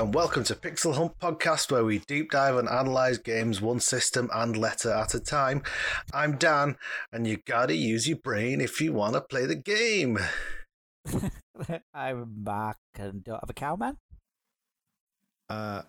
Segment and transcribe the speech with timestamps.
[0.00, 3.80] Hello, and welcome to Pixel Hunt Podcast, where we deep dive and analyze games one
[3.80, 5.62] system and letter at a time.
[6.14, 6.78] I'm Dan,
[7.12, 10.18] and you gotta use your brain if you want to play the game.
[11.92, 13.98] I'm Mark and don't have a cowman.
[15.50, 15.82] Uh,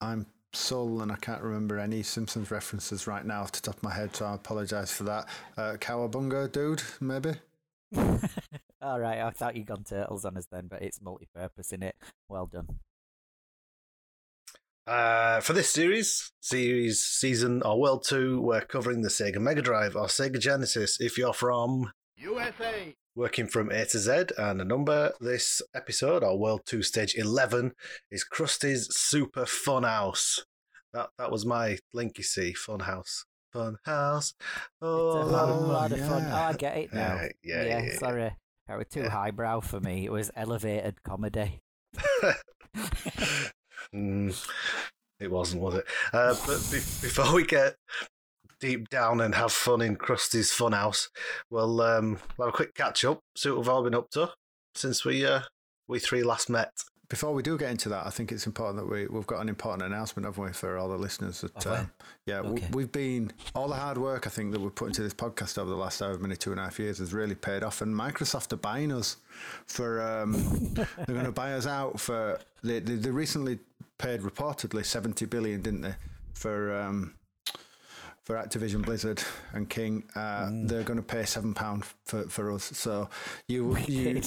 [0.00, 0.24] I'm
[0.54, 3.92] Sol, and I can't remember any Simpsons references right now off the top of my
[3.92, 5.28] head, so I apologise for that.
[5.58, 7.32] Uh, Cowabunga dude, maybe?
[8.80, 11.96] All right, I thought you'd gone turtles on us then, but it's multi-purpose in it.
[12.30, 12.78] Well done.
[14.88, 19.94] Uh, for this series, series, season, or World 2, we're covering the Sega Mega Drive
[19.94, 22.96] or Sega Genesis if you're from USA.
[23.14, 24.24] working from A to Z.
[24.38, 27.72] And the number this episode, or World 2 Stage 11,
[28.10, 30.46] is Krusty's Super Fun House.
[30.94, 33.26] That, that was my link, you see, Fun House.
[33.52, 34.32] Fun House.
[34.80, 36.24] Oh, it's a lot, Oh, lot of fun.
[36.30, 37.16] Oh, I get it now.
[37.16, 37.98] Yeah, yeah, yeah, yeah.
[37.98, 38.36] sorry.
[38.68, 39.10] That was too Yeah.
[39.10, 40.06] highbrow for me.
[40.06, 41.60] It was elevated comedy.
[43.94, 44.48] Mm,
[45.20, 45.84] it wasn't, was it?
[46.12, 47.74] Uh, but be- before we get
[48.60, 51.08] deep down and have fun in Krusty's Funhouse,
[51.50, 54.30] we'll, um, we'll have a quick catch up, see what we've all been up to
[54.74, 55.40] since we uh,
[55.88, 56.72] we three last met.
[57.08, 59.48] Before we do get into that, I think it's important that we, we've got an
[59.48, 61.40] important announcement, haven't we, for all the listeners?
[61.40, 61.78] That, Have we?
[61.78, 61.90] um,
[62.26, 62.66] yeah, w- Okay.
[62.74, 65.70] we've been, all the hard work I think that we've put into this podcast over
[65.70, 67.80] the last however many two and a half years has really paid off.
[67.80, 69.16] And Microsoft are buying us
[69.66, 70.32] for, um,
[70.74, 73.58] they're going to buy us out for, they, they, they recently
[73.98, 75.94] paid reportedly 70 billion, didn't they,
[76.32, 77.14] for, um,
[78.22, 80.04] for Activision Blizzard and King.
[80.14, 82.64] Uh, They're going to pay £7 for, for us.
[82.64, 83.10] So
[83.48, 84.22] you, you,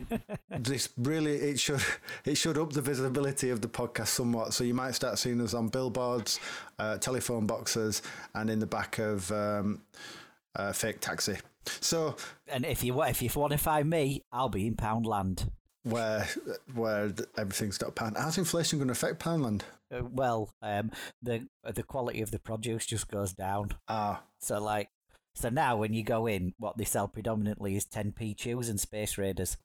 [0.50, 1.82] this really it should
[2.24, 4.54] it should up the visibility of the podcast somewhat.
[4.54, 6.40] So you might start seeing us on billboards,
[6.78, 8.02] uh, telephone boxes,
[8.34, 9.82] and in the back of um,
[10.56, 11.36] uh, fake taxi.
[11.66, 12.16] So
[12.48, 15.50] And if you if you want to find me, I'll be in Poundland.
[15.84, 16.28] Where
[16.74, 18.16] where th- everything's not pound.
[18.16, 19.62] How's inflation going to affect Poundland?
[19.90, 20.90] Uh, well, um,
[21.22, 23.70] the the quality of the produce just goes down.
[23.88, 24.88] Ah, So like,
[25.34, 29.18] so now when you go in, what they sell predominantly is 10p chews and Space
[29.18, 29.56] Raiders.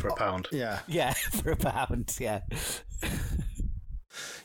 [0.00, 0.48] For a pound.
[0.50, 2.16] yeah, Yeah, for a pound.
[2.18, 2.40] Yeah.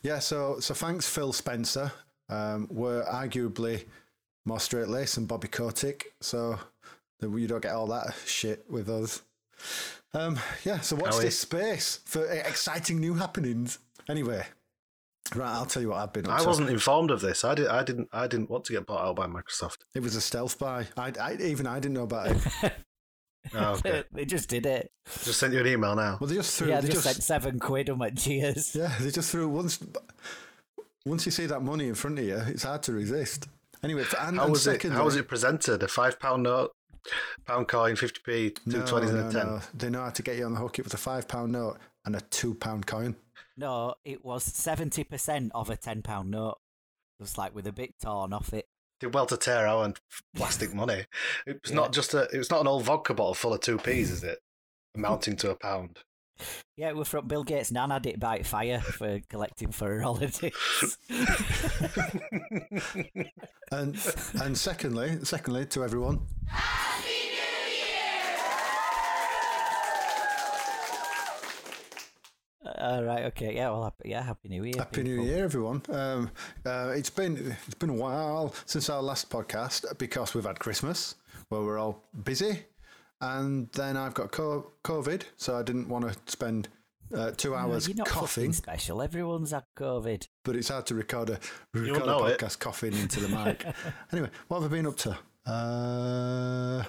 [0.03, 0.19] yeah.
[0.19, 1.91] So so thanks, Phil Spencer.
[2.30, 3.85] Um, we're arguably
[4.46, 6.59] more straight laced than Bobby Kotick, so
[7.19, 9.22] that you don't get all that shit with us.
[10.14, 11.26] Um, yeah, so watch Are we?
[11.26, 13.80] this space for exciting new happenings.
[14.08, 14.46] Anyway,
[15.36, 16.48] right, I'll tell you what I've been up I to.
[16.48, 17.44] wasn't informed of this.
[17.44, 17.68] I did.
[17.68, 18.10] I didn't.
[18.14, 19.80] I didn't want to get bought out by Microsoft.
[19.94, 20.88] It was a stealth buy.
[20.96, 22.74] I, I even I didn't know about it.
[23.54, 24.04] Oh, okay.
[24.12, 24.92] they just did it.
[25.24, 26.18] just sent you an email now.
[26.20, 26.70] Well, they just threw.
[26.70, 28.76] yeah, they they just, just, sent seven quid on my cheers.
[28.76, 29.80] yeah, they just threw once.
[31.06, 33.48] Once you see that money in front of you, it's hard to resist.
[33.84, 34.82] Anyway, and, How and was it?
[34.84, 35.84] How was it presented?
[35.84, 36.72] A five pound note,
[37.46, 39.46] pound coin, fifty p, two No, twenties, no, and a ten.
[39.48, 39.62] no.
[39.74, 40.80] They know how to get you on the hook.
[40.80, 43.16] It was a five pound note and a two pound coin.
[43.58, 46.58] No, it was 70% of a £10 note.
[47.22, 48.68] Just like with a bit torn off it.
[49.00, 50.00] Did well to tear out and
[50.36, 51.06] plastic money.
[51.48, 52.28] It was not just a.
[52.34, 54.40] It was not an old vodka bottle full of two p's, is it?
[54.94, 56.00] Amounting to a pound.
[56.78, 60.53] Yeah, we're from Bill Gates' nan had it by fire for collecting for her holidays.
[63.72, 63.97] And
[64.41, 68.38] and secondly, secondly to everyone, Happy New Year!
[72.78, 74.75] All right, okay, yeah, well, happy, yeah, Happy New Year.
[74.78, 75.23] Happy New.
[75.23, 75.81] Year, everyone.
[75.90, 76.29] Um,
[76.66, 81.16] uh, it's been it's been a while since our last podcast because we've had Christmas
[81.50, 82.66] where we're all busy,
[83.38, 86.68] and then I've got COVID, so I didn't want to spend
[87.16, 88.52] uh, two No, hours you're not coughing.
[88.53, 89.02] special.
[89.02, 90.28] Everyone's had COVID.
[90.44, 91.40] But it's hard to record a
[91.73, 92.40] record a know it.
[92.40, 93.66] podcast coughing into the mic.
[94.11, 95.17] anyway, what have I been up to?
[95.46, 96.84] Uh,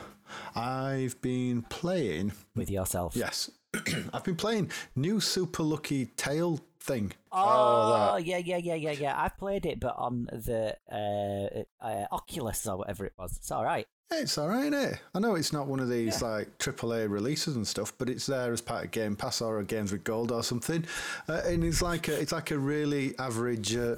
[0.54, 2.32] I've been playing.
[2.54, 3.14] with yourself.
[3.14, 3.50] Yes,
[4.12, 7.12] I've been playing new Super Lucky Tail thing.
[7.32, 9.20] Oh, yeah, yeah, yeah, yeah, yeah.
[9.20, 13.36] I've played it, but on the uh, uh, Oculus or whatever it was.
[13.36, 13.86] It's all right.
[14.12, 15.00] It's all right, is it?
[15.14, 18.52] I know it's not one of these like AAA releases and stuff, but it's there
[18.52, 20.84] as part of Game Pass or Games with Gold or something,
[21.28, 23.96] uh, and it's like a, it's like a really average uh,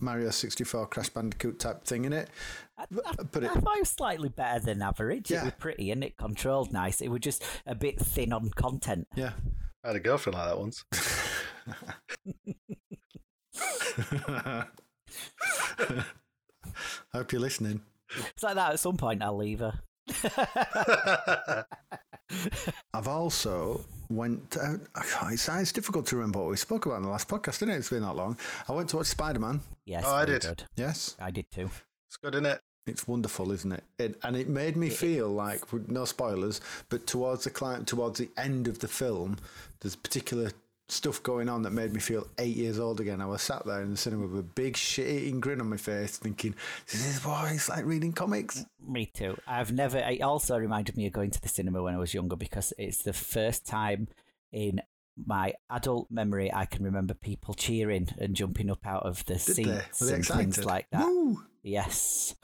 [0.00, 2.30] Mario sixty four Crash Bandicoot type thing in it.
[2.78, 5.30] I, I, But it- I thought it was slightly better than average.
[5.30, 5.44] It Yeah.
[5.44, 7.02] was pretty and it controlled nice.
[7.02, 9.06] It was just a bit thin on content.
[9.14, 9.32] Yeah.
[9.84, 10.84] I had a girlfriend like that once.
[14.28, 14.64] I
[17.12, 17.82] hope you're listening.
[18.34, 18.72] It's like that.
[18.72, 19.74] At some point, I'll leave her.
[22.94, 24.56] I've also went.
[24.60, 24.74] Uh,
[25.30, 27.78] it's, it's difficult to remember what we spoke about in the last podcast, didn't it?
[27.78, 28.36] It's been that long.
[28.68, 29.60] I went to watch Spider Man.
[29.86, 30.42] Yes, Oh, I did.
[30.42, 30.64] Good.
[30.76, 31.70] Yes, I did too.
[32.08, 32.60] it's good, isn't it?
[32.86, 33.84] it's wonderful, isn't it?
[33.98, 38.18] it and it made me feel like, with no spoilers, but towards the climb, towards
[38.18, 39.36] the end of the film,
[39.80, 40.50] there's a particular
[40.92, 43.20] stuff going on that made me feel eight years old again.
[43.20, 46.18] I was sat there in the cinema with a big shit-eating grin on my face,
[46.18, 46.54] thinking,
[46.90, 49.36] "This is what it's like reading comics." Me too.
[49.46, 49.98] I've never.
[49.98, 53.02] It also reminded me of going to the cinema when I was younger because it's
[53.02, 54.08] the first time
[54.52, 54.80] in
[55.26, 59.40] my adult memory I can remember people cheering and jumping up out of the Did
[59.40, 61.04] seats Were they and things like that.
[61.04, 61.44] Woo!
[61.62, 62.34] Yes.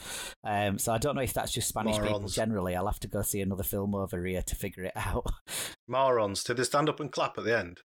[0.44, 2.76] Um, so I don't know if that's just Spanish people generally.
[2.76, 5.26] I'll have to go see another film over here to figure it out.
[5.88, 6.44] Morons.
[6.44, 7.80] Did they stand up and clap at the end?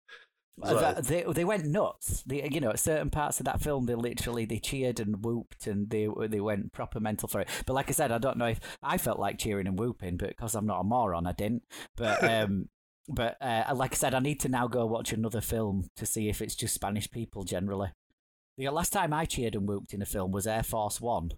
[0.58, 0.80] Well?
[0.80, 2.24] That- they they went nuts.
[2.24, 5.68] They, you know, at certain parts of that film, they literally they cheered and whooped
[5.68, 7.50] and they they went proper mental for it.
[7.66, 10.30] But like I said, I don't know if I felt like cheering and whooping, but
[10.30, 11.64] because I'm not a moron, I didn't.
[11.96, 12.70] But um,
[13.10, 16.30] but uh, like I said, I need to now go watch another film to see
[16.30, 17.90] if it's just Spanish people generally.
[18.58, 21.32] The last time I cheered and whooped in a film was Air Force One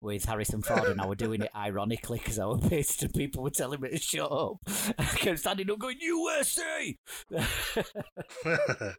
[0.00, 3.42] with Harrison Ford, and I were doing it ironically because I was pissed and people
[3.42, 4.56] were telling me to shut up.
[4.98, 6.96] I kept standing up going USA.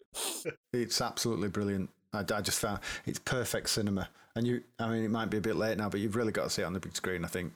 [0.71, 1.89] It's absolutely brilliant.
[2.13, 4.61] I, I just found it's perfect cinema, and you.
[4.79, 6.61] I mean, it might be a bit late now, but you've really got to see
[6.61, 7.25] it on the big screen.
[7.25, 7.53] I think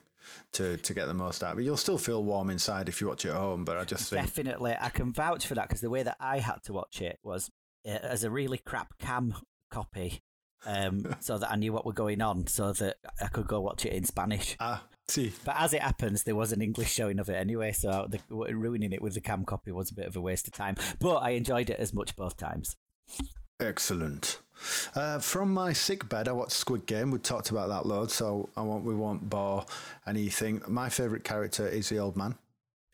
[0.52, 1.64] to to get the most out of it.
[1.64, 4.22] You'll still feel warm inside if you watch it at home, but I just think
[4.22, 7.18] Definitely, I can vouch for that because the way that I had to watch it
[7.22, 7.50] was
[7.86, 9.34] uh, as a really crap cam
[9.70, 10.22] copy,
[10.66, 13.84] um, so that I knew what were going on, so that I could go watch
[13.84, 14.56] it in Spanish.
[14.60, 18.08] ah, see, But as it happens, there was an English showing of it anyway, so
[18.08, 20.76] the, ruining it with the cam copy was a bit of a waste of time.
[20.98, 22.76] But I enjoyed it as much both times.
[23.60, 24.40] Excellent.
[24.94, 27.10] Uh, from my sick bed, I watched Squid Game.
[27.10, 28.84] We talked about that load, so I won't.
[28.84, 29.64] We won't bore
[30.06, 30.62] anything.
[30.68, 32.36] My favourite character is the old man.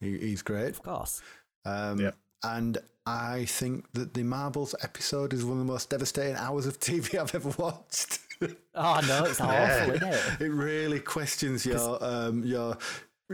[0.01, 0.71] He, he's great.
[0.71, 1.23] Of course.
[1.65, 2.17] Um, Yep.
[2.43, 2.79] And
[3.11, 7.19] I think that the Marbles episode is one of the most devastating hours of TV
[7.21, 8.19] I've ever watched.
[8.75, 10.41] Oh no, it's awful, isn't it?
[10.41, 12.79] it really questions your um, your.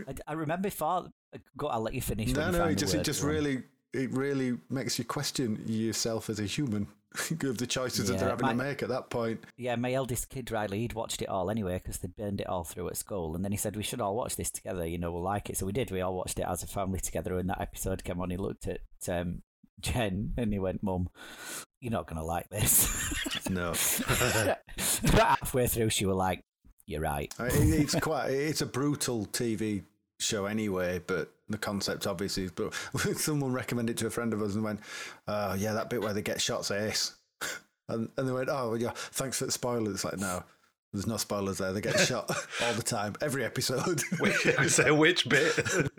[0.05, 1.07] I, I remember before.
[1.55, 2.33] Go, I'll let you finish.
[2.33, 2.65] No, you no.
[2.65, 3.31] It just it just wrong.
[3.31, 3.63] really
[3.93, 6.87] it really makes you question yourself as a human
[7.43, 9.43] of the choices that Yeah, they're having to make at that point.
[9.55, 12.65] Yeah, my eldest kid Riley, he'd watched it all anyway because they burned it all
[12.65, 14.85] through at school, and then he said we should all watch this together.
[14.85, 15.55] You know, we'll like it.
[15.57, 15.89] So we did.
[15.89, 17.35] We all watched it as a family together.
[17.35, 19.41] When that episode came on, he looked at um,
[19.81, 21.09] Jen and he went, "Mum,
[21.79, 23.13] you're not gonna like this."
[23.49, 23.69] No.
[25.03, 26.43] About halfway through, she was like,
[26.85, 29.83] "You're right." It's quite it's a brutal TV
[30.19, 32.51] show anyway, but the concept obviously is.
[32.51, 32.73] But
[33.15, 34.81] someone recommended it to a friend of ours and went,
[35.27, 37.15] "Oh yeah, that bit where they get shots ace,"
[37.87, 40.43] and, and they went, "Oh yeah, thanks for the spoilers." It's like no.
[40.93, 41.73] There's no spoilers there.
[41.73, 42.31] They get shot
[42.63, 44.01] all the time, every episode.
[44.19, 44.35] Which,
[44.67, 45.53] say which bit?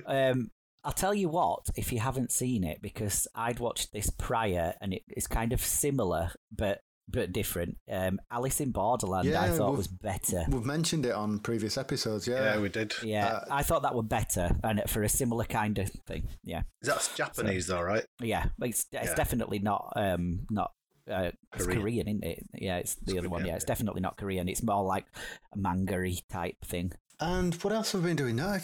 [0.07, 0.51] Um,
[0.89, 4.95] I'll tell you what, if you haven't seen it, because I'd watched this prior and
[4.95, 6.81] it, it's kind of similar but
[7.11, 7.77] but different.
[7.91, 10.45] Um, Alice in Borderland, I thought was better.
[10.49, 12.27] We've mentioned it on previous episodes.
[12.27, 12.95] Yeah, yeah, we did.
[13.03, 16.27] Yeah, Uh, I thought that were better and for a similar kind of thing.
[16.43, 18.05] Yeah, That's Japanese, though, right?
[18.21, 19.15] yeah, it's it's Yeah.
[19.15, 20.73] definitely not um not.
[21.11, 21.81] Uh, it's Korean.
[21.81, 22.47] Korean, isn't it?
[22.55, 23.41] Yeah, it's the other one.
[23.41, 23.75] Korean, Yeah, it's yeah.
[23.75, 24.49] definitely not Korean.
[24.49, 25.05] It's more like
[25.55, 26.93] a manga type thing.
[27.21, 28.37] And what else have we been doing?
[28.37, 28.59] No.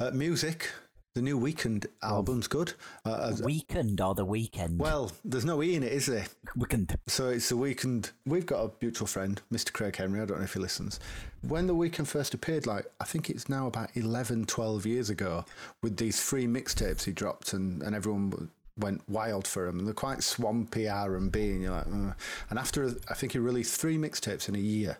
[0.00, 0.70] Uh, music.
[1.14, 2.74] The new Weeknd album's good.
[3.02, 4.78] Uh, Weekend or the weekend?
[4.78, 6.26] well, there's no E in it, is there?
[6.56, 6.94] weekend.
[7.06, 8.10] So it's the weekend.
[8.26, 9.72] We've got a mutual friend, Mr.
[9.72, 10.20] Craig Henry.
[10.20, 11.00] I don't know if he listens.
[11.40, 15.46] When the Weeknd first appeared, like I think it's now about 11, 12 years ago,
[15.82, 19.78] with these three mixtapes he dropped, and, and everyone went wild for him.
[19.78, 22.12] And they're quite swampy R and B, and you're like, uh.
[22.50, 24.98] and after I think he released three mixtapes in a year.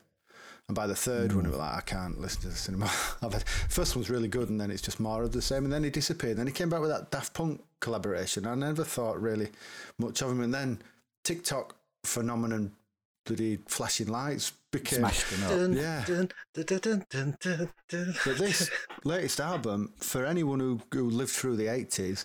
[0.68, 2.88] And by the third one, it was like, I can't listen to this anymore.
[3.22, 5.64] I've had, first one's really good, and then it's just more of the same.
[5.64, 6.36] And then he disappeared.
[6.38, 8.46] Then he came back with that Daft Punk collaboration.
[8.46, 9.48] I never thought really
[9.98, 10.40] much of him.
[10.40, 10.82] And then
[11.24, 12.72] TikTok phenomenon,
[13.26, 15.00] bloody flashing lights became.
[15.00, 15.50] Smashed him up.
[15.50, 16.04] Dun, Yeah.
[16.04, 18.14] dun, dun, dun, dun, dun, dun, dun.
[18.24, 18.68] But this
[19.04, 22.24] latest album, for anyone who, who lived through the 80s,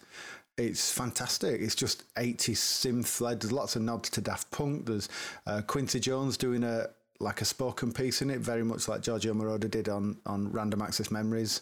[0.58, 1.62] it's fantastic.
[1.62, 3.40] It's just 80s synth led.
[3.42, 4.88] There's lots of nods to Daft Punk.
[4.88, 5.10] There's
[5.46, 6.88] uh, Quincy Jones doing a
[7.22, 10.82] like a spoken piece in it, very much like Giorgio Moroder did on, on Random
[10.82, 11.62] Access Memories.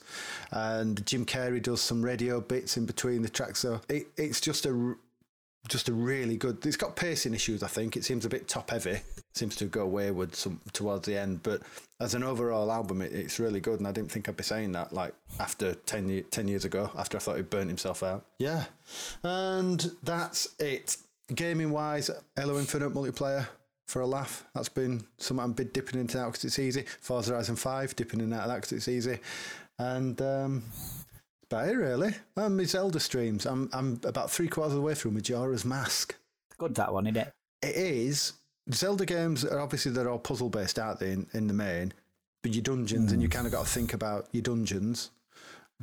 [0.51, 3.59] And Jim Carrey does some radio bits in between the tracks.
[3.59, 4.95] So it, it's just a
[5.67, 6.65] just a really good.
[6.65, 7.63] It's got pacing issues.
[7.63, 9.01] I think it seems a bit top heavy.
[9.35, 11.43] Seems to go wayward some towards the end.
[11.43, 11.61] But
[11.99, 13.79] as an overall album, it, it's really good.
[13.79, 16.91] And I didn't think I'd be saying that like after 10, 10 years ago.
[16.97, 18.25] After I thought he'd burnt himself out.
[18.39, 18.65] Yeah,
[19.23, 20.97] and that's it.
[21.33, 23.47] Gaming wise, Halo Infinite multiplayer
[23.89, 24.46] for a laugh.
[24.53, 26.86] That's been something I'm been dipping into now because it's easy.
[27.01, 29.19] Forza Horizon Five, dipping in out of that because it's easy.
[29.79, 30.63] And um,
[31.50, 32.13] about it really.
[32.38, 33.46] Um, my Zelda streams.
[33.46, 36.15] I'm I'm about three quarters of the way through Majora's Mask.
[36.58, 37.34] Good that one, isn't it?
[37.62, 38.34] It is
[38.74, 41.12] Zelda games are obviously they're all puzzle based, aren't they?
[41.12, 41.93] In, in the main,
[42.43, 45.10] but your dungeons and you kind of got to think about your dungeons.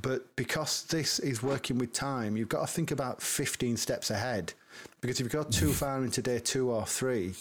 [0.01, 4.53] But because this is working with time, you've got to think about 15 steps ahead
[5.01, 7.35] because if you go too far into day two or three,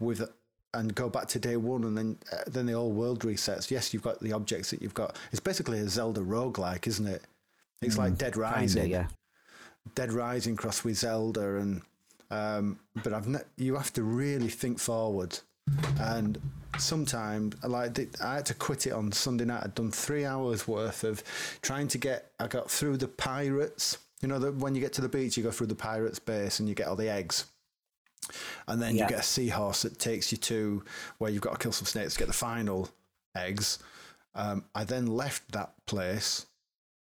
[0.00, 0.28] with
[0.72, 3.70] and go back to day one, and then uh, then the whole world resets.
[3.70, 5.16] Yes, you've got the objects that you've got.
[5.32, 7.22] It's basically a Zelda roguelike, isn't it?
[7.82, 8.82] It's like Dead Rising.
[8.82, 9.06] Kinda, yeah.
[9.94, 11.82] Dead Rising crossed with Zelda, and
[12.30, 15.38] um, but I've ne- you have to really think forward,
[15.98, 16.38] and
[16.78, 19.62] sometimes like I had to quit it on Sunday night.
[19.64, 21.22] I'd done three hours worth of
[21.62, 22.30] trying to get.
[22.38, 23.98] I got through the pirates.
[24.20, 26.60] You know that when you get to the beach, you go through the pirates base
[26.60, 27.46] and you get all the eggs.
[28.68, 29.04] And then Yeah.
[29.04, 30.82] you get a seahorse that takes you to
[31.18, 32.88] where you've got to kill some snakes to get the final
[33.36, 33.78] eggs.
[34.34, 36.46] Um, I then left that place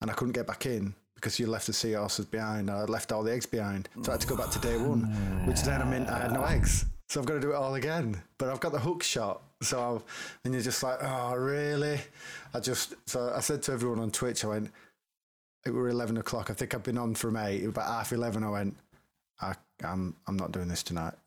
[0.00, 2.70] and I couldn't get back in because you left the seahorses behind.
[2.70, 3.88] I left all the eggs behind.
[4.02, 5.02] So I had to go back to day one,
[5.46, 6.84] which then I meant I had no eggs.
[7.08, 8.20] So I've got to do it all again.
[8.38, 9.42] But I've got the hook shot.
[9.62, 12.00] So, I've, and you're just like, oh, really?
[12.52, 14.70] I just, so I said to everyone on Twitch, I went,
[15.64, 16.50] it were 11 o'clock.
[16.50, 17.64] I think I've been on from eight.
[17.64, 18.76] About half 11, I went,
[19.40, 19.54] I,
[19.84, 21.14] I'm, I'm not doing this tonight.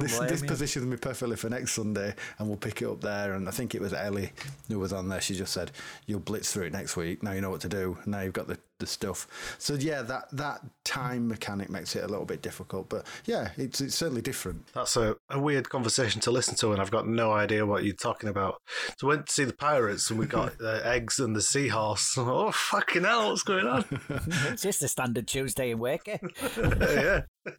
[0.00, 3.34] this, this positions me perfectly for next Sunday, and we'll pick it up there.
[3.34, 4.32] And I think it was Ellie
[4.68, 5.20] who was on there.
[5.20, 5.70] She just said,
[6.06, 7.22] "You'll blitz through it next week.
[7.22, 7.98] Now you know what to do.
[8.06, 9.26] Now you've got the, the stuff."
[9.58, 13.80] So yeah, that that time mechanic makes it a little bit difficult, but yeah, it's
[13.80, 14.66] it's certainly different.
[14.72, 17.94] That's a, a weird conversation to listen to, and I've got no idea what you're
[17.94, 18.60] talking about.
[18.98, 22.16] So we went to see the pirates, and we got the eggs and the seahorse.
[22.28, 23.84] Oh, fucking hell, what's going on?
[24.52, 26.18] It's just a standard Tuesday in Wakey.
[26.22, 27.02] Eh?
[27.02, 27.52] yeah.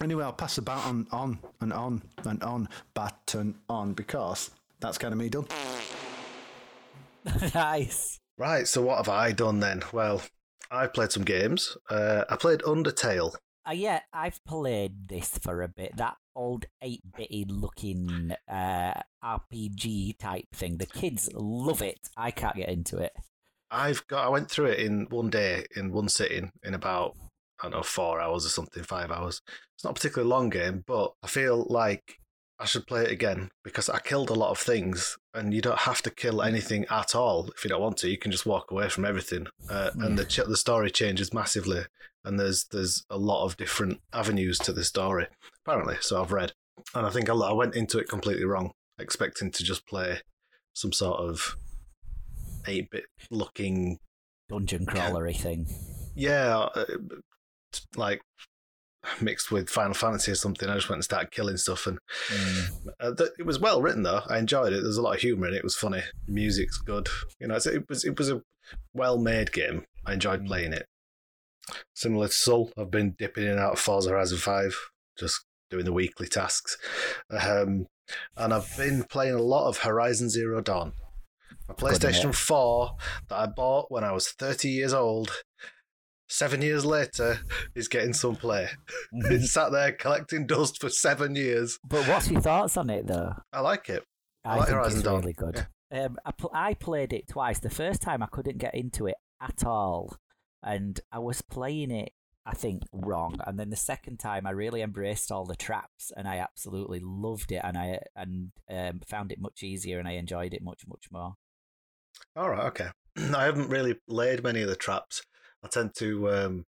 [0.00, 4.50] Anyway, I'll pass the baton on and on and on, baton on because
[4.80, 5.46] that's kind of me done.
[7.54, 8.20] nice.
[8.38, 9.82] Right, so what have I done then?
[9.92, 10.22] Well,
[10.70, 11.76] I've played some games.
[11.88, 13.34] Uh, I played Undertale.
[13.68, 15.96] Uh, yeah, I've played this for a bit.
[15.96, 20.78] That old 8 bitty looking uh, RPG type thing.
[20.78, 22.08] The kids love it.
[22.16, 23.12] I can't get into it.
[23.70, 24.24] I've got.
[24.24, 27.16] I went through it in one day, in one sitting, in about
[27.60, 29.42] I don't know four hours or something, five hours.
[29.74, 32.18] It's not a particularly long game, but I feel like
[32.60, 35.78] I should play it again because I killed a lot of things, and you don't
[35.80, 38.10] have to kill anything at all if you don't want to.
[38.10, 41.84] You can just walk away from everything, uh, and the ch- the story changes massively.
[42.24, 45.28] And there's there's a lot of different avenues to the story
[45.64, 45.96] apparently.
[46.00, 46.52] So I've read,
[46.94, 50.20] and I think I, I went into it completely wrong, expecting to just play
[50.74, 51.56] some sort of
[52.66, 53.98] eight bit looking
[54.48, 55.66] Dungeon crawlery thing.
[56.14, 56.84] yeah, uh,
[57.96, 58.20] like
[59.20, 60.68] mixed with Final Fantasy or something.
[60.68, 61.98] I just went and started killing stuff, and
[62.28, 62.88] Mm.
[63.00, 64.22] uh, th- it was well written though.
[64.28, 64.82] I enjoyed it.
[64.82, 65.58] There's a lot of humor in it.
[65.58, 66.02] It was funny.
[66.26, 67.08] The music's good.
[67.40, 68.42] You know, it was it was a
[68.94, 69.84] well made game.
[70.06, 70.86] I enjoyed playing it.
[71.94, 74.74] Similar to Soul, I've been dipping in and out of Forza Horizon Five,
[75.18, 76.78] just doing the weekly tasks,
[77.30, 77.86] um,
[78.36, 80.92] and I've been playing a lot of Horizon Zero Dawn.
[81.68, 82.92] A PlayStation 4
[83.28, 85.42] that I bought when I was 30 years old,
[86.28, 87.38] seven years later,
[87.74, 88.68] is getting some play.
[89.12, 91.78] it's sat there collecting dust for seven years.
[91.84, 93.32] But what's your thoughts on it, though?
[93.52, 94.04] I like it.
[94.44, 95.20] I I, like think Horizon it's Dawn.
[95.20, 95.66] really good.
[95.90, 97.58] Um, I, pl- I played it twice.
[97.60, 100.16] The first time I couldn't get into it at all,
[100.62, 102.12] and I was playing it,
[102.44, 103.38] I think, wrong.
[103.46, 107.52] And then the second time, I really embraced all the traps, and I absolutely loved
[107.52, 111.06] it, and I and um, found it much easier, and I enjoyed it much, much
[111.10, 111.34] more.
[112.36, 112.88] All right, okay.
[113.34, 115.22] I haven't really laid many of the traps.
[115.64, 116.64] I tend to um,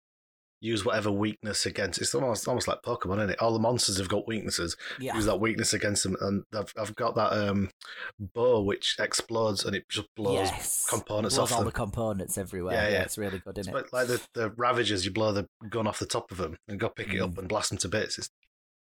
[0.61, 2.00] use whatever weakness against.
[2.00, 3.40] It's almost almost like Pokemon, isn't it?
[3.42, 4.76] All the monsters have got weaknesses.
[4.99, 7.71] Yeah, Use that weakness against them, and I've I've got that um,
[8.18, 10.87] bow which explodes and it just blows yes.
[10.88, 11.66] components Blows off all them.
[11.66, 12.75] the components everywhere.
[12.75, 13.02] Yeah, Yeah, yeah.
[13.02, 13.92] it's really good, It's isn't it?
[13.92, 16.88] like, the, the Ravagers, you blow the gun off the top of them and go
[16.88, 17.38] pick it up Mm.
[17.38, 18.18] and blast them to bits.
[18.18, 18.28] It's,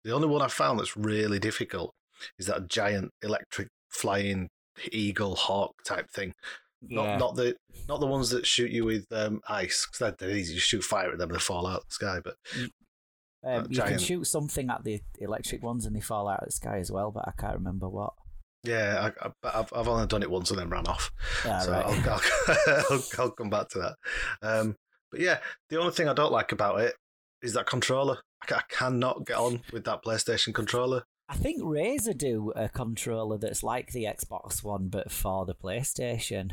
[0.04, 1.94] the only one I've found that's really difficult
[2.38, 4.48] is that giant electric flying
[4.92, 6.34] eagle hawk type thing.
[6.90, 7.16] Not Yeah.
[7.18, 7.56] not the
[7.88, 10.54] not the ones that shoot you with um, ice because they're, they're easy.
[10.54, 12.20] You shoot fire at them and they fall out of the sky.
[12.22, 12.36] But
[13.42, 16.46] Um, that you can shoot something at the electric ones and they fall out of
[16.46, 18.14] the sky as well, but I can't remember what.
[18.62, 21.10] yeah, I, I, I've I've only done it once and then ran off.
[21.44, 21.84] Ah, so right.
[21.84, 23.96] I'll, I'll, I'll, I'll come back to that.
[24.40, 24.76] Um,
[25.10, 25.38] but yeah,
[25.68, 26.94] the only thing I don't like about it
[27.42, 28.18] is that controller.
[28.48, 31.04] I, I cannot get on with that PlayStation controller.
[31.28, 36.52] I think Razer do a controller that's like the Xbox One, but for the PlayStation.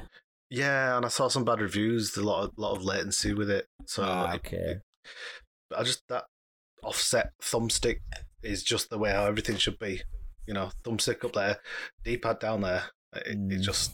[0.50, 2.16] Yeah, and I saw some bad reviews.
[2.18, 3.68] A lot of lot of latency with it.
[3.86, 4.58] So it- okay.
[4.58, 4.82] it-
[5.76, 6.26] I just that
[6.84, 8.00] offset thumbstick
[8.44, 10.02] is just the way how everything should be.
[10.48, 11.60] You know, thumbstick up there,
[12.04, 12.84] D-pad down there.
[13.16, 13.62] It, it Mm.
[13.62, 13.94] just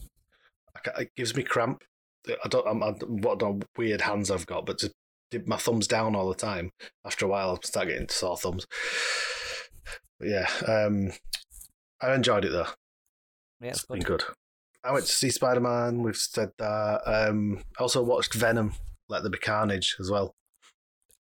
[0.75, 1.83] I it gives me cramp.
[2.27, 2.67] I don't.
[2.67, 4.91] I'm, I what don't- weird hands I've got, but to
[5.31, 6.71] dip my thumbs down all the time.
[7.05, 8.65] After a while, I'll start getting sore thumbs.
[10.21, 11.11] Yeah, um,
[12.01, 12.67] I enjoyed it though.
[13.61, 14.19] Yeah, it's It's been good.
[14.21, 14.35] good.
[14.83, 16.01] I went to see Spider Man.
[16.03, 17.01] We've said that.
[17.05, 18.73] Um, I also watched Venom,
[19.09, 20.33] Let There Be Carnage as well.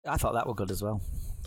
[0.07, 1.01] I thought that were good as well.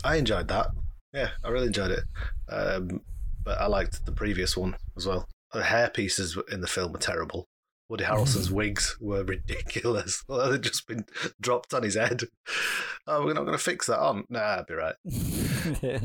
[0.04, 0.68] I enjoyed that.
[1.12, 2.04] Yeah, I really enjoyed it.
[2.48, 3.00] Um,
[3.44, 5.28] but I liked the previous one as well.
[5.52, 7.46] The hair pieces in the film are terrible.
[7.88, 10.24] Woody Harrelson's wigs were ridiculous.
[10.28, 11.04] They'd just been
[11.40, 12.24] dropped on his head.
[13.06, 14.24] Oh, we're not going to fix that on.
[14.28, 14.94] Nah, I'll be right.
[15.04, 15.98] yeah,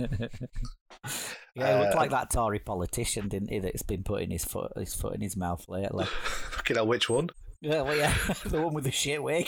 [1.55, 3.59] he looked Uh, like that Tory politician, didn't he?
[3.59, 6.05] That's been putting his foot his foot in his mouth lately.
[6.51, 7.29] Fucking hell, which one?
[7.61, 8.13] yeah, well, yeah,
[8.45, 9.47] the one with the shit wig.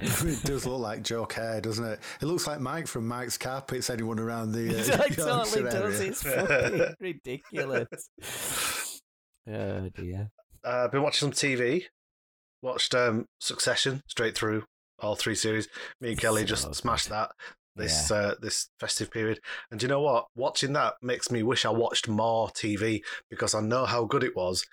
[0.00, 2.00] it does look like Joe Care, doesn't it?
[2.22, 3.90] It looks like Mike from Mike's Carpets.
[3.90, 6.00] Anyone around the uh, it totally does.
[6.00, 6.10] area.
[6.10, 9.00] It's fucking ridiculous.
[9.50, 10.30] Oh dear.
[10.64, 11.84] Uh, I've been watching some TV.
[12.62, 14.64] Watched um, Succession straight through
[14.98, 15.68] all three series.
[16.00, 17.30] Me and Kelly So just smashed that
[17.78, 19.40] this uh, this festive period.
[19.70, 20.26] And do you know what?
[20.36, 23.00] Watching that makes me wish I watched more TV
[23.30, 24.66] because I know how good it was,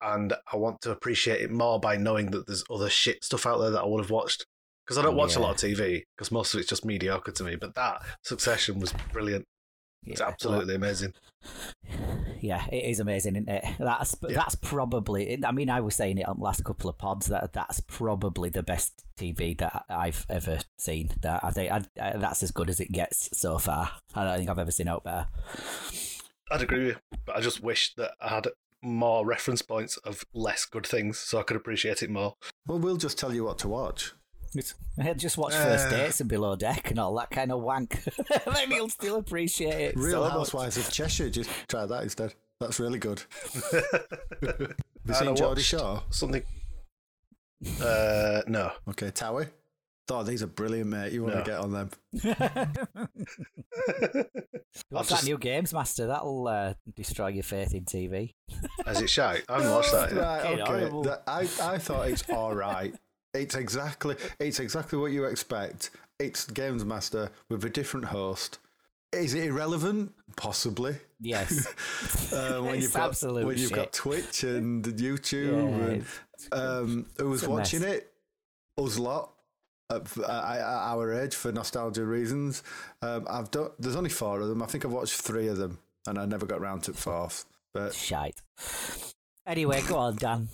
[0.00, 3.58] and I want to appreciate it more by knowing that there's other shit stuff out
[3.58, 4.46] there that I would have watched.
[4.86, 7.44] Because I don't watch a lot of TV because most of it's just mediocre to
[7.44, 7.56] me.
[7.56, 9.44] But that Succession was brilliant.
[10.06, 11.12] It's Yeah, absolutely amazing.
[12.40, 13.64] Yeah, it is amazing, isn't it?
[13.78, 14.36] That's Yeah.
[14.36, 15.44] that's probably.
[15.44, 18.48] I mean, I was saying it on the last couple of pods that that's probably
[18.48, 21.10] the best TV that I've ever seen.
[21.22, 23.90] That I think I, I, that's as good as it gets so far.
[24.14, 25.26] I don't think I've ever seen out there.
[26.50, 28.48] I'd agree with you, but I just wish that I had
[28.80, 32.34] more reference points of less good things so I could appreciate it more.
[32.66, 34.12] Well, we'll just tell you what to watch.
[35.16, 35.90] Just watch First Uh.
[35.90, 38.02] Dates and Below Deck and all that kind of wank.
[38.52, 39.96] Maybe you'll still appreciate it.
[39.96, 40.32] Real so much.
[40.32, 41.30] Housewives of Cheshire.
[41.30, 42.34] Just try that instead.
[42.60, 43.22] That's really good.
[43.72, 44.54] Have
[45.06, 46.02] you seen Geordie watched Shore?
[46.10, 46.42] Something.
[47.82, 48.72] Uh, no.
[48.88, 49.48] Okay, Towie.
[50.10, 51.12] Oh, these are brilliant, mate.
[51.12, 51.40] You want No.
[51.42, 51.90] to get on them?
[54.90, 56.06] What's just- that new Games Master?
[56.06, 58.32] That'll uh, destroy your faith in TV.
[58.86, 59.44] Is it shite?
[59.48, 60.20] I haven't watched that yet.
[60.20, 61.08] Right, okay.
[61.08, 62.94] That- I, I thought it's all right.
[63.38, 65.90] It's exactly it's exactly what you expect.
[66.18, 68.58] It's Games Master with a different host.
[69.12, 70.12] Is it irrelevant?
[70.36, 70.96] Possibly.
[71.20, 71.66] Yes.
[72.32, 73.92] Uh, when It's you've got absolute when you've got.
[73.92, 77.94] Twitch and YouTube Yeah, and it's- um, who was watching mess.
[77.94, 78.12] it?
[78.76, 79.32] Us lot.
[79.90, 82.62] At, at at our age, for nostalgia reasons,
[83.00, 83.70] um, I've done.
[83.78, 84.62] There's only four of them.
[84.62, 87.46] I think I've watched three of them, and I never got round to fourth.
[87.72, 88.36] But Shite.
[89.46, 90.48] Anyway, go on, Dan.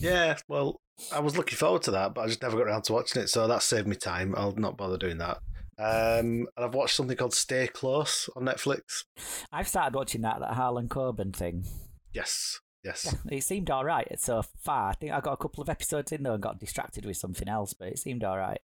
[0.00, 0.80] Yeah, well,
[1.12, 3.28] I was looking forward to that, but I just never got around to watching it,
[3.28, 4.34] so that saved me time.
[4.36, 5.38] I'll not bother doing that.
[5.78, 9.04] Um, and I've watched something called Stay Close on Netflix.
[9.50, 11.64] I've started watching that that Harlan Coben thing.
[12.12, 13.14] Yes, yes.
[13.24, 14.90] Yeah, it seemed all right so far.
[14.90, 17.48] I think I got a couple of episodes in there and got distracted with something
[17.48, 18.60] else, but it seemed all right.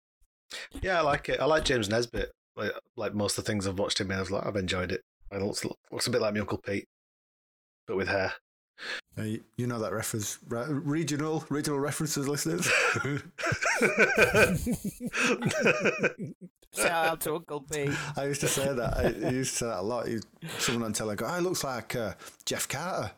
[0.82, 1.40] Yeah, I like it.
[1.40, 2.32] I like James Nesbitt.
[2.56, 5.02] Like, like most of the things I've watched him in, I've, like, I've enjoyed it.
[5.30, 6.86] It looks, looks a bit like my Uncle Pete,
[7.86, 8.32] but with hair.
[9.18, 10.66] Uh, you- you know that reference, right?
[10.68, 12.66] Regional, regional references, listeners.
[16.74, 17.90] Shout out to Uncle Pete.
[18.16, 18.96] I used to say that.
[18.96, 20.08] I, I used to say that a lot.
[20.08, 20.20] You-
[20.58, 23.12] Someone on telly go, "Oh, looks like uh, Jeff Carter."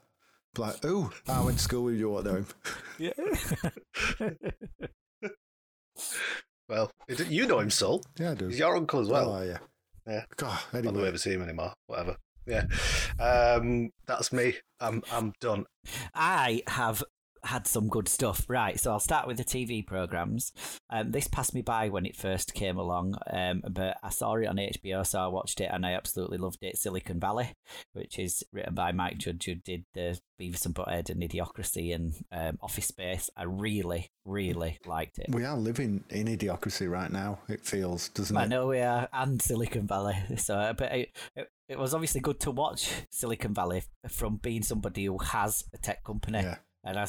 [0.54, 2.08] Be Like, oh, I went to school with you.
[2.10, 2.46] What know him?
[2.98, 3.12] Yeah.
[6.68, 6.90] well,
[7.28, 8.02] you know him, Sol.
[8.18, 8.48] Yeah, I do.
[8.48, 9.34] He's your uncle as well.
[9.34, 9.58] oh, yeah.
[10.06, 10.24] Yeah.
[10.36, 11.08] God, Not that we anyway.
[11.08, 11.72] ever see him anymore.
[11.88, 12.16] Whatever.
[12.46, 12.66] Yeah.
[13.18, 14.54] Um, that's me.
[14.80, 15.66] I'm I'm done.
[16.14, 17.02] I have
[17.46, 18.44] had some good stuff.
[18.48, 20.52] Right, so I'll start with the TV programs.
[20.90, 24.46] Um, this passed me by when it first came along, um, but I saw it
[24.46, 26.78] on HBO, so I watched it and I absolutely loved it.
[26.78, 27.52] Silicon Valley,
[27.92, 32.14] which is written by Mike Judge, who did the Beavis and Butthead and Idiocracy and
[32.32, 33.30] um, Office Space.
[33.36, 35.26] I really, really liked it.
[35.28, 37.38] We are living in idiocracy right now.
[37.48, 38.44] It feels, doesn't I it?
[38.44, 40.16] I know we are, and Silicon Valley.
[40.36, 45.06] So, but it, it, it was obviously good to watch Silicon Valley from being somebody
[45.06, 46.40] who has a tech company.
[46.40, 46.56] Yeah.
[46.86, 47.06] And I,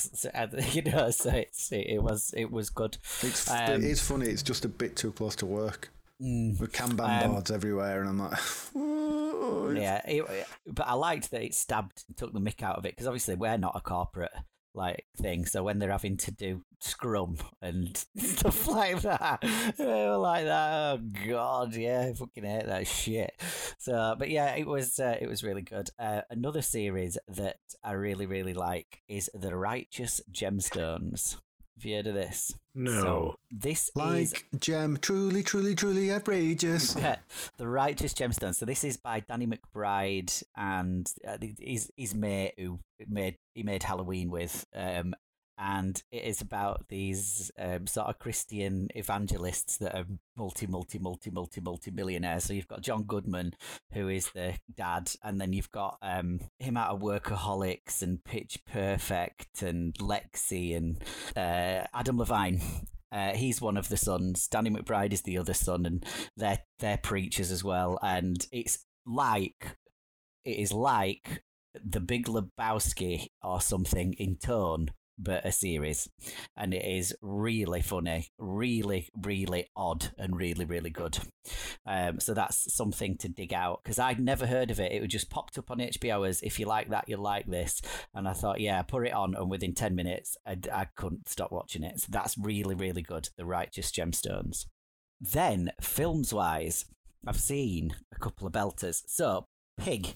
[0.72, 2.98] you know, so it's, it, it was it was good.
[3.22, 4.26] It's Um, it is funny.
[4.28, 8.10] It's just a bit too close to work Mm, with Kanban Um, boards everywhere, and
[8.10, 8.40] I'm like,
[8.76, 10.26] "Oh, yeah, it,
[10.66, 13.56] but I liked that it stabbed, took the mick out of it because obviously we're
[13.58, 14.32] not a corporate
[14.78, 15.46] like thing.
[15.46, 19.42] So when they're having to do Scrum and stuff like that,
[19.78, 20.74] they were like that.
[20.74, 23.34] Oh God, yeah, I fucking hate that shit.
[23.80, 25.90] So, but yeah, it was uh, it was really good.
[26.00, 31.38] Uh, another series that I really really like is The Righteous Gemstones.
[31.78, 32.56] Have you heard of this?
[32.74, 33.02] No.
[33.02, 36.96] So this is like gem, truly, truly, truly outrageous.
[37.00, 37.18] Yeah,
[37.58, 38.56] the Righteous Gemstone.
[38.56, 43.84] So this is by Danny McBride and uh, his his mate who made he made
[43.84, 44.66] Halloween with.
[44.76, 45.14] Um,
[45.58, 51.32] and it is about these um, sort of Christian evangelists that are multi, multi, multi,
[51.32, 52.44] multi, multi millionaires.
[52.44, 53.54] So you've got John Goodman,
[53.94, 58.60] who is the dad, and then you've got um, him out of Workaholics and Pitch
[58.66, 61.02] Perfect and Jexi and
[61.36, 62.62] uh, Adam DeVine
[63.12, 64.48] Uh, he's one of the sons.
[64.48, 67.98] Danny McBride is the other son, and they're they're preachers as well.
[68.02, 69.78] And it's like
[70.44, 71.44] it is like
[71.74, 76.10] the Big Lebowski or something in tone, but a series.
[76.56, 81.18] And it is really funny, really, really odd, and really, really good.
[81.86, 84.92] Um, so that's something to dig out because I'd never heard of it.
[84.92, 87.82] It just popped up on HBO as if you like that, you like this.
[88.14, 89.36] And I thought, yeah, put it on.
[89.36, 92.00] And within 10 minutes, I, I couldn't stop watching it.
[92.00, 93.30] So that's really, really good.
[93.38, 94.66] The Righteous Gemstones.
[95.20, 96.86] Then, films wise,
[97.26, 99.02] I've seen a couple of belters.
[99.08, 100.16] So, Pig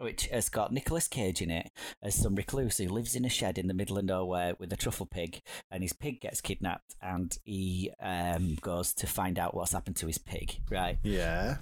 [0.00, 1.70] which has got Nicolas Cage in it
[2.02, 4.76] as some recluse who lives in a shed in the middle of nowhere with a
[4.76, 9.72] truffle pig, and his pig gets kidnapped, and he um, goes to find out what's
[9.72, 10.60] happened to his pig.
[10.70, 10.98] Right?
[11.02, 11.58] Yeah.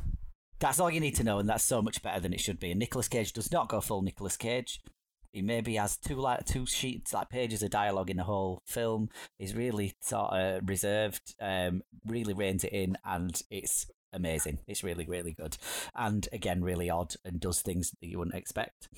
[0.61, 2.71] That's all you need to know, and that's so much better than it should be.
[2.71, 4.81] And Nicolas Cage does not go full Nicolas Cage.
[5.33, 9.11] He maybe has two like two sheets like pages of dialogue in the whole film.
[9.39, 14.59] He's really sort of reserved, um, really reins it in, and it's amazing.
[14.67, 15.57] It's really, really good,
[15.95, 18.89] and again, really odd and does things that you wouldn't expect.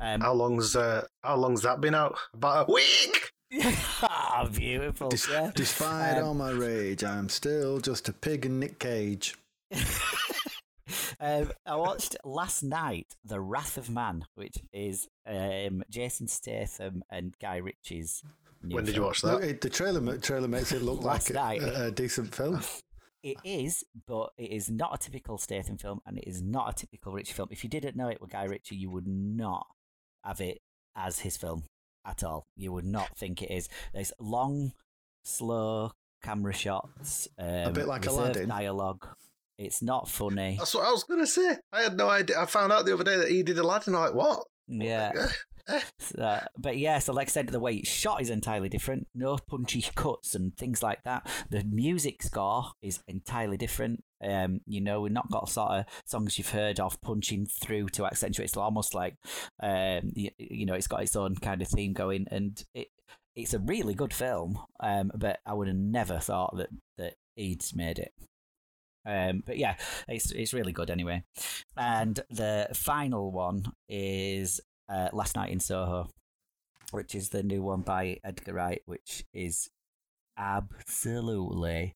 [0.00, 2.16] Um, How long's uh, how long's that been out?
[2.32, 3.32] About a week.
[4.02, 5.08] ah, beautiful.
[5.10, 5.50] Dis- yeah.
[5.54, 9.36] Despite Um, all my rage, I'm still just a pig in Nick Cage.
[11.20, 17.34] um, I watched last night The Wrath of Man, which is um, Jason Statham and
[17.40, 18.22] Guy Ritchie's.
[18.62, 19.48] New When did you watch Look, that?
[19.50, 22.60] it, the trailer trailer makes it look like a, a decent film.
[23.24, 26.74] It is, but it is not a typical Statham film, and it is not a
[26.74, 27.48] typical Ritchie film.
[27.50, 29.66] If you didn't know it with Guy Ritchie, you would not
[30.22, 30.58] have it
[30.94, 31.64] as his film
[32.06, 32.44] at all.
[32.54, 33.70] You would not think it is.
[33.94, 34.72] There's long,
[35.24, 38.48] slow camera shots, um, bit like reserved Aladdin.
[38.50, 39.06] dialogue.
[39.56, 40.56] It's not funny.
[40.58, 41.56] That's what I was gonna say.
[41.72, 42.38] I had no idea.
[42.38, 43.94] I found out the other day that he did Aladdin.
[43.94, 44.44] I'm like, what?
[44.68, 45.12] Yeah.
[45.98, 49.06] So, but yeah, so like I said, the way it's shot is entirely different.
[49.14, 51.26] No punchy cuts and things like that.
[51.48, 54.04] The music score is entirely different.
[54.22, 58.04] Um, you know, we've not got sort of songs you've heard of punching through to
[58.04, 58.44] accentuate.
[58.50, 59.16] It's almost like,
[59.62, 62.88] um, you, you know, it's got its own kind of theme going, and it
[63.34, 64.58] it's a really good film.
[64.80, 68.12] Um, but I would have never thought that that he'd made it.
[69.06, 69.76] Um, but yeah,
[70.08, 71.24] it's it's really good anyway.
[71.76, 76.08] And the final one is uh, Last Night in Soho,
[76.90, 79.70] which is the new one by Edgar Wright, which is
[80.38, 81.94] absolutely.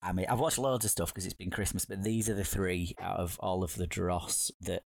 [0.00, 2.44] I mean, I've watched loads of stuff because it's been Christmas, but these are the
[2.44, 4.84] three out of all of the dross that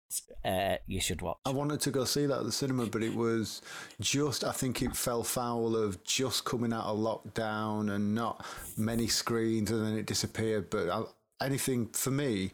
[0.43, 1.37] uh, you should watch.
[1.45, 3.61] I wanted to go see that at the cinema, but it was
[4.01, 9.07] just, I think it fell foul of just coming out of lockdown and not many
[9.07, 10.69] screens, and then it disappeared.
[10.69, 11.03] But I,
[11.41, 12.51] anything for me,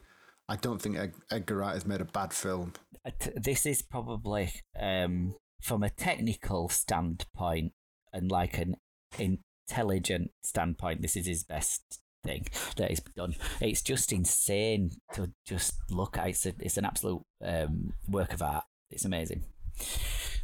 [0.49, 0.97] I don't think
[1.31, 2.73] Edgar Wright has made a bad film.
[3.05, 7.73] Uh, This is probably, um, from a technical standpoint
[8.11, 8.75] and like an
[9.17, 13.35] intelligent standpoint, this is his best thing that he's done.
[13.61, 16.27] It's just insane to just look at.
[16.27, 18.65] It's, a, it's an absolute um, work of art.
[18.91, 19.45] It's amazing.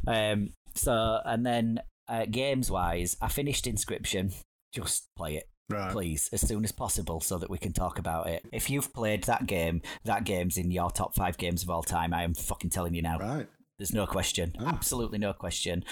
[0.06, 4.34] Um, so, and then uh, games wise, I finished Inscryption.
[4.72, 5.92] Just play it Right.
[5.92, 8.44] please, as soon as possible so that we can talk about it.
[8.52, 12.12] If you've played that game, that game's in your top five games of all time.
[12.12, 13.18] I am fucking telling you now.
[13.18, 13.46] Right.
[13.78, 14.52] There's no question.
[14.60, 14.66] Oh.
[14.66, 15.84] Absolutely no question.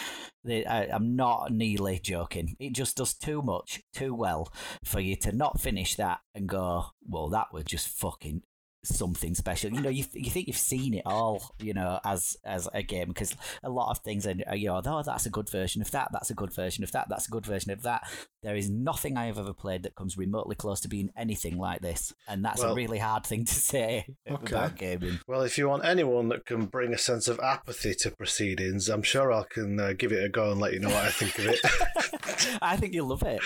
[0.47, 2.55] I, I'm not nearly joking.
[2.61, 4.53] It just does too much, too well
[4.85, 8.43] for you to not finish that and go, well, that was just fucking
[8.85, 9.73] something special.
[9.73, 13.09] You know, you, you think you've seen it all, you know, as as a game
[13.09, 15.91] because a lot of things are, are, you know, oh, that's a good version of
[15.91, 18.09] that, that's a good version of that, that's a good version of that.
[18.43, 21.81] There is nothing I have ever played that comes remotely close to being anything like
[21.81, 24.55] this, and that's a really hard thing to say Okay.
[24.55, 25.19] about gaming.
[25.27, 29.03] Well, if you want anyone that can bring a sense of apathy to proceedings, I'm
[29.03, 31.39] sure I can uh, give it a go and let you know what I think
[31.39, 32.59] of it.
[32.63, 33.41] I think you'll love it.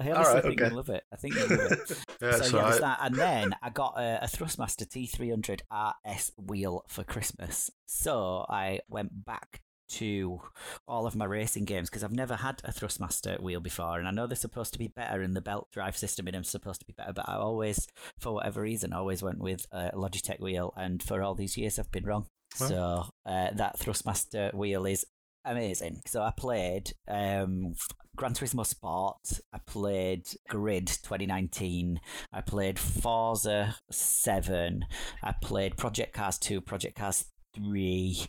[0.00, 0.68] I honestly right, think okay.
[0.68, 1.04] you'll love it.
[1.12, 2.04] I think you'll love it.
[2.20, 2.80] Yeah, so yeah, right.
[2.80, 5.60] that, and then I got a, a Thrustmaster T300
[6.04, 7.70] RS wheel for Christmas.
[7.86, 10.40] So I went back to
[10.86, 14.10] all of my racing games because I've never had a Thrustmaster wheel before, and I
[14.10, 16.80] know they're supposed to be better, and the belt drive system in them is supposed
[16.80, 17.12] to be better.
[17.12, 17.86] But I always,
[18.18, 21.92] for whatever reason, always went with a Logitech wheel, and for all these years I've
[21.92, 22.26] been wrong.
[22.60, 22.68] Well.
[22.68, 25.06] So uh, that Thrustmaster wheel is
[25.48, 26.00] amazing.
[26.06, 27.74] So I played um,
[28.16, 29.40] Gran Turismo Sport.
[29.52, 32.00] I played Grid 2019.
[32.32, 34.84] I played Forza 7.
[35.22, 38.26] I played Project Cars 2, Project Cars 3.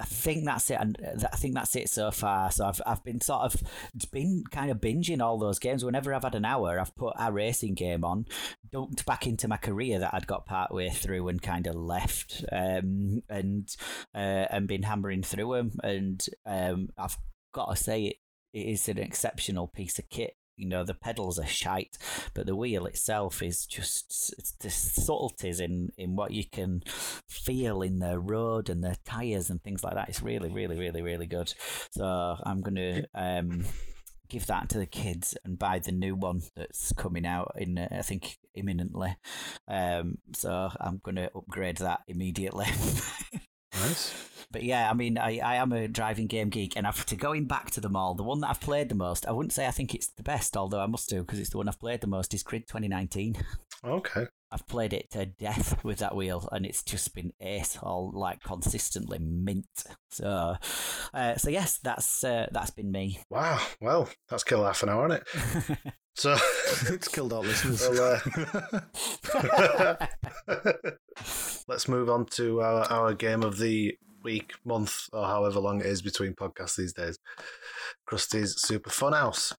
[0.00, 0.78] I think that's it.
[0.80, 2.50] And uh, I think that's it so far.
[2.50, 3.62] So I've I've been sort of
[4.10, 5.84] been kind of binging all those games.
[5.84, 8.26] Whenever I've had an hour, I've put a racing game on,
[8.72, 12.44] dunked back into my career that I'd got part way through and kind of left,
[12.52, 13.74] um, and
[14.14, 15.72] uh, and been hammering through them.
[15.82, 17.18] And um, I've
[17.52, 18.16] got to say it,
[18.52, 20.37] it is an exceptional piece of kit.
[20.58, 21.96] You know the pedals are shite,
[22.34, 26.82] but the wheel itself is just it's the subtleties in in what you can
[27.28, 30.08] feel in the road and the tires and things like that.
[30.08, 31.54] It's really, really, really, really good.
[31.92, 33.64] So I'm gonna um
[34.28, 37.88] give that to the kids and buy the new one that's coming out in uh,
[37.90, 39.16] I think imminently.
[39.66, 42.66] Um, so I'm gonna upgrade that immediately.
[43.80, 44.27] Nice.
[44.50, 47.70] But yeah, I mean, I, I am a driving game geek, and after going back
[47.72, 49.94] to them all, the one that I've played the most, I wouldn't say I think
[49.94, 52.32] it's the best, although I must do because it's the one I've played the most,
[52.32, 53.36] is Grid 2019.
[53.84, 54.26] Okay.
[54.50, 58.42] I've played it to death with that wheel, and it's just been ace, all like
[58.42, 59.66] consistently mint.
[60.10, 60.56] So,
[61.12, 63.20] uh, so yes, that's uh, that's been me.
[63.28, 63.60] Wow.
[63.80, 65.78] Well, that's killed half an hour, isn't it?
[66.18, 66.32] So,
[66.90, 67.88] it's killed our listeners.
[67.88, 68.20] well,
[69.78, 69.94] uh,
[71.68, 75.86] let's move on to our, our game of the week, month, or however long it
[75.86, 77.18] is between podcasts these days.
[78.06, 79.54] Krusty's Super Fun House.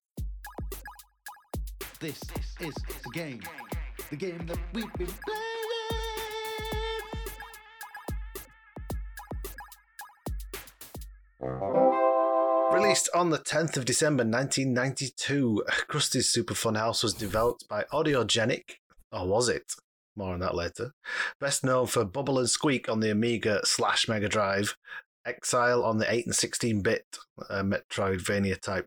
[2.00, 2.20] This
[2.60, 3.42] is the game.
[4.10, 5.40] The game that we've been playing.
[12.72, 18.76] Released on the 10th of December 1992, Krusty's Super Fun House was developed by Audiogenic,
[19.12, 19.74] or was it?
[20.16, 20.92] More on that later.
[21.40, 24.76] Best known for Bubble and Squeak on the Amiga slash Mega Drive,
[25.24, 27.04] Exile on the 8 and 16 bit
[27.48, 28.86] uh, Metroidvania type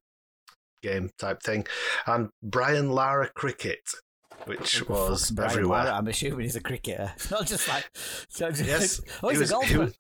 [0.82, 1.66] game type thing,
[2.06, 3.80] and Brian Lara Cricket,
[4.46, 5.86] which was Brian everywhere.
[5.86, 7.14] Lara, I'm assuming he's a cricketer.
[7.32, 7.90] Not just like.
[8.30, 9.86] So just, Yes, oh, he he's was, a he, golfer.
[9.86, 9.98] was,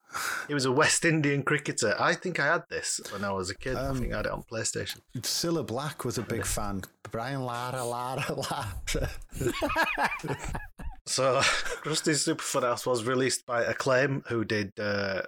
[0.49, 1.95] he was a West Indian cricketer.
[1.97, 3.77] I think I had this when I was a kid.
[3.77, 4.97] I Um, think I had it on PlayStation.
[5.19, 6.81] Cilla Black was a big fan.
[7.11, 9.09] Brian Lara, Lara, Lara.
[11.05, 11.41] So,
[11.81, 15.23] Krusty's Super Fun House was released by Acclaim, who did, uh,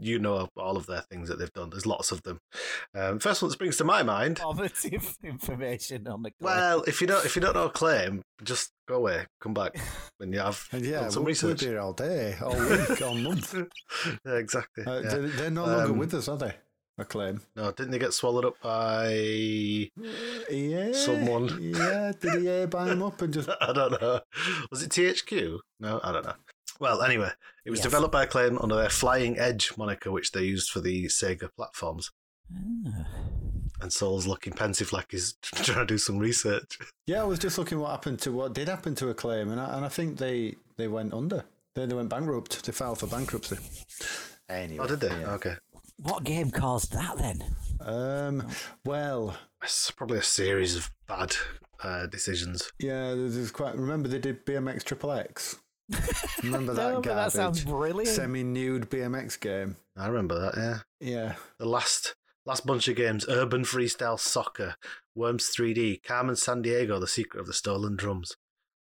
[0.00, 1.70] you know, all of their things that they've done.
[1.70, 2.38] There's lots of them.
[2.94, 4.36] Um, first one that springs to my mind.
[4.36, 6.30] Positive information on the.
[6.30, 6.40] clip.
[6.40, 9.76] Well, if you don't, if you don't know Acclaim, just go away, come back
[10.18, 11.60] when you have And yeah, done some we'll, we'll research.
[11.60, 13.54] be here all day, all week, all month.
[14.24, 14.84] yeah, exactly.
[14.86, 15.08] Uh, yeah.
[15.08, 16.54] they're, they're no longer Um, with us, are they?
[16.98, 17.40] Acclaim.
[17.54, 19.08] No, didn't they get swallowed up by?
[20.50, 20.92] Yeah.
[20.92, 21.48] Someone.
[21.78, 23.48] Yeah, did he uh, buy them up and just.
[23.60, 24.20] I don't know.
[24.70, 25.58] Was it THQ?
[25.80, 26.34] No, I don't know.
[26.80, 27.30] Well, anyway,
[27.64, 27.84] it was Yes.
[27.84, 32.10] developed by Acclaim under their Flying Edge moniker, which they used for the Sega platforms.
[32.52, 33.06] Ah.
[33.80, 36.78] And Saul's looking pensive like he's trying to do some research.
[37.06, 39.76] Yeah, I was just looking what happened to what did happen to Acclaim, and I,
[39.76, 41.44] and I think they, they went under.
[41.74, 42.64] They, they went bankrupt.
[42.64, 43.58] They filed for bankruptcy.
[44.48, 44.82] Anyway.
[44.82, 45.08] Oh, did they?
[45.20, 45.32] yeah.
[45.34, 45.54] Okay.
[45.98, 47.44] What game caused that then?
[47.80, 48.46] Um,
[48.84, 51.34] well, It's probably a series of bad
[51.82, 52.70] uh, decisions.
[52.78, 53.76] yeah, there's there's quite.
[53.76, 55.58] Remember they did BMX Triple X.
[56.42, 57.14] Remember that No, but garbage?
[57.14, 58.08] that sounds brilliant.
[58.14, 59.76] Semi-nude BMX game.
[59.96, 60.78] I remember that, yeah.
[61.00, 64.74] Yeah, The last last bunch of games Urban Freestyle Soccer,
[65.14, 68.36] Worms 3D, Carmen Sandiego, The Secret of the Stolen Drums,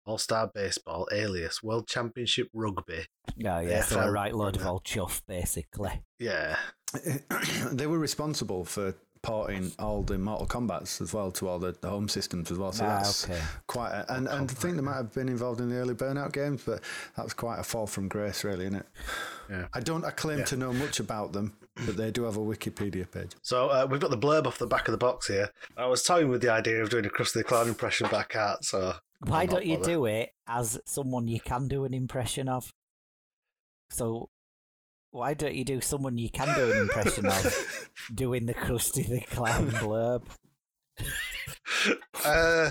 [0.06, 3.06] All Star Baseball, Alias, World Championship Rugby.
[3.28, 6.02] Oh, yeah, Yeah, so a right load of old chuff, basically.
[6.18, 6.56] Yeah.
[7.72, 11.88] they were responsible for porting all the Mortal Kombat's as well to all the, the
[11.88, 12.72] home systems as well.
[12.72, 13.40] So Ah, that's okay.
[13.66, 13.90] quite.
[13.92, 16.62] A, and and I think they might have been involved in the early Burnout games,
[16.66, 16.80] but
[17.16, 18.86] that's quite a fall from grace, really, isn't it?
[19.50, 19.66] Yeah.
[19.72, 20.04] I don't.
[20.04, 20.44] I claim Yeah.
[20.46, 21.54] to know much about them,
[21.86, 23.32] but they do have a Wikipedia page.
[23.42, 25.50] So uh, we've got the blurb off the back of the box here.
[25.76, 28.24] I was toying with the idea of doing a Krusty the Clown impression, but I
[28.24, 28.94] can't, so.
[29.20, 29.90] Why don't you bother.
[29.90, 32.74] do it as someone you can do an impression of?
[33.88, 34.28] So,
[35.14, 39.20] why don't you do someone you can do an impression of doing the Krusty the
[39.20, 40.24] Clown blurb?
[42.24, 42.70] Uh,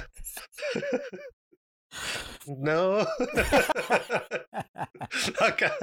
[2.46, 3.06] no.
[5.40, 5.74] I, can't,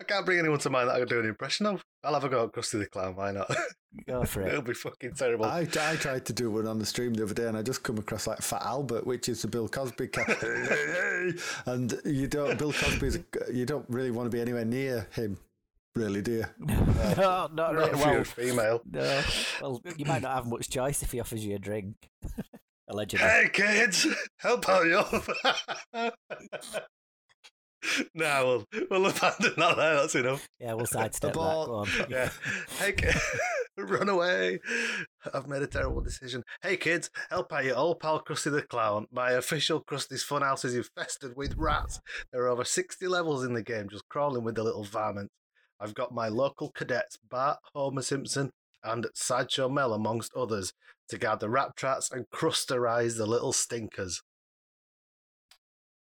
[0.00, 1.84] I can't bring anyone to mind that I can do an impression of.
[2.02, 3.54] I'll have a go at Krusty the Clown, why not?
[4.06, 4.48] Go for it.
[4.52, 5.44] It'll be fucking terrible.
[5.44, 7.82] I, I tried to do one on the stream the other day, and I just
[7.82, 10.42] come across like Fat Albert, which is the Bill Cosby cat,
[11.66, 12.58] and you don't.
[12.58, 13.18] Bill Cosby's.
[13.52, 15.36] You don't really want to be anywhere near him,
[15.96, 16.44] really, do you?
[16.58, 16.74] no,
[17.16, 17.90] not Not really.
[17.92, 18.80] if you're a female.
[18.90, 19.22] no.
[19.60, 21.96] Well, you might not have much choice if he offers you a drink.
[22.88, 23.26] Allegedly.
[23.26, 24.06] Hey kids,
[24.38, 25.02] help out you.
[28.14, 29.94] nah, we'll, we'll abandon that there.
[29.96, 30.48] That's enough.
[30.60, 31.34] Yeah, we'll sidestep that.
[31.34, 31.88] Go on.
[32.08, 32.30] Yeah.
[32.78, 33.08] Hey, ki-
[33.76, 34.60] run away.
[35.34, 36.42] I've made a terrible decision.
[36.62, 39.06] Hey, kids, help out your old pal Krusty the Clown.
[39.10, 42.00] My official Krusty's Funhouse is infested with rats.
[42.32, 45.30] There are over 60 levels in the game just crawling with the little varmint.
[45.80, 48.50] I've got my local cadets, Bart, Homer Simpson,
[48.82, 50.72] and Sideshow Mel, amongst others,
[51.08, 54.22] to guard the rat traps and crusterize the little stinkers.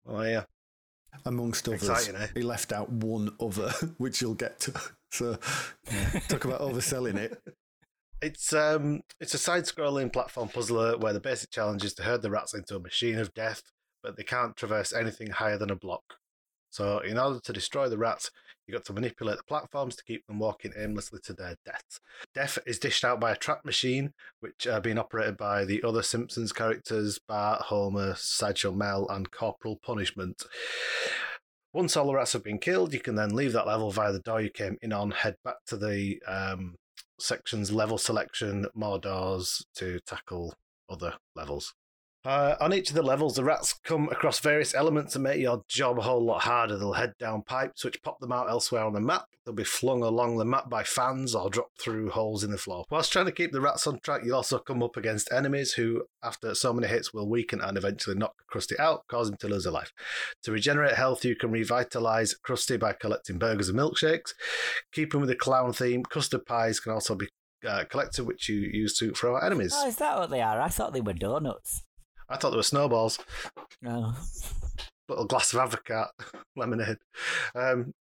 [0.06, 0.44] Oh, yeah.
[1.24, 2.26] Amongst others, Exciting, eh?
[2.34, 4.72] he left out one other, which you'll get to.
[5.10, 5.38] So,
[6.28, 7.40] talk about overselling it.
[8.20, 12.30] It's um it's a side-scrolling platform puzzler where the basic challenge is to herd the
[12.30, 13.62] rats into a machine of death,
[14.02, 16.02] but they can't traverse anything higher than a block.
[16.70, 18.32] So in order to destroy the rats,
[18.66, 22.00] you got to manipulate the platforms to keep them walking aimlessly to their deaths.
[22.35, 26.03] Death is dished out by a trap machine, which are being operated by the other
[26.03, 30.44] Simpsons characters Bart, Homer, Sideshow Mel, and Corporal Punishment.
[31.72, 34.20] Once all the rats have been killed, you can then leave that level via the
[34.20, 36.77] door you came in on, head back to the um,
[37.18, 40.55] section's level selection, more doors to tackle
[40.88, 41.74] other levels.
[42.24, 45.62] Uh, on each of the levels, the rats come across various elements that make your
[45.68, 46.78] job a whole lot harder.
[46.78, 49.26] They'll head down pipes, which pop them out elsewhere on the map.
[49.44, 52.87] They'll be flung along the map by fans or drop through holes in the floor.
[52.90, 56.04] Whilst trying to keep the rats on track, you'll also come up against enemies who,
[56.22, 59.66] after so many hits, will weaken and eventually knock Krusty out, causing him to lose
[59.66, 59.92] a life.
[60.44, 64.32] To regenerate health, you can revitalize Krusty by collecting burgers and milkshakes.
[64.92, 67.28] Keeping with the clown theme, custard pies can also be
[67.68, 69.74] uh, collected, which you use to throw at enemies.
[69.76, 70.58] Oh, is that what they are?
[70.58, 71.82] I thought they were donuts.
[72.28, 73.18] I thought they were snowballs.
[73.82, 74.14] No.
[75.08, 76.10] little glass of avocado
[76.56, 76.98] lemonade.
[77.54, 77.92] Um,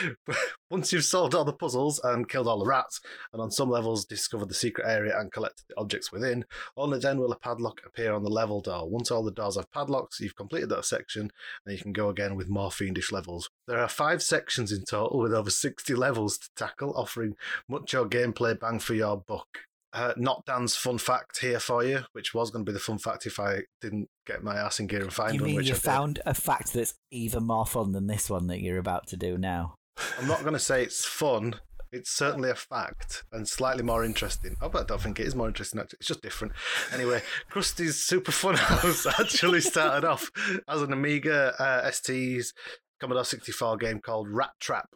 [0.70, 3.00] once you've solved all the puzzles and killed all the rats,
[3.32, 6.44] and on some levels discovered the secret area and collected the objects within,
[6.76, 8.88] only then will a padlock appear on the level door.
[8.88, 11.30] Once all the doors have padlocks, you've completed that section,
[11.66, 13.50] and you can go again with more fiendish levels.
[13.66, 17.36] There are five sections in total with over 60 levels to tackle, offering
[17.68, 19.48] much your gameplay bang for your buck.
[19.94, 22.98] Uh, not Dan's fun fact here for you, which was going to be the fun
[22.98, 25.46] fact if I didn't get my ass in gear and find You one.
[25.48, 25.82] mean which you I did.
[25.82, 29.36] found a fact that's even more fun than this one that you're about to do
[29.36, 29.74] now?
[30.18, 31.56] I'm not going to say it's fun.
[31.92, 34.56] It's certainly a fact and slightly more interesting.
[34.62, 35.78] Oh, but I don't think it is more interesting.
[35.78, 36.54] Actually, it's just different.
[36.94, 40.30] Anyway, Krusty's Super Fun House actually started off
[40.66, 42.54] as an Amiga uh, ST's
[42.98, 44.88] Commodore 64 game called Rat Trap,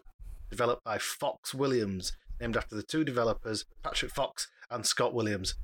[0.48, 5.54] developed by Fox Williams, named after the two developers, Patrick Fox and Scott Williams.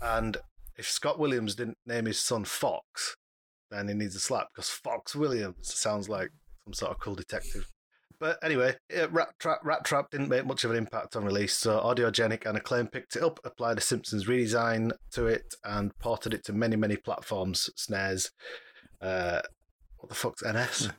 [0.00, 0.36] And
[0.76, 3.16] if Scott Williams didn't name his son Fox,
[3.70, 6.30] then he needs a slap because Fox Williams sounds like
[6.64, 7.70] some sort of cool detective.
[8.20, 8.76] But anyway,
[9.10, 12.56] Rat Trap, Rat Trap didn't make much of an impact on release, so Audiogenic and
[12.56, 16.76] Acclaim picked it up, applied a Simpsons redesign to it, and ported it to many,
[16.76, 17.68] many platforms.
[17.76, 18.30] SNES,
[19.02, 19.40] uh,
[19.98, 20.90] what the fuck's NS?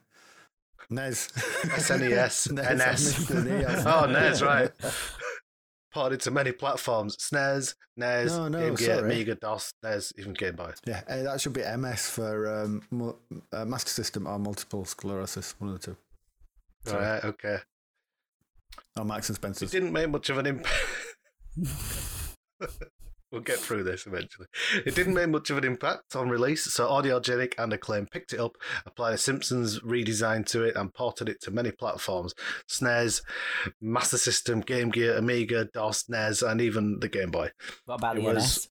[0.89, 1.29] Nez.
[1.35, 3.25] SNES, Nez, NS.
[3.25, 3.43] Mr.
[3.43, 3.85] Nez.
[3.87, 4.69] oh, NES, right.
[5.95, 7.15] Ported to many platforms.
[7.15, 9.05] SNES, NES, No, no, Game Gear.
[9.05, 10.73] Amiga, DOS, NES, even Game Boy.
[10.85, 13.15] Yeah, uh, that should be MS for um,
[13.53, 15.97] uh, Master System or Multiple Sclerosis, one of the two.
[16.85, 17.01] Sorry.
[17.01, 17.57] Right, okay.
[18.97, 20.75] Oh, Max and It didn't make much of an impact.
[23.35, 24.47] we'll get through this eventually.
[24.85, 28.39] It didn't make much of an impact on release, so Audiogenic and Acclaim picked it
[28.39, 28.53] up,
[28.85, 32.33] applied a Simpsons redesign to it, and ported it to many platforms
[32.69, 33.21] SNES,
[33.81, 37.51] Master System, Game Gear, Amiga, DOS, NES, and even the Game Boy.
[37.85, 38.69] What about It the was-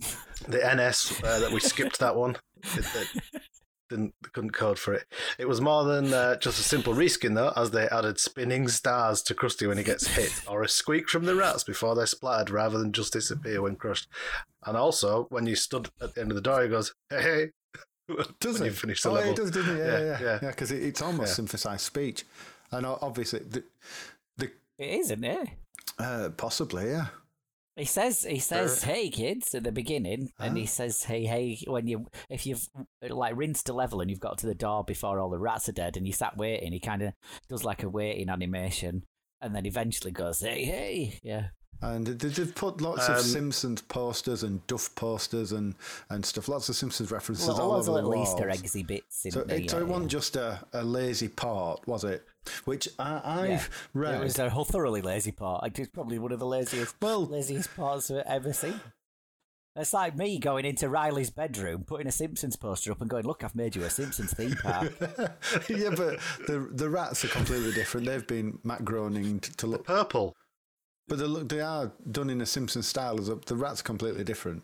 [0.00, 0.16] NS?
[0.48, 2.36] The NS, uh, that we skipped that one.
[2.74, 3.42] It, it
[3.88, 5.04] didn't couldn't code for it.
[5.38, 9.22] It was more than uh, just a simple reskin though, as they added spinning stars
[9.22, 12.50] to Krusty when he gets hit, or a squeak from the rats before they're splattered,
[12.50, 14.08] rather than just disappear when crushed.
[14.64, 17.46] And also, when you stood at the end of the door, he goes, "Hey, hey."
[18.40, 18.70] Does when it?
[18.70, 19.32] you finish the oh, level.
[19.32, 19.78] it does, doesn't it?
[19.80, 20.38] Yeah, Yeah, yeah, yeah.
[20.42, 20.50] yeah.
[20.50, 21.34] Because it, it's almost Yeah.
[21.34, 22.24] synthesized speech,
[22.70, 23.64] and obviously, the,
[24.36, 24.46] the
[24.78, 25.48] It is, isn't it?
[25.98, 27.06] uh, possibly, yeah.
[27.76, 31.86] He says he says hey kids at the beginning, and he says hey hey when
[31.86, 32.66] you if you've
[33.06, 35.72] like rinsed a level and you've got to the door before all the rats are
[35.72, 37.12] dead and you sat waiting, he kind of
[37.50, 39.02] does like a waiting animation,
[39.42, 41.48] and then eventually goes hey hey yeah.
[41.82, 45.74] And they- they've put lots Um, of Simpsons posters and Duff posters and,
[46.08, 46.48] and stuff.
[46.48, 48.22] Lots of Simpsons references Well, all lots over of the little.
[48.24, 51.28] Easter eggsy bits in So the, it, so uh, it wasn't just a, a lazy
[51.28, 52.26] part, was it?
[52.64, 53.62] Which I, I've Yeah.
[53.92, 54.20] read.
[54.20, 55.78] It was a whole thoroughly lazy part.
[55.78, 58.80] It's probably one of the laziest, Well- laziest parts I've ever seen.
[59.78, 63.44] It's like me going into Riley's bedroom, putting a Simpsons poster up, and going, "Look,
[63.44, 64.90] I've made you a Simpsons theme park."
[65.68, 68.06] yeah, but the the rats are completely different.
[68.06, 70.34] They've been Matt Groening to, to look, Purple.
[71.08, 73.18] But they look they are done in a Simpsons style.
[73.20, 74.62] As the rats completely different.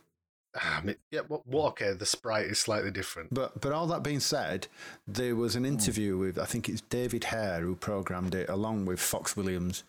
[0.55, 3.33] Ah, I mean, yeah, well, well, okay, the sprite is slightly different.
[3.33, 4.67] But but all that being said,
[5.07, 9.01] there was an interview with I think it's David Hare who programmed it along with
[9.01, 9.85] Fox Williams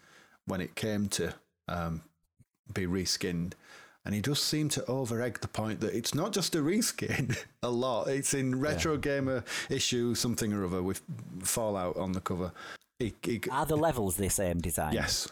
[0.46, 1.34] when it came to
[1.68, 2.02] um,
[2.74, 3.54] be reskinned.
[4.06, 7.38] And he does seem to over egg the point that it's not just a reskin
[7.64, 8.08] a lot.
[8.08, 11.02] It's in Retro Gamer issue something or other with
[11.42, 12.52] Fallout on the cover.
[13.00, 14.94] He, he, Are the levels the same design?
[14.94, 15.30] yes.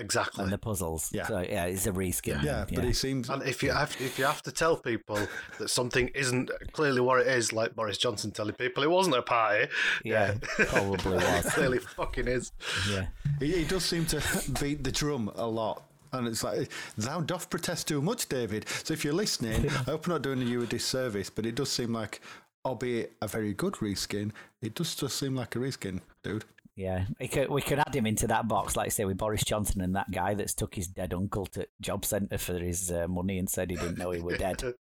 [0.00, 0.42] Exactly.
[0.44, 1.10] And the puzzles.
[1.12, 1.26] Yeah.
[1.26, 2.42] So yeah, it's a reskin.
[2.42, 5.18] Yeah, but he seems And if you have if you have to tell people
[5.58, 9.22] that something isn't clearly what it is, like Boris Johnson telling people it wasn't a
[9.22, 9.68] party,
[10.04, 11.52] Yeah, probably it was.
[11.54, 12.52] clearly fucking is.
[12.90, 13.06] Yeah.
[13.38, 14.22] he, he does seem to
[14.60, 15.82] beat the drum a lot
[16.12, 18.66] And it's like, thou doth protest too much, David.
[18.84, 21.70] So if you're listening, I hope I'm not doing you a disservice, but it does
[21.70, 22.20] seem like,
[22.64, 24.32] albeit a very good reskin,
[24.62, 26.44] it does just seem like a reskin, dude.
[26.76, 29.80] Yeah, we could, we could add him into that box, like say with Boris Johnson
[29.82, 33.38] and that guy that's took his dead uncle to job centre for his uh, money
[33.38, 34.62] and said he didn't know he were dead.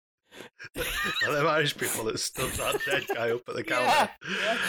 [0.76, 3.86] Well, them Irish people that stood that dead guy up at the counter.
[3.86, 4.08] Yeah,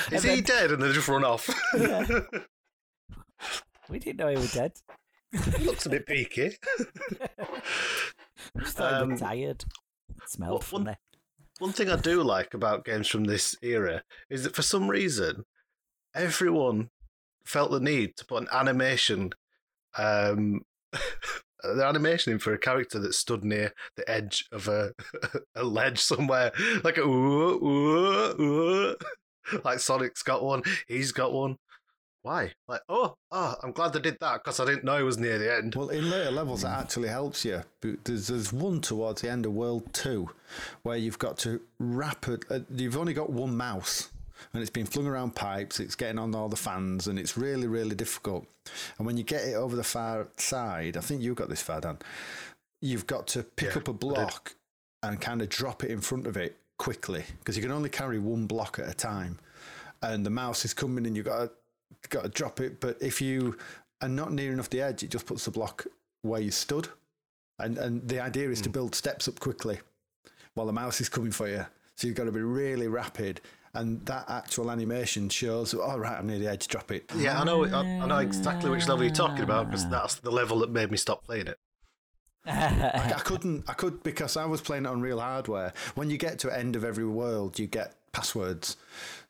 [0.10, 0.16] yeah.
[0.18, 0.72] Is And he dead?
[0.72, 1.50] And they just run off.
[1.78, 2.08] Yeah.
[3.90, 4.72] We didn't know he was dead.
[5.58, 6.52] he looks a bit peaky.
[8.60, 9.66] Just thought Um, tired.
[10.28, 10.98] Smelled what- one- funny.
[11.60, 15.44] One thing I do like about games from this era is that for some reason,
[16.16, 16.90] everyone
[17.50, 19.32] felt the need to put an animation,
[19.98, 20.62] um,
[21.64, 24.92] the animation in for a character that stood near the edge of a
[25.56, 26.52] a ledge somewhere,
[26.84, 28.96] like a ooh, ooh, ooh.
[29.64, 31.58] like Sonic's got one, he's got one.
[32.22, 32.52] Why?
[32.68, 35.40] Like, oh, oh, I'm glad they did that because I didn't know it was near
[35.40, 35.74] the end.
[35.74, 37.64] Well, in later levels, that actually helps you.
[37.82, 40.30] There's, there's one towards the end of World 2
[40.84, 42.44] where you've got to rapid.
[42.50, 44.10] Uh, you've only got one mouse
[44.54, 47.68] and it's been flung around pipes, it's getting on all the fans, and it's really,
[47.68, 48.46] really difficult.
[48.98, 51.82] And when you get it over the far side, I think you've got this far,
[51.82, 51.98] Dan,
[52.82, 54.56] you've got to pick Yeah, up a block
[55.04, 58.20] and kind of drop it in front of it quickly because you can only carry
[58.20, 59.38] one block at a time.
[60.02, 62.80] And the mouse is coming and you've got to, got to drop it.
[62.80, 63.58] But if you
[64.02, 65.86] are not near enough the edge, it just puts the block
[66.22, 66.88] where you stood.
[67.60, 68.74] And, and the idea is to hmm.
[68.74, 69.80] build steps up quickly
[70.54, 71.66] while the mouse is coming for you.
[71.96, 73.42] So you've got to be really rapid.
[73.74, 77.12] And that actual animation shows, all right, I'm near the edge, drop it.
[77.16, 77.66] Yeah, I know.
[77.66, 80.90] I, I know exactly which level you're talking about because that's the level that made
[80.90, 81.58] me stop playing it.
[82.46, 85.74] I, I couldn't, I could because I was playing it on real hardware.
[85.96, 88.78] When you get to end of every world, you get passwords.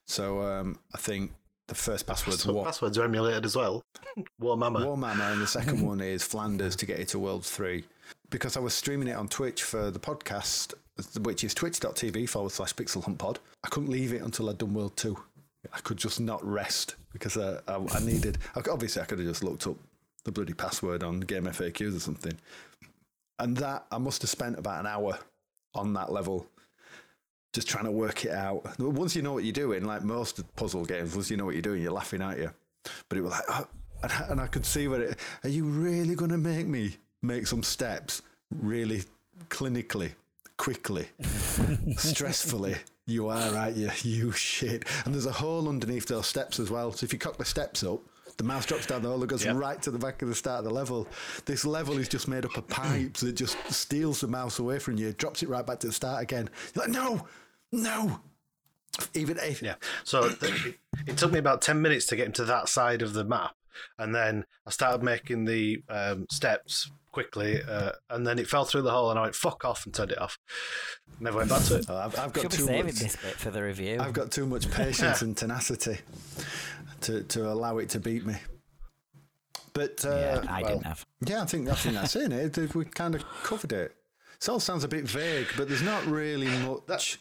[0.08, 1.34] So um, I think
[1.68, 3.84] the first password's So what passwords are emulated as well.
[4.40, 4.86] War Mama.
[4.86, 7.84] War Mama, and the second one is Flanders to get you to World 3.
[8.30, 10.74] Because I was streaming it on Twitch for the podcast,
[11.22, 13.40] which is twitch.tv forward slash pixel hunt pod.
[13.64, 15.18] I couldn't leave it until I'd done World 2.
[15.74, 19.44] I could just not rest because I, I, I needed, obviously, I could have just
[19.44, 19.76] looked up
[20.24, 22.34] the bloody password on Game FAQs or something.
[23.40, 25.18] And that, I must have spent about an hour
[25.76, 26.48] on that level
[27.54, 28.78] just trying to work it out.
[28.80, 31.62] Once you know what you're doing, like most puzzle games, once you know what you're
[31.62, 32.52] doing, you're laughing at you.
[33.10, 33.68] But it was like, oh,
[34.04, 35.20] and, I- and I could see where it.
[35.44, 38.22] Are you really going to make me make some steps
[38.62, 39.04] really
[39.50, 40.12] clinically,
[40.60, 41.08] quickly,
[41.98, 42.78] stressfully?
[43.08, 43.90] You are, aren't you?
[44.04, 44.86] You shit.
[45.06, 46.92] And there's a hole underneath those steps as well.
[46.92, 48.02] So if you cock the steps up,
[48.38, 49.56] the mouse drops down the hole and goes Yep.
[49.56, 51.08] right to the back of the start of the level.
[51.46, 54.98] This level is just made up of pipes that just steals the mouse away from
[54.98, 56.50] you, drops it right back to the start again.
[56.76, 57.28] You're like, no,
[57.72, 58.20] no.
[59.14, 59.76] Even if Yeah.
[60.04, 60.76] So it,
[61.08, 63.56] it took me about 10 minutes to get into that side of the map.
[63.98, 67.62] And then I started making the um, steps quickly.
[67.62, 70.12] Uh, and then it fell through the hole and I went, fuck off and turned
[70.12, 70.38] it off.
[71.20, 71.86] Never went back to it.
[71.90, 72.96] Oh, I've, I've got Should be too much.
[72.96, 73.98] this bit for the review.
[74.00, 75.98] I've got too much patience and tenacity
[77.02, 78.36] to, to allow it to beat me.
[79.74, 81.06] But uh, yeah, I well, didn't have.
[81.26, 82.76] Yeah, I think I think that's in it.
[82.76, 83.96] We kind of covered it.
[84.42, 86.48] It all sounds a bit vague, but there's not really
[86.88, 87.20] much.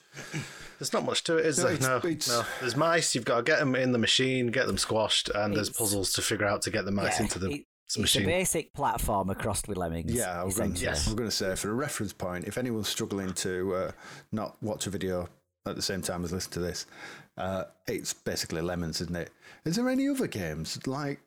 [0.78, 1.72] There's not much to it, is No, there?
[1.74, 2.44] it's- No, it's- no.
[2.60, 3.14] There's mice.
[3.14, 6.22] You've got to get them in the machine, get them squashed, and there's puzzles to
[6.22, 8.22] figure out to get the mice Yeah, into the it- It's machine.
[8.22, 10.12] a basic platform crossed with lemmings.
[10.12, 11.10] Yeah, I was going, essentially.
[11.10, 13.92] I'm going to say for a reference point, if anyone's struggling to uh,
[14.30, 15.28] not watch a video
[15.66, 16.86] at the same time as listen to this,
[17.36, 19.30] uh, it's basically lemons, isn't it?
[19.64, 21.18] Is there any other games like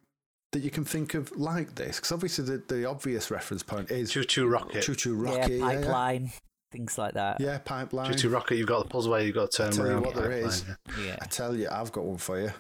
[0.52, 1.98] that you can think of like this?
[1.98, 4.84] Because obviously the, the obvious reference point is ChuChu Rocket.
[4.84, 6.32] Choo Choo Yeah, Rocket, yeah, yeah, pipeline,
[6.72, 7.40] things like that.
[7.40, 8.12] yeah, pipeline.
[8.12, 10.06] ChuChu Rocket, you've got the puzzle where you've got to turn tell you around.
[10.06, 10.66] what there Pipeline, is.
[10.68, 11.06] yeah.
[11.06, 12.52] Yeah, I tell you, I've got one for you.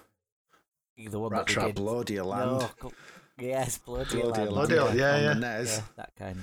[1.09, 1.75] the one Rat that we Trap did.
[1.75, 2.51] Bloody land.
[2.59, 2.91] No, co-
[3.39, 4.51] yes, bloody, Bloody land.
[4.51, 4.69] land.
[4.69, 4.81] Bloody- yeah,
[5.31, 5.61] on yeah.
[5.63, 6.37] Yeah, that kind.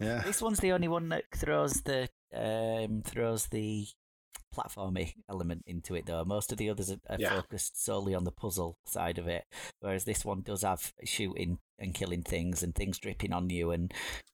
[0.00, 0.22] Yeah.
[0.24, 3.86] This one's the only one that throws the um throws the
[4.54, 6.24] platformy element into it though.
[6.24, 7.36] Most of the others are, are Yeah.
[7.36, 9.44] focused solely on the puzzle side of it,
[9.80, 13.92] whereas this one does have shooting and killing things and things dripping on you and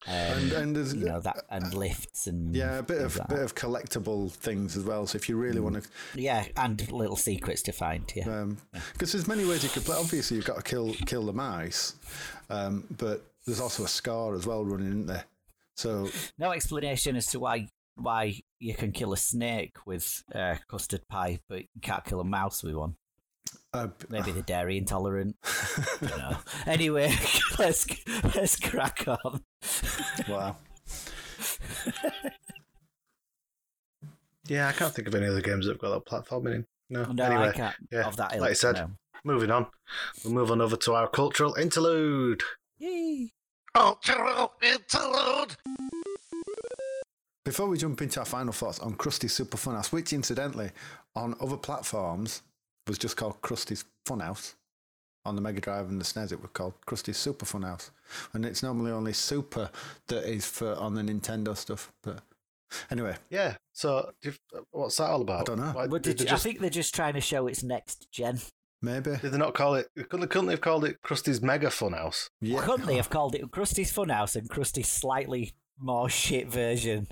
[0.08, 3.28] um, And, and there's, you know that and lifts and yeah, a bit of like
[3.28, 5.06] bit of collectible things as well.
[5.06, 5.88] So if you really want to
[6.20, 8.10] yeah, and little secrets to find.
[8.16, 8.46] Yeah,
[8.92, 9.96] because there's many ways you could play.
[9.96, 11.94] Obviously, you've got to kill kill the mice,
[12.50, 15.24] um, but there's also a scar as well running, isn't there?
[15.76, 16.08] So
[16.38, 21.40] no explanation as to why why you can kill a snake with uh, custard pie,
[21.48, 22.96] but you can't kill a mouse with one.
[23.72, 25.36] uh, Maybe they're dairy intolerant.
[26.66, 27.12] Anyway,
[27.58, 27.86] let's
[28.34, 29.40] let's crack on.
[30.28, 30.56] wow,
[34.48, 36.66] Yeah, I can't think of any other games that have got that platforming in.
[36.88, 37.04] No.
[37.12, 37.74] No, anyway, I can't.
[37.90, 38.90] yeah, Of that ilk, like I said, no.
[39.24, 39.66] moving on.
[40.24, 42.42] We'll move on over to our cultural interlude.
[42.78, 43.32] Yay.
[43.74, 45.56] Cultural interlude.
[47.46, 50.70] Before we jump into our final thoughts on Krusty's Super Funhouse, which incidentally
[51.14, 52.42] on other platforms
[52.88, 54.54] was just called Krusty's Funhouse.
[55.24, 57.90] On the Mega Drive and the SNES, it was called Krusty's Super Funhouse,
[58.32, 59.70] and it's normally only Super
[60.08, 61.92] that is for on the Nintendo stuff.
[62.02, 62.20] But
[62.90, 63.54] anyway, Yeah.
[63.72, 64.10] So,
[64.72, 65.42] what's that all about?
[65.42, 65.70] I don't know.
[65.72, 68.40] Why- did did you- just- I think they're just trying to show it's next gen.
[68.82, 69.88] maybe Did they not call it?
[70.08, 72.28] Couldn't, couldn't they have called it Krusty's Mega Funhouse?
[72.40, 72.60] yeah.
[72.64, 77.06] Couldn't they have called it Krusty's Funhouse and Krusty's slightly more shit version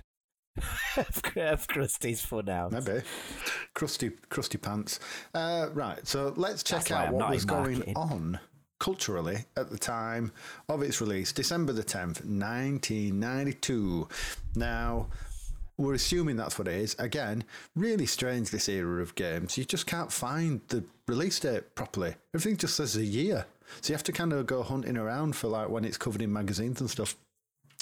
[0.97, 2.73] of Krusty's Funhouse?
[2.73, 3.03] Maybe.
[3.75, 5.01] Crusty, crusty pants.
[5.35, 8.39] Uh, right, so let's check That's out what was going on
[8.79, 10.33] culturally at the time
[10.69, 14.09] of its release, December the 10th, 1992.
[14.57, 15.09] Now,
[15.77, 16.95] we're assuming that's what it is.
[16.99, 17.45] Again,
[17.75, 19.59] really strange this era of games.
[19.59, 22.15] You just can't find the release date properly.
[22.35, 23.47] Everything just says a year.
[23.81, 26.33] So you have to kind of go hunting around for like when it's covered in
[26.33, 27.17] magazines and stuff.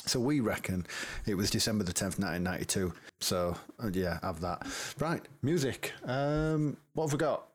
[0.05, 0.87] So we reckon
[1.27, 2.93] it was December the 10th, 1992.
[3.21, 4.67] So, uh, yeah, have that.
[4.99, 5.93] Right, music.
[6.05, 7.49] Um, what have we got?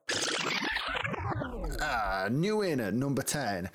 [1.81, 3.69] Ah, new in at number 10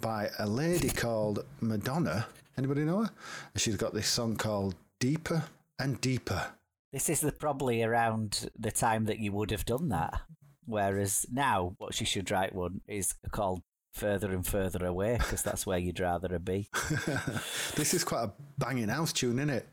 [0.00, 2.26] by a lady called Madonna.
[2.58, 3.10] Anybody know her?
[3.56, 5.44] She's got this song called Deeper
[5.78, 6.48] and Deeper.
[6.92, 10.20] This is the, probably around the time that you would have done that.
[10.64, 13.62] Whereas now, what she should write one is called
[13.96, 16.68] Further and Further Away, because that's where you'd rather be.
[17.76, 19.68] this is quite a banging house tune, isn't it?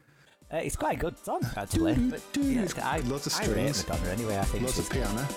[0.52, 1.96] Uh, it's quite a good song, actually.
[1.96, 4.08] But yeah, I, loads of I rate strings.
[4.08, 4.38] Anyway.
[4.38, 5.28] I think Loads of piano.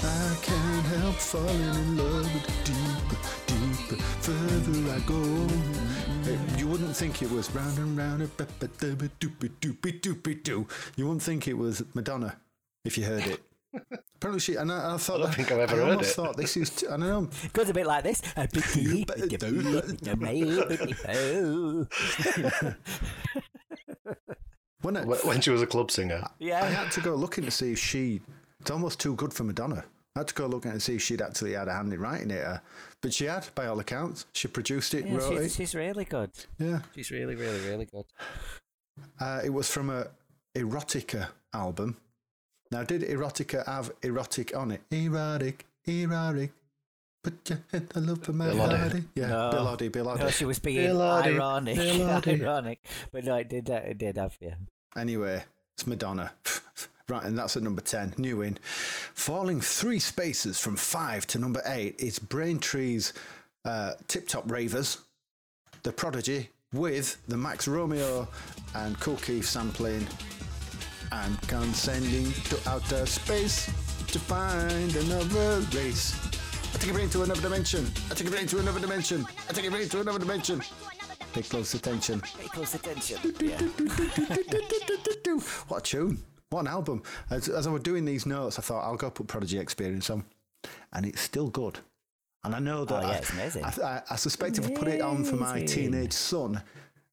[0.00, 6.58] I can't help falling in love with the deeper, deeper, further I go.
[6.58, 10.42] You wouldn't think it was round and round, a ba- ba- da- doopy doopy doopy
[10.42, 10.66] doo.
[10.96, 12.36] You wouldn't think it was Madonna
[12.84, 13.40] if you heard it.
[14.16, 14.54] Apparently, she.
[14.56, 15.16] And I, I thought.
[15.16, 16.14] I don't that- think I've ever I heard almost it.
[16.14, 16.84] thought this is.
[16.84, 17.28] I don't know.
[17.52, 18.20] goes a bit like this.
[24.82, 26.22] When I, Wh- When she was a club singer.
[26.38, 26.62] Yeah.
[26.62, 28.20] I had to go looking to see if she.
[28.60, 29.84] It's almost too good for Madonna.
[30.16, 32.30] I had to go looking to see if she'd actually had a hand in writing
[32.30, 32.44] it.
[32.44, 32.58] uh,
[33.02, 34.26] But she had, by all accounts.
[34.32, 35.52] She produced it, yeah wrote she's, it.
[35.52, 36.30] she's really good.
[36.58, 36.80] Yeah.
[36.94, 38.04] She's really, really, really good.
[39.20, 40.08] Uh, it was from a
[40.56, 41.96] erotica album.
[42.70, 44.82] Now, did erotica have erotic on it?
[44.90, 46.52] Erotic, erotic.
[47.22, 49.04] Put your head all over my body.
[49.14, 49.50] Yeah, No.
[49.50, 50.20] Bill Oddie, Bill Oddie.
[50.20, 52.42] No, she was being Bill Oddie, ironic, Bill Oddie.
[52.42, 53.68] ironic, but no, it did.
[53.70, 54.54] Uh, it did have yeah.
[54.96, 55.44] Anyway,
[55.74, 56.32] it's Madonna.
[57.08, 58.14] right, and that's at number 10.
[58.18, 58.58] New in.
[59.14, 63.12] Falling three spaces from five to number eight is Braintree's
[63.64, 64.98] uh, Tip Top Ravers,
[65.82, 68.28] The Prodigy, with the Max Romeo
[68.74, 70.06] and Kool Keith sampling
[71.12, 73.66] and condescending to outer space
[74.08, 76.16] to find another race.
[76.74, 77.86] I take a brain to another dimension.
[78.10, 79.26] I take a brain to another dimension.
[79.48, 80.62] I take a brain to another dimension.
[81.32, 82.20] Pay close attention.
[82.20, 83.18] Pay close attention.
[83.40, 83.58] Yeah.
[85.68, 86.22] what a tune.
[86.50, 87.02] What an album.
[87.30, 90.24] As, as I was doing these notes, I thought I'll go put Prodigy Experience on.
[90.92, 91.78] And it's still good.
[92.44, 93.64] And I know that Oh, yeah, I, it's amazing.
[93.64, 96.62] I, I, I suspect if I put it on for my teenage son,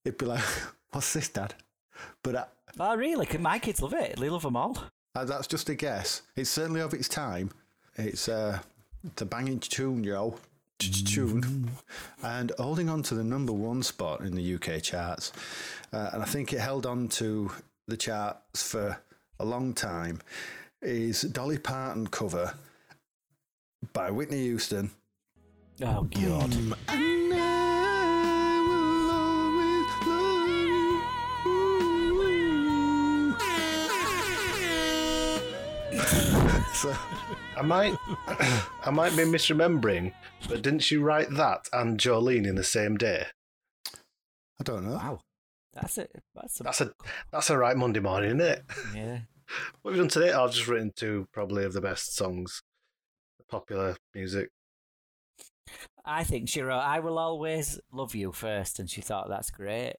[0.05, 0.43] it'd be like,
[0.91, 1.53] what's this, Dad?
[2.23, 2.45] But I,
[2.79, 3.27] Oh, really?
[3.37, 4.17] My kids love it.
[4.19, 4.77] They love them all.
[5.15, 6.21] uh, that's just a guess.
[6.35, 7.51] It's certainly of its time.
[7.95, 8.59] It's, uh,
[9.05, 10.37] it's a banging tune, yo.
[10.77, 11.71] Tune.
[12.21, 15.31] And holding on to the number one spot in the UK charts.
[15.93, 17.49] Uh, and I think it held on to
[17.87, 18.97] the charts for
[19.39, 20.19] a long time
[20.81, 22.53] is Dolly Parton cover
[23.93, 24.91] by Whitney Houston.
[25.81, 26.53] Oh God.
[36.75, 36.95] So,
[37.57, 37.95] I might,
[38.83, 40.13] I might be misremembering,
[40.47, 43.27] but didn't she write that and Jolene in the same day?
[44.59, 44.95] I don't know.
[44.95, 45.19] Wow.
[45.73, 46.11] That's it.
[46.33, 46.91] That's a, That's a
[47.31, 48.63] that's a right Monday morning, isn't it?
[48.95, 49.19] yeah.
[49.81, 50.31] What have you done today?
[50.33, 52.63] I've just written two probably of the best songs,
[53.47, 54.49] popular music.
[56.03, 58.79] I think she wrote, I will always love you first.
[58.79, 59.97] And she thought, that's great.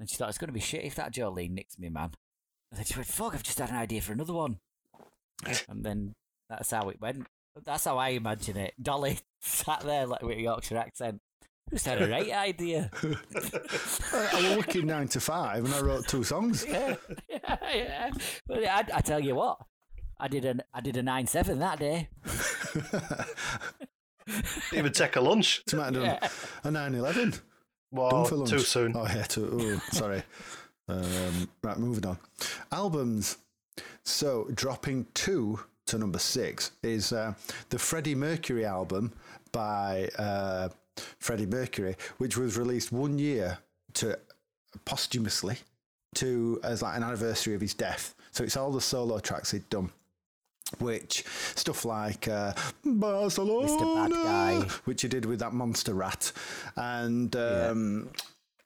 [0.00, 2.10] And she thought, it's going to be shit if that Jolene nicks me, man.
[2.72, 4.58] And then she went, fuck, I've just had an idea for another one.
[5.68, 6.14] and then
[6.48, 7.26] that's how it went.
[7.64, 8.74] That's how I imagine it.
[8.82, 11.20] Dolly sat there like with a Yorkshire accent.
[11.70, 12.90] Just had a great idea.
[13.02, 13.06] I,
[14.32, 16.66] I was working nine to five and I wrote two songs.
[16.68, 16.96] yeah,
[17.28, 18.10] yeah, yeah.
[18.46, 19.58] But I, I tell you what,
[20.18, 22.08] I did an I did a nine seven that day.
[24.26, 25.60] Didn't even take a lunch.
[25.64, 26.18] It's might have done
[26.64, 27.30] a 9 11.
[27.30, 27.40] Done
[27.90, 28.50] Well, for lunch.
[28.50, 28.92] too soon.
[28.96, 29.58] Oh, yeah, too.
[29.60, 30.22] Oh, sorry.
[30.88, 32.18] Um, right, moving on.
[32.70, 33.38] Albums.
[34.04, 37.34] So, dropping two to number six is uh,
[37.70, 39.12] the Freddie Mercury album
[39.52, 40.68] by uh,
[41.18, 43.58] Freddie Mercury, which was released one year
[43.94, 44.18] to
[44.84, 45.58] posthumously
[46.14, 48.14] to as like an anniversary of his death.
[48.32, 49.90] So it's all the solo tracks he'd done.
[50.78, 51.24] Which
[51.54, 54.60] stuff like uh, Barcelona, Bad Guy.
[54.84, 56.32] which he did with that Montserrat,
[56.76, 58.08] and um,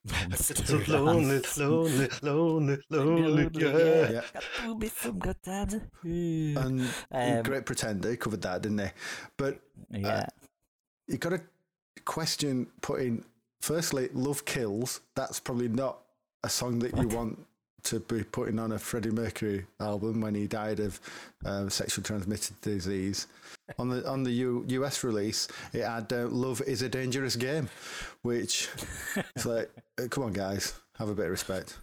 [0.06, 4.10] So lonely, lonely, lonely, lonely, yeah.
[4.10, 5.74] yeah, Got to be some good times.
[6.04, 8.92] and Um, Great Pretender he covered that, didn't they?
[9.36, 10.26] But Yeah.
[11.08, 11.40] you got a
[12.04, 13.24] question putting
[13.60, 16.02] firstly love kills that's probably not
[16.44, 17.45] a song that you want
[17.86, 21.00] to be putting on a freddie mercury album when he died of
[21.44, 23.26] uh, sexually transmitted disease
[23.78, 27.68] on the on the U- us release it had uh, love is a dangerous game
[28.22, 28.68] which
[29.34, 29.70] it's like
[30.00, 31.78] uh, come on guys have a bit of respect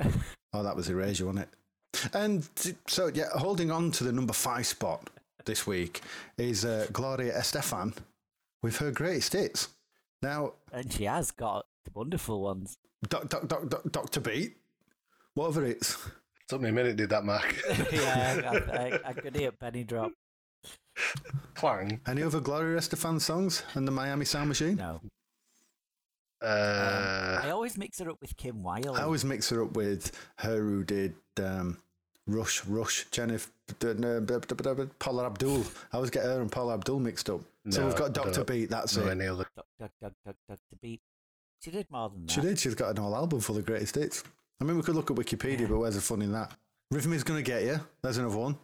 [0.54, 1.50] oh that was erasure wasn't it
[2.14, 2.50] and
[2.88, 5.10] so yeah holding on to the number five spot
[5.46, 6.02] this week
[6.38, 7.94] is uh, gloria estefan
[8.62, 9.70] with her greatest hits
[10.22, 12.78] now And she has got wonderful ones.
[13.10, 14.22] Doc, doc, doc, doc, Dr.
[14.22, 14.56] Beat,
[15.36, 15.98] whatever it's.
[16.48, 17.56] Took me a minute, did that, Mark?
[17.92, 20.12] yeah, I, I, I could hear Penny drop.
[21.56, 22.02] Clang.
[22.06, 24.76] Any other Gloria Estefan songs and the Miami Sound Machine?
[24.76, 25.00] No.
[26.42, 28.98] Uh, I always mix her up with Kim Wilde.
[28.98, 31.78] I always mix her up with her who did um,
[32.28, 33.50] Rush, Rush, Jennifer,
[35.00, 35.62] Paula Abdul.
[35.94, 37.42] I always get her and Paula Abdul mixed up.
[37.70, 38.44] so we've got Dr.
[38.44, 39.12] Beat, that's know it.
[39.12, 39.48] any other.
[39.80, 40.60] Dr.
[40.82, 41.02] beat.
[41.62, 42.32] She did more than that.
[42.32, 44.24] She did, she's got an whole album full of greatest hits.
[44.64, 46.50] I mean, we could look at Wikipedia, but where's the fun in that?
[46.90, 47.82] Rhythm is going to get you.
[48.02, 48.58] There's another one.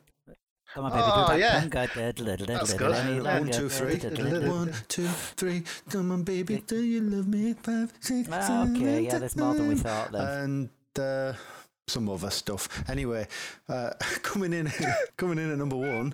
[0.74, 1.66] Come on, baby, Oh, do that yeah.
[1.68, 2.92] da, That's good.
[2.94, 4.48] da, da, One, da, two, da, three.
[4.50, 5.64] One, two, three.
[5.90, 7.54] Come on, baby, do you love me?
[7.54, 10.22] Five, six, Ah, seven, okay, yeah, there's more than we thought then.
[10.96, 11.34] And uh,
[11.90, 12.90] some other stuff.
[12.90, 13.28] Anyway,
[13.68, 13.90] uh,
[14.22, 14.72] coming in,
[15.18, 16.14] coming in at number one.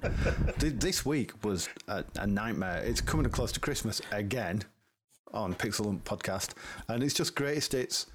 [0.57, 2.81] this week was a, a nightmare.
[2.83, 4.63] It's coming close to Christmas again
[5.31, 6.55] on Pixel Lump podcast,
[6.88, 8.07] and it's just greatest hits.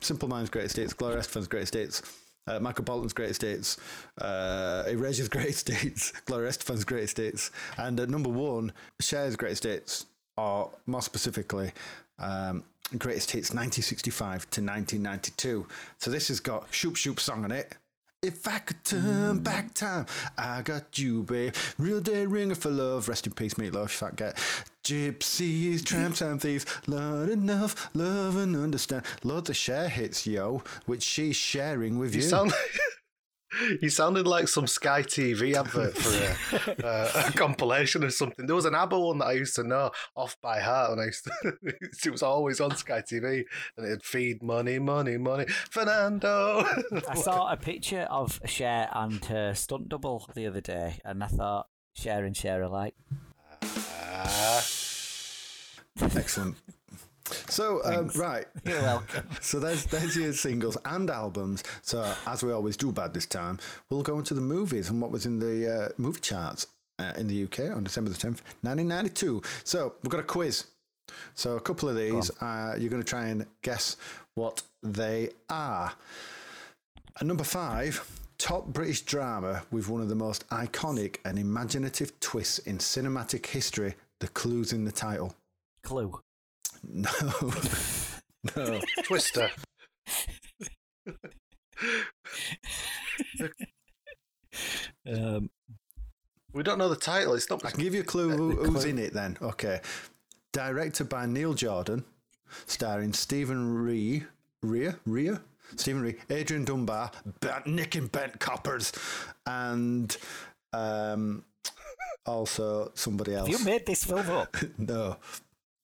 [0.00, 0.92] Simple Minds greatest hits.
[0.92, 2.02] Gloria Estefan's greatest hits.
[2.48, 3.76] Uh, Michael Bolton's greatest hits,
[4.20, 8.72] uh, Erasure's greatest hits, Gloria Estefan's greatest hits, and at number one,
[9.02, 11.72] Cher's greatest hits, or more specifically,
[12.20, 12.62] um,
[12.98, 15.66] greatest hits 1965 to 1992.
[15.98, 17.74] So this has got Shoop Shoop song on it.
[18.26, 20.06] If I could turn back time,
[20.36, 21.54] I got you, babe.
[21.78, 23.08] Real dead ringer for love.
[23.08, 24.34] Rest in peace, Meat Loaf, fat get.
[24.82, 26.66] Gypsies, tramps, and thieves.
[26.88, 29.04] Not enough love and understand.
[29.22, 32.22] Loads of share hits, yo, which she's sharing with you.
[32.22, 32.52] You sound.
[33.80, 38.46] You sounded like some Sky TV advert for a, uh, a compilation or something.
[38.46, 41.06] There was an ABBA one that I used to know off by heart, and I
[41.06, 43.44] used to, it was always on Sky TV,
[43.76, 45.46] and it'd feed money, money, money.
[45.70, 46.66] Fernando.
[47.08, 51.28] I saw a picture of Cher and her stunt double the other day, and I
[51.28, 52.94] thought Cher and Cher alike.
[53.62, 54.64] Ah,
[56.00, 56.56] Excellent.
[57.48, 58.46] So, um, right.
[58.64, 59.28] You're welcome.
[59.40, 61.62] So there's there's your singles and albums.
[61.82, 63.58] So as we always do bad this time,
[63.90, 66.66] we'll go into the movies and what was in the uh, movie charts
[66.98, 69.42] uh, in the UK on December the tenth, nineteen ninety two.
[69.64, 70.64] So we've got a quiz.
[71.34, 73.96] So a couple of these, uh, you're going to try and guess
[74.34, 75.92] what they are.
[77.20, 78.04] At number five,
[78.38, 83.94] top British drama with one of the most iconic and imaginative twists in cinematic history.
[84.20, 85.34] The clues in the title.
[85.82, 86.20] Clue.
[86.88, 87.10] No,
[88.56, 88.80] no.
[89.04, 89.50] Twister.
[95.08, 95.50] Um,
[96.52, 97.34] We don't know the title.
[97.34, 97.64] It's not.
[97.64, 99.36] I can give you a clue who, who's in it then.
[99.42, 99.80] Okay.
[100.52, 102.04] Directed by Neil Jordan,
[102.66, 104.24] starring Stephen Ree,
[104.62, 105.42] Rhea, Rhea,
[105.76, 107.10] Stephen Ree, Adrian Dunbar,
[107.40, 108.92] Bent, Nick and Bent Coppers,
[109.44, 110.16] and
[110.72, 111.44] um,
[112.24, 113.50] also somebody else.
[113.50, 114.56] you made this film up.
[114.78, 115.16] no.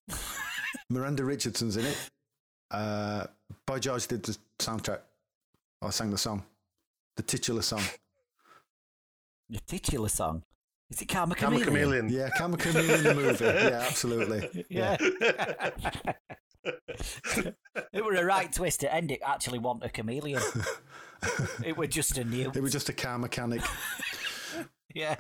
[0.93, 2.11] Miranda Richardson's in it.
[2.71, 3.27] Uh,
[3.67, 5.01] Boy George did the soundtrack,
[5.81, 6.43] or sang the song,
[7.17, 7.83] the titular song.
[9.49, 10.43] Your titular song.
[10.91, 12.09] Is it Karma Camera Chameleon?
[12.09, 12.11] Chameleon.
[12.11, 13.45] Yeah, Camera Chameleon in the movie.
[13.45, 14.67] Yeah, absolutely.
[14.69, 14.97] Yeah.
[17.93, 19.21] it were a right twist to end it.
[19.25, 20.43] Actually, want a chameleon.
[21.65, 22.53] it were just a new.
[22.55, 23.63] It was just a car mechanic.
[24.95, 25.17] Yeah.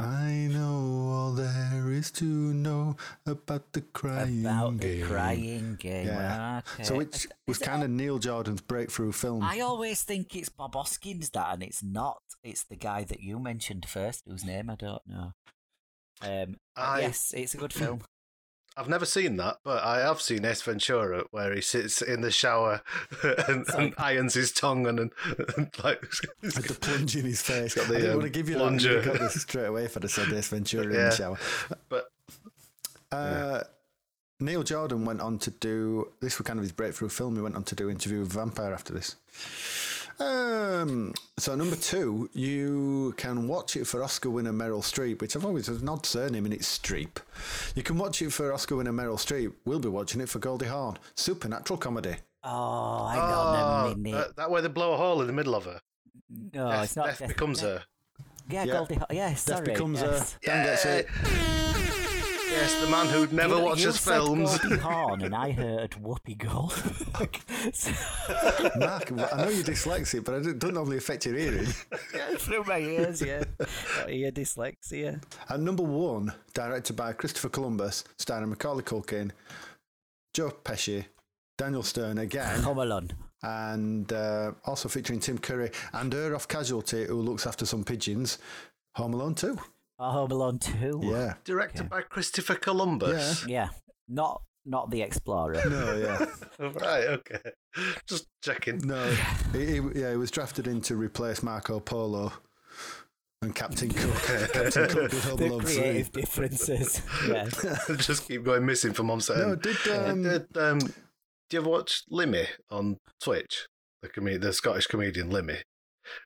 [0.00, 2.96] I know all there is to know
[3.26, 4.46] about the crying game.
[4.46, 6.06] About the crying game.
[6.06, 6.60] Yeah.
[6.74, 6.84] Okay.
[6.84, 9.42] So which was kind of Neil Jordan's breakthrough film.
[9.42, 12.22] I always think it's Bob Hoskins that, and it's not.
[12.44, 15.32] It's the guy that you mentioned first, whose name I don't know.
[16.22, 18.02] Um, I- yes, it's a good film.
[18.78, 22.30] I've never seen that, but I have seen Ace Ventura, where he sits in the
[22.30, 22.82] shower
[23.48, 25.10] and, and irons his tongue and, and,
[25.82, 26.00] like.
[26.42, 27.74] With the plunge in his face.
[27.74, 29.00] the, I didn't um, want to give you plunger.
[29.00, 29.06] that.
[29.06, 31.38] You got this straight away if I'd have said this Ventura in the shower.
[31.88, 32.08] But
[33.10, 33.62] Uh,
[34.40, 37.34] Neil Jordan went on to do this was kind of his breakthrough film.
[37.34, 39.16] He went on to do Interview with Vampire after this.
[40.20, 45.44] Um, so number two, you can watch it for Oscar winner Meryl Streep, which I've
[45.44, 47.18] always has an odd surname and it's Streep.
[47.76, 49.52] You can watch it for Oscar winner Meryl Streep.
[49.64, 50.98] We'll be watching it for Goldie Hawn.
[51.14, 52.16] Supernatural comedy.
[52.42, 54.18] Oh, I on Oh, a minute.
[54.20, 55.80] uh, that way they blow a hole in the middle of her.
[56.52, 57.06] no, death, it's not.
[57.18, 57.82] death becomes her.
[58.50, 58.72] Yeah, Yeah.
[58.72, 58.94] Goldie.
[58.94, 59.64] Hawn- Yeah, Death sorry.
[59.66, 60.36] becomes yes.
[60.42, 60.46] a.
[60.46, 61.06] Dan gets it.
[62.50, 64.58] Yes, the man who never You- you watches said films.
[64.58, 67.38] Goldie Hawn, and I heard Whoopi Goldberg.
[68.78, 71.66] Mark, I know you're dyslexic, but it doesn't normally affect your hearing.
[72.14, 73.44] Yeah, through my ears, yeah.
[73.58, 75.22] Got ear dyslexia.
[75.48, 79.30] And number one, directed by Christopher Columbus, starring Macaulay Culkin,
[80.34, 81.04] Joe Pesci,
[81.56, 83.10] Daniel Stern again, Home Alone.
[83.42, 88.38] and uh, also featuring Tim Curry and her off casualty who looks after some pigeons.
[88.94, 89.56] Home Alone 2.
[89.98, 91.00] Oh, Home Alone 2.
[91.02, 91.34] Yeah.
[91.44, 93.44] Directed by Christopher Columbus.
[93.46, 93.70] Yeah.
[94.08, 95.62] Not not the Explorer.
[95.68, 96.26] No, yeah.
[96.68, 97.40] Right, okay.
[98.06, 98.78] Just checking.
[98.86, 99.06] No.
[99.52, 102.32] he, he- yeah, he was drafted in to replace Marco Polo
[103.42, 104.14] and Captain Cook.
[104.52, 105.74] Captain Cook did Home the Alone 3.
[105.74, 107.02] creative differences.
[107.26, 107.48] Yeah.
[107.96, 109.38] Just keep going missing from on set.
[109.38, 110.92] No, did, um, did, um, do
[111.52, 113.66] you ever watch Limmy on Twitch?
[114.02, 115.58] The com- the Scottish comedian Limmy.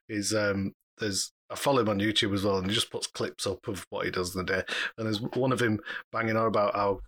[0.07, 3.45] He's um, there's I follow him on YouTube as well, and he just puts clips
[3.45, 4.63] up of what he does in the day.
[4.97, 5.79] And there's one of him
[6.11, 7.01] banging on about how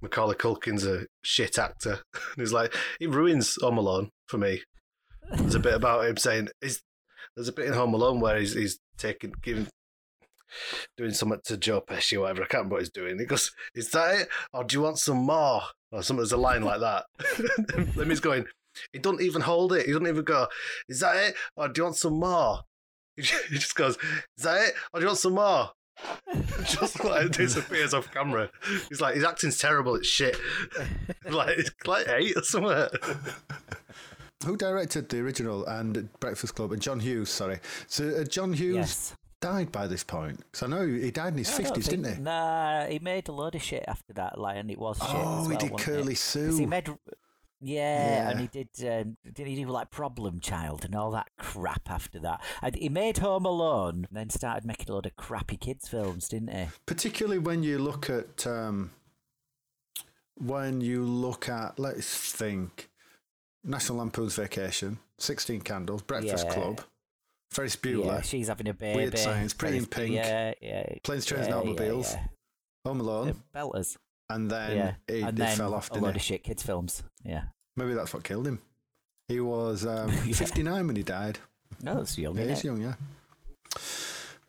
[0.00, 2.00] Macaulay Culkin's a shit actor.
[2.14, 4.62] and he's like, he ruins Home Alone for me.
[5.32, 6.80] There's a bit about him saying, is
[7.36, 9.68] there's a bit in Home Alone where he's he's taking giving
[10.96, 12.42] doing something to Joe Pesci or whatever.
[12.42, 13.18] I can't remember what he's doing.
[13.18, 16.22] He goes, "Is that it, or do you want some more?" Or something.
[16.22, 17.04] There's a line like that.
[17.96, 18.46] then he's going.
[18.92, 19.86] He doesn't even hold it.
[19.86, 20.46] He doesn't even go.
[20.88, 22.60] Is that it, or do you want some more?
[23.48, 23.96] He just goes.
[24.38, 25.70] Is that it, or do you want some more?
[26.64, 28.50] just like disappears off camera.
[28.88, 29.96] He's like, his acting's terrible.
[29.96, 30.36] It's shit.
[31.28, 32.88] like, it's like eight or something.
[34.46, 36.72] Who directed the original and Breakfast Club?
[36.72, 37.60] And John Hughes, sorry.
[37.86, 39.14] So uh, John Hughes Yes.
[39.42, 40.38] died by this point.
[40.50, 42.22] Because I know he died in his I 50s, think- didn't he?
[42.22, 45.08] Nah, he made a load of shit after that, like, and it was shit.
[45.10, 46.06] Oh, as he did Curly it?
[46.16, 46.56] 'Cause Sue.
[46.56, 46.88] He made,
[47.60, 48.68] yeah, and he did.
[48.80, 52.40] Um, did he do like Problem Child and all that crap after that?
[52.62, 56.28] And he made Home Alone, and then started making a lot of crappy kids films,
[56.28, 56.66] didn't he?
[56.86, 58.90] Particularly when you look at um,
[60.36, 62.88] when you look at let's think
[63.64, 66.54] National Lampoon's Vacation, Sixteen Candles, Breakfast Yeah.
[66.54, 66.80] Club,
[67.50, 69.16] Ferris Bueller, Yeah, she's having a baby.
[69.16, 70.94] Science, Pretty in Pink, Yeah, yeah.
[71.02, 72.26] Planes, Trains, and Automobiles, Yeah,
[72.86, 73.00] Home.
[73.00, 73.96] Alone, The Belters.
[74.30, 75.90] And then yeah, he, and he then fell off.
[75.90, 77.02] a Didn't of shit kids films.
[77.24, 77.42] Yeah.
[77.76, 78.60] Maybe that's what killed him.
[79.28, 80.34] He was um, Yeah.
[80.34, 81.38] 59 when he died.
[81.82, 82.36] No, that's young.
[82.36, 82.94] Yeah, he's young, yeah.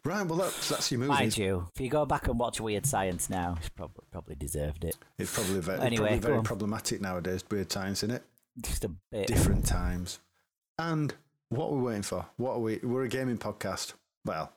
[0.03, 1.09] Right, well, that's, that's your movie.
[1.09, 4.83] Mind you, if you go back and watch Weird Science now, he's probably probably deserved
[4.83, 4.95] it.
[5.19, 6.43] It's probably very, Anyway, probably very on.
[6.43, 8.23] problematic nowadays, weird times, isn't it?
[8.63, 9.27] Just a bit.
[9.27, 10.19] Different times.
[10.79, 11.13] And
[11.49, 12.25] what are we waiting for?
[12.37, 12.79] What are we?
[12.81, 13.93] We're a gaming podcast.
[14.25, 14.51] Well,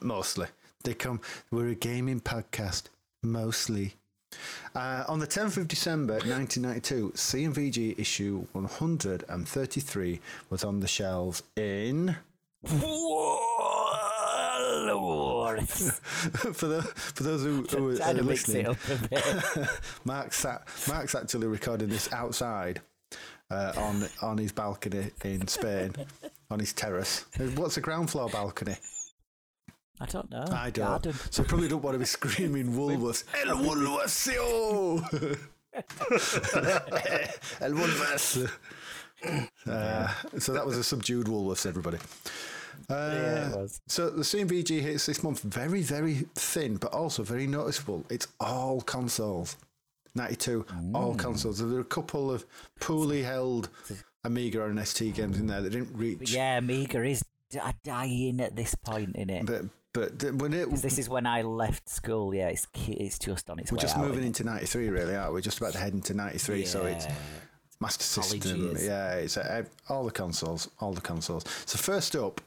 [0.00, 0.46] mostly.
[0.84, 1.20] They come,
[1.50, 2.84] we're a gaming podcast,
[3.24, 3.94] mostly.
[4.74, 12.16] Uh, on the 10th of December 1992, C&VG issue 133 was on the shelves in.
[16.52, 19.68] For, the, for those who, who are mix listening, it up a bit.
[20.04, 22.80] Mark's, sat, Mark's actually recording this outside
[23.50, 25.94] uh, on on his balcony in Spain,
[26.50, 27.24] on his terrace.
[27.54, 28.76] What's a ground floor balcony?
[30.00, 30.44] I don't know.
[30.50, 30.86] I don't.
[30.86, 31.14] Garden.
[31.30, 33.24] So probably don't want to be screaming Woolworths.
[33.46, 35.04] El Woolworthsio!
[37.60, 38.50] El Woolworths!
[39.66, 41.98] Uh, so that was a subdued Woolworths, everybody.
[42.88, 43.80] Uh, Yeah, it was.
[43.86, 48.04] So the C&VG hits this month very, very thin, but also very noticeable.
[48.08, 49.56] It's all consoles.
[50.14, 51.58] 92, all consoles.
[51.58, 52.44] There are a couple of
[52.80, 53.68] poorly held
[54.24, 56.18] Amiga and ST games in there that didn't reach.
[56.18, 59.46] But yeah, Amiga is d- dying at this point in it.
[59.46, 62.34] But but th- when it, this is when I left school.
[62.34, 64.06] Yeah, it's it's just on its we're way just out.
[64.06, 65.40] moving into 93, really, aren't we?
[65.42, 67.06] Just about to head into 93, so it's
[67.80, 68.64] Master College System.
[68.64, 68.86] years.
[68.86, 71.44] Yeah, it's uh, all the consoles, all the consoles.
[71.66, 72.40] So first up,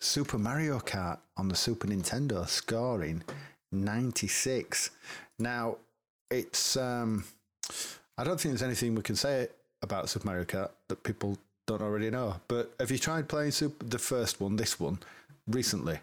[0.00, 3.22] Super Mario Kart on the Super Nintendo, scoring
[3.70, 4.90] 96.
[5.38, 5.76] Now,
[6.30, 7.24] it's um,
[8.18, 9.48] I don't think there's anything we can say
[9.82, 12.36] about Super Mario Kart that people don't already know.
[12.48, 14.98] But have you tried playing Super the first one, this one,
[15.46, 15.98] recently?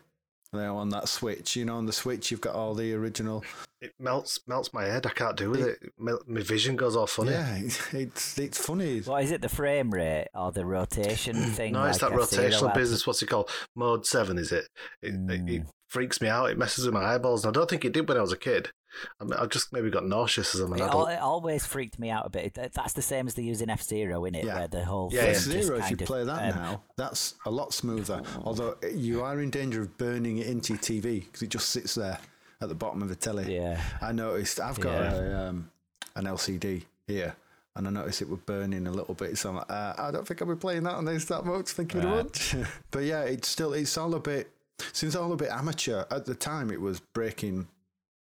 [0.51, 3.43] You know, on that Switch, you know, on the Switch, you've got all the original.
[3.81, 5.05] It melts melts my head.
[5.05, 5.93] I can't do with it.
[5.99, 7.31] Mel- My vision goes all funny.
[7.31, 9.01] Yeah, it's it's, it's funny.
[9.01, 9.41] What is it?
[9.43, 11.73] The frame rate or the rotation thing?
[11.73, 13.05] No, it's that like F-Zero rotational business.
[13.05, 13.49] What's it called?
[13.75, 14.67] Mode seven, is it?
[15.03, 15.27] It, it?
[15.27, 15.49] Mm.
[15.61, 16.49] it freaks me out.
[16.49, 17.45] It messes with my eyeballs.
[17.45, 18.71] And I don't think it did when I was a kid.
[19.19, 21.09] I, mean, I just maybe got nauseous as I'm an It, al- adult.
[21.11, 22.53] it always freaked me out a bit.
[22.73, 24.55] That's the same as the using F Zero in it, Yeah.
[24.59, 25.33] where the whole Yeah, thing yeah.
[25.33, 28.21] just Zero, if you kind of, play that um, now, that's a lot smoother.
[28.43, 31.95] Although you are in danger of burning it into your TV because it just sits
[31.95, 32.17] there
[32.61, 33.55] at the bottom of the telly.
[33.55, 33.79] Yeah.
[34.01, 34.59] I noticed.
[34.59, 35.13] I've got Yeah.
[35.13, 35.71] a, um,
[36.15, 37.35] an LCD here,
[37.75, 39.37] and I noticed it was burning a little bit.
[39.37, 41.69] So I'm like, uh, I don't think I'll be playing that on this that much.
[41.69, 42.55] Thank you very much.
[42.91, 44.49] but yeah, it's still it's all a bit.
[44.93, 46.05] Seems all a bit amateur.
[46.09, 47.67] At the time, it was breaking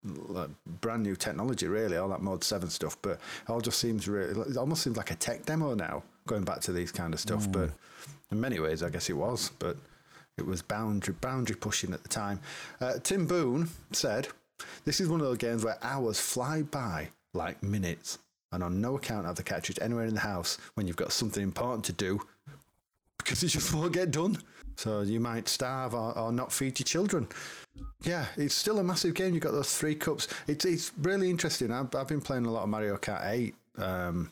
[0.03, 0.49] like
[0.81, 2.97] brand new technology, really, all that Mode 7 stuff.
[3.01, 6.43] But it all just seems really, it almost seems like a tech demo now, going
[6.43, 7.51] back to these kind of stuff.
[7.51, 7.71] But
[8.31, 9.51] in many ways, I guess it was.
[9.59, 9.77] But
[10.37, 12.39] it was boundary boundary pushing at the time.
[12.79, 14.27] Uh, Tim Boone said,
[14.85, 18.19] This is one of those games where hours fly by like minutes.
[18.51, 21.43] And on no account have the cartridge anywhere in the house when you've got something
[21.43, 22.21] important to do
[23.17, 24.37] because it just won't get done.
[24.77, 27.27] So you might starve or, or not feed your children.
[28.03, 29.33] Yeah, it's still a massive game.
[29.33, 30.27] You've got those three cups.
[30.47, 31.71] It's it's really interesting.
[31.71, 34.31] I've, I've been playing a lot of Mario Kart 8 um,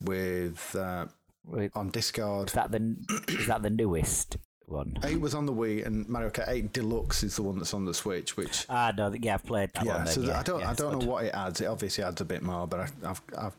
[0.00, 1.06] with uh,
[1.46, 2.48] Wait, on Discord.
[2.48, 2.96] Is that the
[3.28, 4.36] is that the newest
[4.70, 4.96] one?
[5.04, 7.84] 8 was on the Wii, and Mario Kart 8 Deluxe is the one that's on
[7.84, 10.04] the Switch, which Ah, no, yeah, I've played that yeah, one.
[10.04, 11.08] Then, so yeah, I don't, yeah, I don't know good.
[11.08, 11.60] what it adds.
[11.60, 13.56] It obviously adds a bit more, but I, I've, I've,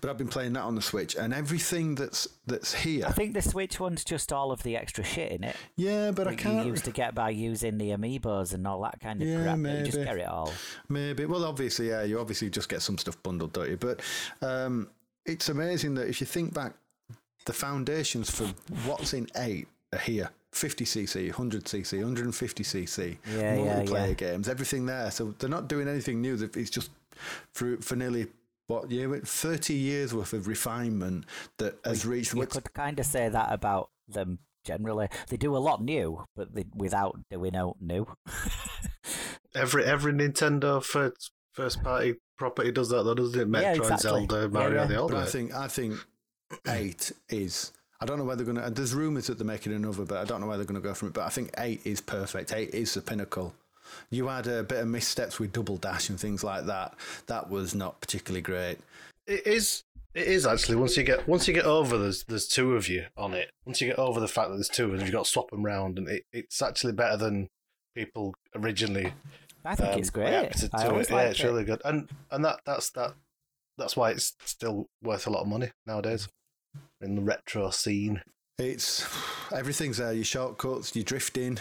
[0.00, 3.04] but I've been playing that on the Switch, and everything that's that's here.
[3.06, 5.56] I think the Switch one's just all of the extra shit in it.
[5.76, 6.64] yeah, but I can't.
[6.66, 9.58] You used to get by using the amiibos and all that kind of Yeah, crap.
[9.58, 10.04] You just maybe.
[10.08, 10.52] get it all.
[10.88, 11.24] Maybe.
[11.26, 12.02] Well, obviously, yeah.
[12.02, 13.76] You obviously just get some stuff bundled, don't you?
[13.76, 14.00] But
[14.42, 14.88] um,
[15.26, 16.72] it's amazing that if you think back,
[17.44, 18.44] the foundations for
[18.86, 20.30] what's in eight are here.
[20.52, 24.12] 50cc, 100cc, 150cc, Yeah, yeah, multiplayer yeah.
[24.14, 25.10] games, everything there.
[25.10, 26.36] So they're not doing anything new.
[26.36, 26.90] They've- It's just
[27.52, 28.28] for, for nearly,
[28.66, 29.20] what year?
[29.24, 31.24] 30 years worth of refinement
[31.58, 32.32] that has reached.
[32.34, 35.08] You which- could kind of say that about them generally.
[35.28, 38.06] They do a lot new, but they, without doing out new.
[39.54, 43.48] Every every Nintendo first first party property does that though, doesn't it?
[43.50, 44.10] Metroid, Yeah, exactly.
[44.26, 44.86] Zelda, Mario, yeah.
[44.86, 45.94] they all But I think I think
[46.68, 47.72] eight is.
[48.00, 48.70] I don't know whether they're going to.
[48.72, 50.94] There's rumours that they're making another, but I don't know where they're going to go
[50.94, 51.14] from it.
[51.14, 52.52] But I think eight is perfect.
[52.52, 53.54] Eight is the pinnacle.
[54.10, 56.94] You had a bit of missteps with double dash and things like that.
[57.26, 58.78] That was not particularly great.
[59.26, 59.82] It is.
[60.14, 60.76] It is actually.
[60.76, 63.50] Once you get once you get over there's there's two of you on it.
[63.64, 65.50] Once you get over the fact that there's two of you, you've got to swap
[65.50, 67.48] them round, and it, it's actually better than
[67.94, 69.12] people originally.
[69.64, 70.28] I think um, it's great.
[70.28, 71.12] I to always it.
[71.12, 71.44] Yeah, it's it.
[71.44, 73.14] really good, and and that that's that.
[73.76, 76.28] That's why it's still worth a lot of money nowadays
[77.00, 78.22] in the retro scene.
[78.58, 79.06] It's
[79.52, 80.12] everything's there.
[80.12, 81.58] Your shortcuts, your drifting.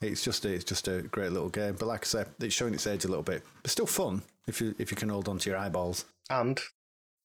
[0.00, 1.76] It's just a, it's just a great little game.
[1.78, 3.44] But like I said, it's showing its age a little bit.
[3.62, 6.04] But still fun if you if you can hold on to your eyeballs.
[6.28, 6.58] And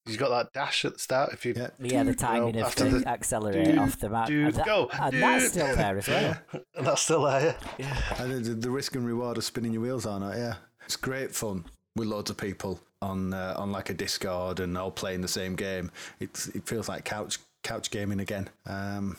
[0.06, 1.32] you've got that dash at the start.
[1.32, 1.70] If you Yeah.
[1.80, 4.28] Yeah, the timing of after the, the- accelerate do- off the map.
[4.28, 6.36] do- and that- go, and that's still there as well.
[6.76, 7.56] and that's still there.
[7.78, 8.22] Yeah.
[8.22, 10.54] And the, the risk and reward of spinning your wheels on it, yeah.
[10.84, 11.64] It's great fun
[11.96, 15.56] with loads of people on uh, on like a Discord and all playing the same
[15.56, 15.90] game.
[16.20, 18.48] It's it feels like couch couch gaming again.
[18.66, 19.16] Um,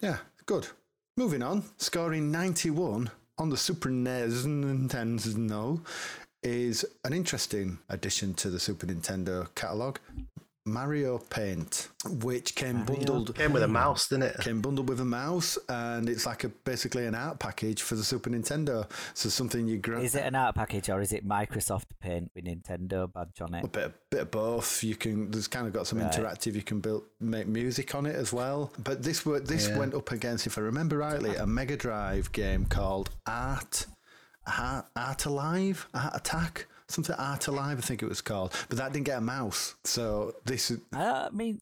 [0.00, 0.68] yeah, good.
[1.16, 5.80] Moving on, scoring 91 on the Super Nintendo
[6.42, 9.98] is an interesting addition to the Super Nintendo catalog.
[10.64, 11.88] Mario Paint,
[12.22, 14.40] which came bundled Came with a mouse, didn't it?
[14.40, 18.04] came bundled with a mouse, and it's like a basically an art package for the
[18.04, 18.88] Super Nintendo.
[19.14, 20.02] So something you grab.
[20.02, 23.64] Is it an art package or is it Microsoft Paint with Nintendo badge on it?
[23.64, 24.82] a bit, of, bit of both.
[24.84, 25.30] You can.
[25.30, 26.12] There's kind of got some Right.
[26.12, 26.54] interactive.
[26.54, 28.72] You can build make music on it as well.
[28.78, 29.78] But this were this Yeah.
[29.78, 33.86] went up against, if I remember rightly, a Mega Drive game called Art
[34.46, 38.54] Art, Art Alive, Art Attack, something Art Alive, I think it was called.
[38.68, 39.76] But that didn't get a mouse.
[39.84, 41.60] So this is I mean,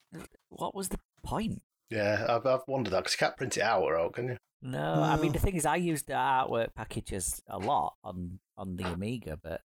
[0.48, 1.62] what was the point?
[1.90, 4.36] Yeah, I've, I've wondered that because you can't print it out or can you?
[4.62, 8.76] No, I mean the thing is, I used the artwork packages a lot on on
[8.76, 9.60] the Amiga, but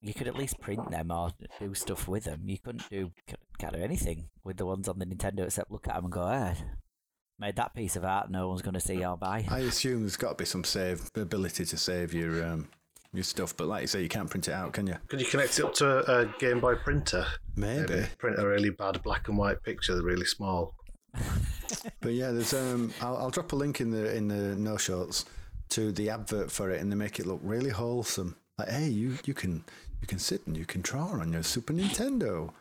[0.00, 2.42] you could at least print them or do stuff with them.
[2.44, 3.10] You couldn't do
[3.58, 6.22] kind of anything with the ones on the Nintendo except look at them and go,
[6.22, 6.54] "Ah,
[7.38, 8.30] made that piece of art.
[8.30, 11.10] No one's going to see or buy." I assume there's got to be some save
[11.16, 12.68] ability to save your um,
[13.14, 13.56] your stuff.
[13.56, 14.96] But like you say, you can't print it out, can you?
[15.08, 17.26] Could you connect it up to a, a Game Boy printer?
[17.56, 18.06] Maybe.
[18.18, 20.74] Print a really bad black and white picture, really small.
[22.00, 25.24] But yeah, there's um, I'll, I'll drop a link in the in the no shorts
[25.70, 28.36] to the advert for it, and they make it look really wholesome.
[28.58, 29.64] Like, hey, you you can
[30.00, 32.52] you can sit and you can draw on your Super Nintendo.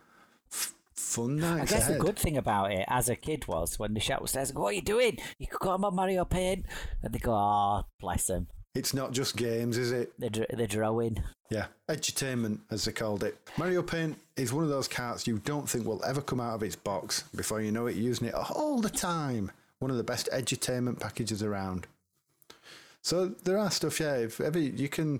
[0.51, 1.61] F- fun night.
[1.61, 1.95] I guess ahead.
[1.95, 4.51] the good thing about it as a kid was when the shout was there, I
[4.51, 5.17] go, "What are you doing?
[5.37, 6.65] You could go on Mario Paint,"
[7.03, 10.13] and they go, "Oh, bless them, It's not just games, is it?
[10.17, 13.37] they're dr- they're drawing." Yeah, edutainment, as they called it.
[13.57, 16.63] Mario Paint is one of those carts you don't think will ever come out of
[16.63, 17.25] its box.
[17.35, 19.51] Before you know it, you're using it all the time.
[19.79, 21.85] One of the best edutainment packages around.
[23.03, 24.15] So there are stuff, yeah.
[24.15, 25.19] If ever you can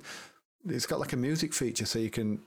[0.68, 2.40] it's got like a music feature, so you can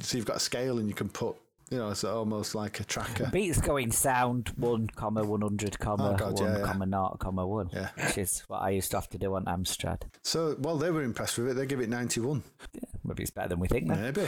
[0.00, 1.36] so you've got a scale and you can put
[1.70, 3.28] you know it's almost like a tracker.
[3.32, 6.64] Beats going sound one comma one hundred comma Oh, God, one yeah, yeah.
[6.64, 7.68] comma naught comma one.
[7.72, 7.88] Yeah.
[7.96, 10.02] Which is what I used to have to do on Amstrad.
[10.22, 11.54] So well, they were impressed with it.
[11.54, 12.42] They give it ninety one,
[12.72, 13.88] Yeah, maybe it's better than we think.
[13.88, 14.00] Then.
[14.00, 14.22] maybe.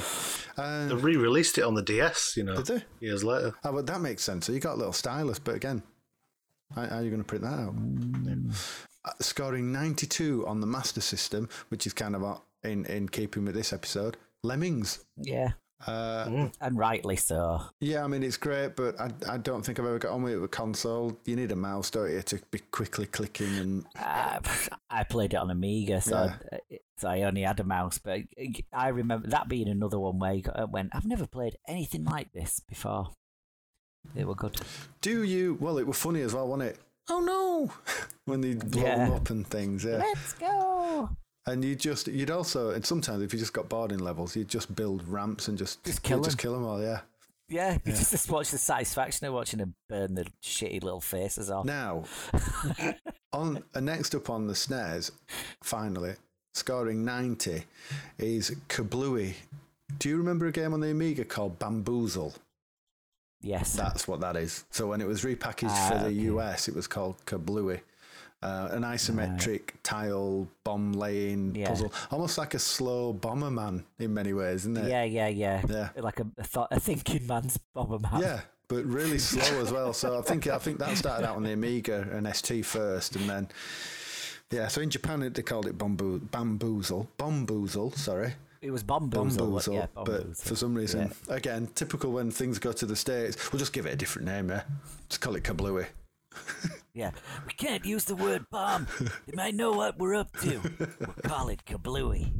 [0.57, 3.07] They Uh, re-released it on the DS, you know, did they?
[3.07, 3.55] years later.
[3.65, 4.47] Oh, but that makes sense.
[4.47, 5.83] So you got a little stylus, but again,
[6.75, 7.75] how, how are you going to print that out?
[9.05, 13.45] Uh, scoring 92 on the Master System, which is kind of uh, in, in keeping
[13.45, 14.17] with this episode.
[14.43, 15.05] Lemmings.
[15.17, 15.53] Yeah,
[15.87, 17.61] Uh, and rightly so.
[17.81, 20.33] Yeah, I mean, it's great, but I, I don't think I've ever got on with
[20.33, 21.17] it with console.
[21.25, 23.87] You need a mouse, don't you, to be quickly clicking and.
[23.99, 24.41] Uh,
[24.91, 26.37] I played it on Amiga, so, Yeah.
[26.53, 27.99] I, so I only had a mouse.
[27.99, 28.23] But
[28.73, 32.33] I remember that being another one where you got, went, I've never played anything like
[32.33, 33.11] this before.
[34.15, 34.61] They were good.
[35.01, 35.59] Do you.
[35.61, 36.79] Well, it was funny as well, wasn't it?
[37.11, 37.73] Oh no!
[38.25, 39.99] when they blow them up and things, yeah.
[39.99, 41.11] Let's go.
[41.51, 44.49] And you just, you'd also, and sometimes if you just got bored in levels, you'd
[44.49, 46.39] just build ramps and just, Just kill just 'em.
[46.43, 47.01] kill them all, yeah.
[47.49, 51.51] Yeah, you just, just watch the satisfaction of watching them burn the shitty little faces
[51.51, 51.65] off.
[51.65, 52.05] Now,
[53.33, 55.11] on uh, next up on the snares,
[55.63, 56.15] finally
[56.53, 57.63] scoring ninety,
[58.19, 59.33] is Kablooey.
[59.99, 62.35] Do you remember a game on the Amiga called Bamboozle?
[63.41, 63.73] Yes.
[63.75, 64.65] That's what that is.
[64.71, 66.13] So when it was repackaged Ah, for the okay.
[66.37, 67.81] US, it was called Kablooey.
[68.41, 71.69] Uh, an isometric tile bomb laying Yeah.
[71.71, 74.89] puzzle, almost like a slow Bomberman in many ways, isn't it?
[74.89, 75.89] yeah, yeah, yeah, Yeah.
[75.97, 78.21] Like a, a, a thinking man's Bomberman.
[78.21, 79.93] Yeah, but really slow as well.
[79.93, 83.29] So I think I think that started out on the Amiga and ST first, and
[83.29, 83.49] then
[84.53, 84.69] yeah.
[84.69, 87.91] So in Japan they called it bamboo, bamboozle, bamboozle.
[87.97, 89.37] Sorry, It was Bombuzal.
[89.39, 89.75] bamboozle.
[89.75, 93.73] Yeah, but for some reason, again, typical when things go to the states, we'll just
[93.73, 94.49] give it a different name.
[94.51, 94.63] Yeah,
[95.09, 95.87] just call it Kablooey.
[96.99, 97.13] Yeah.
[97.47, 98.89] We can't use the word bomb.
[98.99, 100.61] They might know what we're up to.
[100.99, 102.33] We'll call it Kablooey.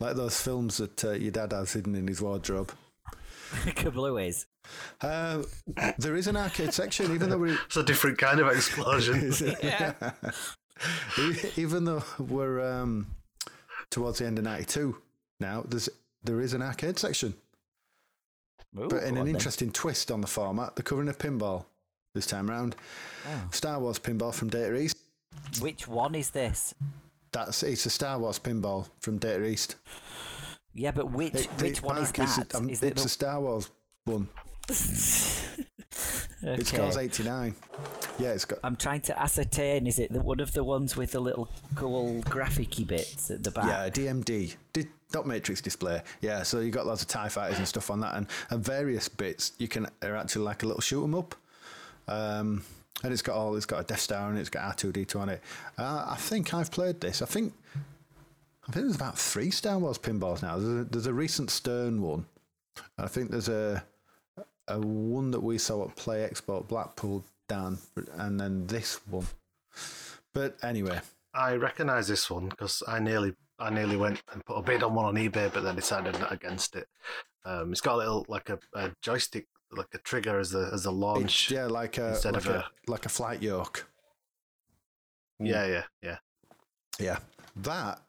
[0.00, 2.72] Like those films that uh, your dad has hidden in his wardrobe.
[3.52, 4.46] Kablooies.
[5.00, 5.44] Uh,
[5.98, 9.32] there is an arcade section, even though we're It's a different kind of explosion.
[9.62, 9.94] Yeah.
[11.56, 13.06] even though we're um,
[13.90, 14.96] towards the end of '92
[15.38, 15.64] now.
[15.68, 15.88] There's
[16.24, 17.34] there is an arcade section.
[18.76, 19.34] Ooh, But in an on then.
[19.36, 21.66] interesting twist on the format, they're covering a pinball
[22.14, 22.76] this time round.
[23.26, 23.48] Oh.
[23.50, 24.96] Star Wars pinball from Data East.
[25.60, 26.74] Which one is this?
[27.32, 29.76] That's it's a Star Wars pinball from Data East.
[30.74, 32.52] Yeah, but which It- which it- one is it's that?
[32.54, 33.70] a- um, Is it's it a Star Wars
[34.04, 34.28] one.
[34.66, 34.74] the...
[36.44, 36.62] It Okay.
[36.64, 37.54] scores 89.
[38.18, 38.58] Yeah, it's got.
[38.64, 39.86] I'm trying to ascertain.
[39.86, 43.52] Is it the, one of the ones with the little cool graphicy bits at the
[43.52, 43.66] back?
[43.66, 46.02] Yeah, DMD, did dot matrix display.
[46.20, 49.08] Yeah, so you got lots of Tie fighters and stuff on that, and, and various
[49.08, 51.36] bits you can are actually like a little shoot 'em up.
[52.08, 52.62] Um,
[53.02, 55.04] and it's got all it's got a Death Star and it's got R two D
[55.04, 55.40] two on it.
[55.78, 57.22] Uh, I think I've played this.
[57.22, 57.52] I think
[58.68, 60.58] I think there's about three Star Wars pinballs now.
[60.58, 62.26] There's a, there's a recent Stern one.
[62.98, 63.84] I think there's a
[64.68, 67.78] a one that we saw at Play Expo Blackpool, Dan,
[68.14, 69.26] and then this one.
[70.32, 71.00] But anyway,
[71.34, 74.94] I recognise this one because I nearly, I nearly went and put a bid on
[74.94, 76.88] one on eBay, but then decided against it.
[77.44, 80.86] Um, it's got a little like a, a joystick, like a trigger as a as
[80.86, 81.50] a launch.
[81.50, 83.86] Yeah, like a instead like of a, a- like a flight yoke.
[85.40, 85.48] Mm.
[85.48, 86.16] yeah, yeah, yeah.
[87.00, 87.18] Yeah,
[87.56, 88.00] that,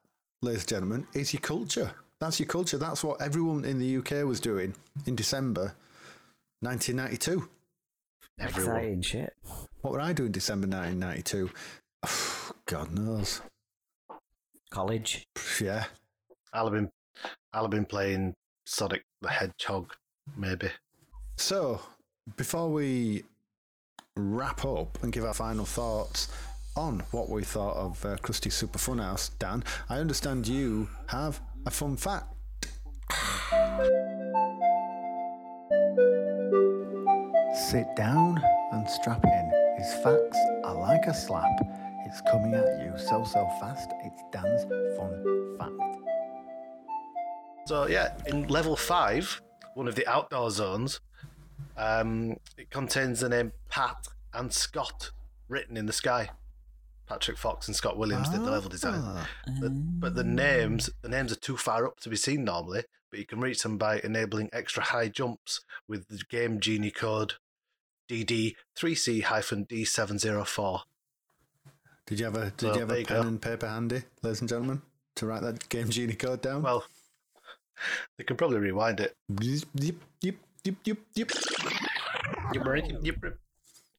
[0.41, 1.91] ladies and gentlemen, is your culture.
[2.19, 2.77] That's your culture.
[2.77, 4.73] That's what everyone in the UK was doing
[5.05, 5.73] in December
[6.59, 7.47] 1992.
[8.39, 8.75] Everyone.
[8.75, 9.33] Exciting shit.
[9.81, 11.49] What would I do in December 1992?
[12.65, 13.41] God knows.
[14.69, 15.27] College.
[15.61, 15.85] Yeah.
[16.51, 16.89] I'll have been,
[17.53, 18.33] I'll have been playing
[18.65, 19.93] Sonic the Hedgehog,
[20.37, 20.69] maybe.
[21.35, 21.81] So,
[22.37, 23.23] before we
[24.15, 26.29] wrap up and give our final thoughts
[26.75, 31.71] on what we thought of uh, Krusty Super Funhouse, Dan, I understand you have a
[31.71, 32.33] fun fact.
[37.71, 39.51] Sit down and strap in.
[39.77, 41.51] His facts are like a slap.
[42.05, 43.89] It's coming at you so, so fast.
[44.03, 44.63] It's Dan's
[44.97, 45.73] fun fact.
[47.65, 49.41] So yeah, in level five,
[49.73, 50.99] one of the outdoor zones,
[51.77, 55.11] um, it contains the name Pat and Scott
[55.47, 56.29] written in the sky.
[57.05, 59.01] Patrick Fox and Scott Williams did the level design.
[59.03, 59.29] Ah.
[59.59, 62.83] But, but the names, the names are too far up to be seen normally.
[63.11, 67.33] But you can reach them by enabling extra high jumps with the Game Genie code
[68.09, 70.79] DD3C-D704.
[72.05, 73.27] Did you have a Did Well, you have a pen go.
[73.27, 74.81] and paper handy, ladies and gentlemen,
[75.15, 76.63] to write that Game Genie code down?
[76.63, 76.83] Well,
[78.17, 79.15] they can probably rewind it.
[79.41, 81.31] yep, yep, yep, yep, yep, yep.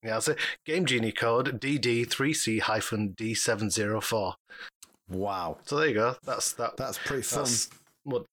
[0.03, 0.35] Yeah, I'll say
[0.67, 4.35] Game Genie code DD3C-D704.
[5.09, 6.17] Wow, So there you go.
[6.25, 6.77] That's that.
[6.77, 7.45] that's pretty fun.
[7.45, 7.71] That's
[8.05, 8.25] what.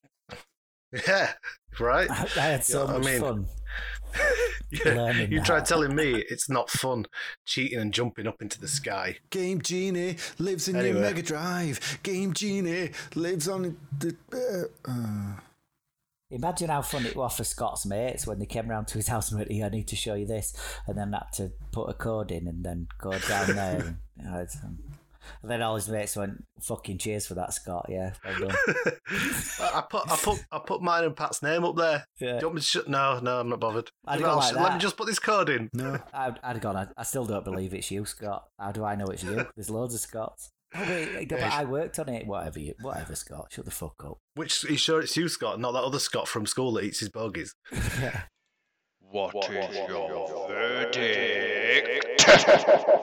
[1.08, 1.32] Yeah,
[1.80, 2.10] right.
[2.12, 3.46] I, I had so Yeah, I much mean- fun.
[4.86, 5.46] Yeah, you that.
[5.46, 7.06] tried telling me it's not fun
[7.46, 9.18] cheating and jumping up into the sky.
[9.30, 10.94] Game Genie lives in Anyway.
[10.94, 12.00] your Mega Drive.
[12.04, 14.16] Game Genie lives on the.
[14.32, 15.34] Uh, uh.
[16.32, 19.30] Imagine how fun it was for Scott's mates when they came round to his house
[19.32, 20.54] and went, "Yeah, I need to show you this,"
[20.88, 23.80] and then had to put a code in and then go down there.
[23.82, 24.80] and, you know, um,
[25.44, 28.56] and then all his mates went, "Fucking cheers for that, Scott." Yeah, well done.
[29.60, 32.06] I I put I put I put mine and Pat's name up there.
[32.20, 32.34] Yeah.
[32.34, 33.92] Do you want me to sh- no, no, I'm not bothered.
[34.08, 35.70] I'd No, go like sh- Let me just put this code in.
[35.74, 36.76] No, I'd, I'd have gone.
[36.78, 38.46] I, I still don't believe it's you, Scott.
[38.58, 39.46] How do I know it's you?
[39.56, 40.50] There's loads of Scotts.
[40.74, 42.26] Oh wait, but I worked on it.
[42.26, 43.48] Whatever, you, whatever, Scott.
[43.52, 44.20] Shut the fuck up.
[44.36, 47.00] Which are you sure it's you, Scott, not that other Scott from school that eats
[47.00, 47.54] his bogies?
[48.00, 48.22] Yeah.
[49.12, 52.26] What is your verdict?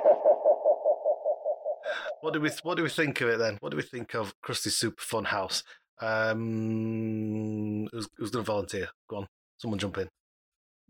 [2.20, 3.58] What do we What do we think of it then?
[3.60, 5.62] What do we think of Krusty's Super Fun House?
[6.00, 8.88] Um, who's who's going to volunteer?
[9.08, 9.26] Go on,
[9.58, 10.08] someone jump in.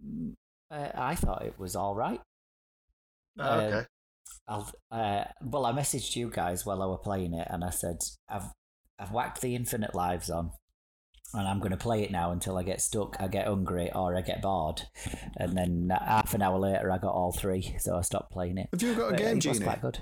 [0.05, 0.35] Mm,
[0.71, 2.21] Uh, I thought it was all right.
[3.39, 3.87] Oh, Um,
[4.47, 7.99] I'll, uh, well, I messaged you guys while I were playing it, and I said
[8.29, 8.51] I've
[8.99, 10.51] I've whacked the infinite lives on,
[11.35, 14.17] and I'm going to play it now until I get stuck, I get hungry, or
[14.17, 14.83] I get bored.
[15.37, 18.69] And then half an hour later, I got all three, so I stopped playing it.
[18.73, 19.61] have you got a But Game Genie?
[19.61, 19.99] quite good.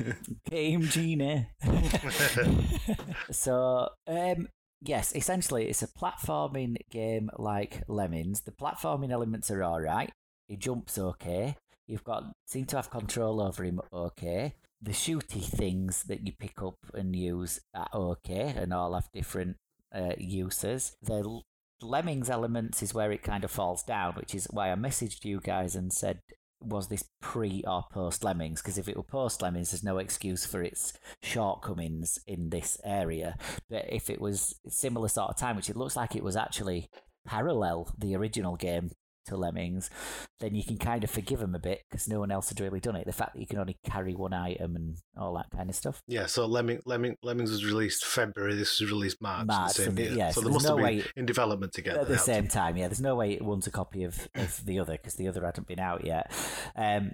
[0.50, 1.48] Game Genie.
[3.30, 4.48] so, um,
[4.80, 8.42] yes, essentially, it's a platforming game like Lemmings.
[8.42, 10.10] The platforming elements are all right.
[10.46, 11.56] He jumps okay.
[11.90, 14.54] You've got seem to have control over him okay.
[14.80, 19.56] The shooty things that you pick up and use are okay, and all have different
[19.92, 20.96] uh, uses.
[21.02, 21.40] The
[21.82, 25.40] Lemmings elements is where it kind of falls down, which is why I messaged you
[25.40, 26.20] guys and said
[26.62, 28.62] was this pre or post Lemmings?
[28.62, 33.36] Because if it were post Lemmings, there's no excuse for its shortcomings in this area.
[33.68, 36.88] But if it was similar sort of time, which it looks like it was actually
[37.26, 38.90] parallel the original game
[39.30, 39.90] to Lemmings,
[40.38, 42.80] then you can kind of forgive them a bit because no one else had really
[42.80, 43.06] done it.
[43.06, 46.02] The fact that you can only carry one item and all that kind of stuff.
[46.06, 48.54] Yeah, so Lemming, Lemming, Lemmings was released February.
[48.54, 50.12] This was released March, March, the same year.
[50.12, 52.00] yeah, so so they must no have been way- in development together.
[52.00, 52.88] At the same time, yeah.
[52.88, 55.66] There's no way it one's a copy of, of the other because the other hadn't
[55.66, 56.30] been out yet.
[56.76, 57.12] Um,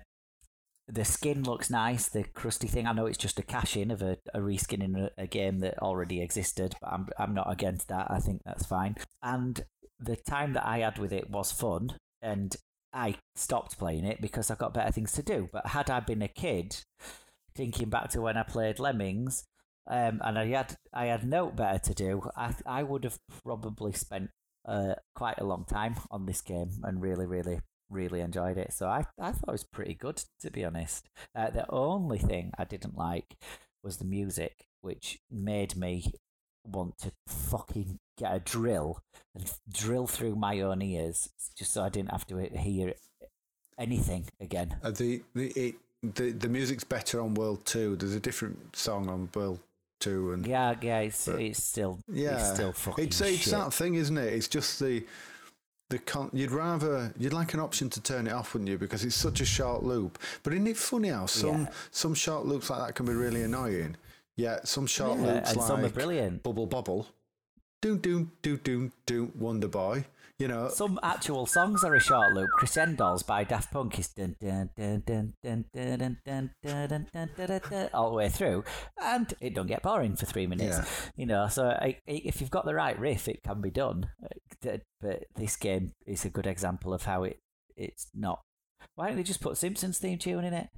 [0.88, 2.08] the skin looks nice.
[2.08, 2.86] The crusty thing.
[2.86, 5.58] I know it's just a cash in of a, a reskin in a, a game
[5.60, 8.06] that already existed, but I'm I'm not against that.
[8.08, 8.94] I think that's fine.
[9.22, 9.64] And
[9.98, 11.90] the time that I had with it was fun,
[12.26, 12.56] and
[12.92, 15.48] I stopped playing it because I've got better things to do.
[15.52, 16.76] But had I been a kid,
[17.54, 19.44] thinking back to when I played Lemmings,
[19.88, 23.92] um, and I had I had no better to do, I I would have probably
[23.92, 24.30] spent
[24.66, 28.72] uh, quite a long time on this game and really really really enjoyed it.
[28.72, 31.08] So I I thought it was pretty good to be honest.
[31.34, 33.36] Uh, the only thing I didn't like
[33.84, 36.12] was the music, which made me
[36.68, 39.00] want to fucking get a drill
[39.34, 42.94] and drill through my own ears just so I didn't have to hear
[43.78, 44.76] anything again.
[44.82, 47.96] Uh, the the it, the the music's better on World Two.
[47.96, 49.60] There's a different song on World
[50.00, 53.72] Two, and Yeah, yeah, it's, But- it's still yeah, it's still fucking it's it's that
[53.72, 54.32] thing, isn't it?
[54.32, 55.04] It's just the
[55.88, 58.76] the con- you'd rather you'd like an option to turn it off, wouldn't you?
[58.78, 60.18] Because it's such a short loop.
[60.42, 61.70] But isn't it funny how some Yeah.
[61.90, 63.96] some short loops like that can be really annoying?
[64.36, 66.42] Yeah, some short Yeah, loops and some are like brilliant.
[66.42, 67.06] Bubble Bobble,
[67.80, 70.06] doom doom doom doom doom Wonder Boy.
[70.38, 72.50] You know, Some actual songs are a short loop.
[72.58, 77.30] Crescendolls by Daft Punk is dun dun dun dun dun dun dun dun dun dun
[77.34, 78.62] dun dun all the way through,
[79.02, 80.76] and it don't get boring for three minutes.
[80.76, 80.84] Yeah.
[81.16, 84.10] You know, so I, if you've got the right riff, it can be done.
[84.22, 87.38] Uh, But this game is a good example of how it
[87.74, 88.42] it's not.
[88.94, 90.68] Why don't they just put Simpsons theme tune in it?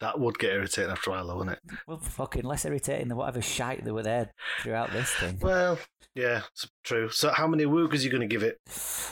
[0.00, 1.78] That would get irritating after a while, though, wouldn't it?
[1.86, 5.38] Well, fucking less irritating than whatever shite that were there throughout this thing.
[5.40, 5.78] Well,
[6.14, 7.08] yeah, it's true.
[7.08, 8.58] So, how many woogers are you going to give it?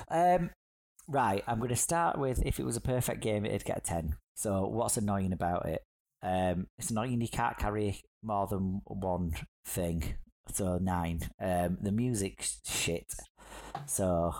[0.08, 0.50] Um,
[1.08, 3.80] right, I'm going to start with if it was a perfect game, it'd get a
[3.80, 4.14] 10.
[4.36, 5.82] So, what's annoying about it?
[6.22, 9.32] Um, it's annoying you can't carry more than one
[9.64, 10.14] thing.
[10.52, 11.20] So, 9.
[11.40, 13.12] Um, the music's shit.
[13.86, 14.34] So,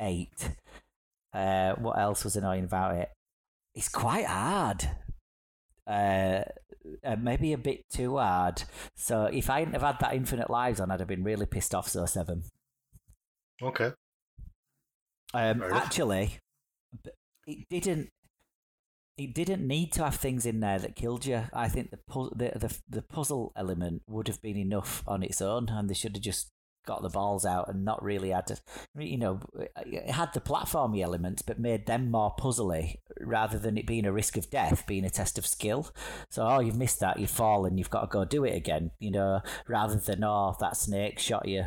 [0.00, 0.28] 8.
[1.34, 3.08] Uh, what else was annoying about it?
[3.74, 4.88] It's quite hard.
[5.92, 6.44] Uh,
[7.04, 8.62] uh, maybe a bit too hard.
[8.96, 11.74] So, if I hadn't have had that infinite lives on, I'd have been really pissed
[11.74, 11.88] off.
[11.88, 12.44] So, 7.
[13.62, 13.92] Okay.
[15.34, 16.38] Um, actually,
[17.46, 18.10] it didn't.
[19.18, 21.44] It didn't need to have things in there that killed you.
[21.52, 25.40] I think the pu- the, the the puzzle element would have been enough on its
[25.42, 26.50] own, and they should have just
[26.86, 28.56] got the balls out and not really had to.
[28.98, 29.40] You know,
[29.86, 34.12] it had the platformy elements, but made them more puzzly rather than it being a
[34.12, 35.90] risk of death, being a test of skill.
[36.30, 39.10] So, oh, you've missed that, you've fallen, you've got to go do it again, you
[39.10, 41.64] know, rather than, oh, that snake shot you.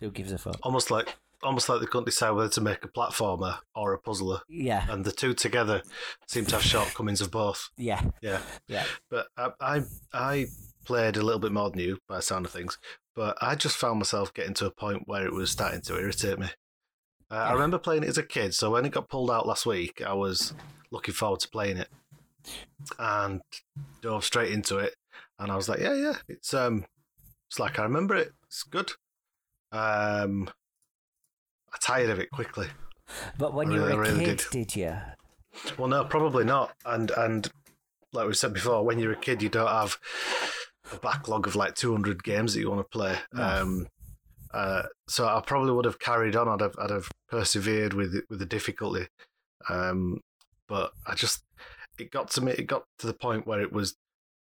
[0.00, 0.58] Who gives a fuck?
[0.62, 4.40] Almost like almost like they couldn't decide whether to make a platformer or a puzzler,
[4.48, 5.82] Yeah, and the two together
[6.26, 7.70] seem to have shortcomings of both.
[7.76, 8.84] yeah, Yeah, yeah.
[9.10, 9.80] but I I,
[10.12, 10.46] I
[10.86, 12.78] played a little bit more than you by the sound of things,
[13.14, 16.38] but I just found myself getting to a point where it was starting to irritate
[16.38, 16.48] me.
[17.30, 19.66] Uh, I remember playing it as a kid, so when it got pulled out last
[19.66, 20.54] week, I was
[20.90, 21.88] looking forward to playing it,
[22.98, 23.42] and
[24.00, 24.94] dove straight into it,
[25.38, 26.86] and I was like, yeah, yeah, it's um,
[27.50, 28.32] it's like I remember it.
[28.46, 28.92] It's good.
[29.72, 30.48] Um,
[31.72, 32.68] I tired of it quickly.
[33.38, 34.50] But when I you were a really kid, did.
[34.50, 34.96] did you?
[35.78, 36.74] Well, no, probably not.
[36.84, 37.50] And and
[38.12, 39.98] like we said before, when you're a kid, you don't have
[40.92, 43.16] a backlog of like 200 games that you want to play.
[43.34, 43.86] Um,
[44.52, 46.48] uh, so I probably would have carried on.
[46.48, 49.06] I'd have, I'd have persevered with with the difficulty.
[49.68, 50.20] Um,
[50.68, 51.42] but I just
[51.98, 52.52] it got to me.
[52.52, 53.96] It got to the point where it was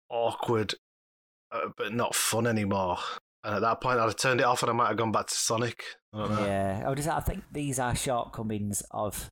[0.08, 0.74] awkward,
[1.52, 2.98] uh, but not fun anymore.
[3.42, 5.26] And at that point, I'd have turned it off, and I might have gone back
[5.26, 5.82] to Sonic.
[6.12, 6.46] I.
[6.46, 6.84] Yeah.
[6.86, 9.30] Oh, does I think these are shortcomings of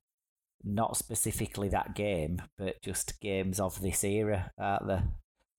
[0.63, 5.01] not specifically that game, but just games of this era, aren't they?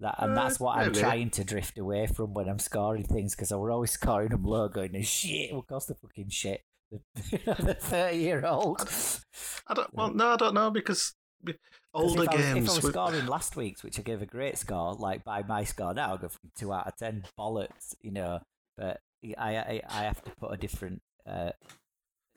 [0.01, 3.53] That, and that's what I'm trying to drift away from when I'm scoring things because
[3.53, 6.63] I were always scoring them low, going, shit, what cost the fucking shit?
[7.31, 8.81] The 30 year old.
[9.69, 9.95] I don't.
[9.95, 11.15] Well, no, I don't know because
[11.95, 12.65] older if I was, games.
[12.65, 15.43] If I was with- scoring last week's, which I gave a great score, like by
[15.43, 18.41] my score now, I go from two out of ten bollocks, you know.
[18.77, 19.01] But
[19.39, 21.51] I I, I have to put a different, uh,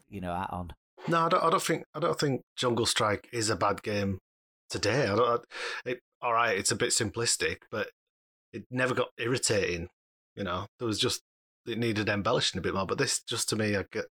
[0.09, 0.73] you know, hat on.
[1.07, 1.43] No, I don't.
[1.43, 1.85] I don't think.
[1.95, 4.19] I don't think Jungle Strike is a bad game
[4.69, 5.03] today.
[5.07, 5.45] I don't.
[5.85, 7.89] It, all right, it's a bit simplistic, but
[8.53, 9.89] it never got irritating.
[10.35, 11.21] You know, there was just
[11.67, 12.85] it needed embellishing a bit more.
[12.87, 14.05] But this, just to me, I get.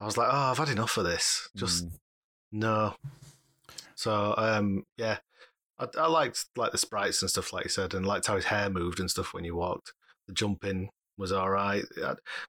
[0.00, 1.48] I was like, oh, I've had enough of this.
[1.56, 1.92] Just Mm.
[2.52, 2.94] no.
[3.94, 5.18] So um, yeah,
[5.78, 8.46] I, I liked like the sprites and stuff, like you said, and liked how his
[8.46, 9.92] hair moved and stuff when you walked.
[10.26, 11.84] The jumping was all right.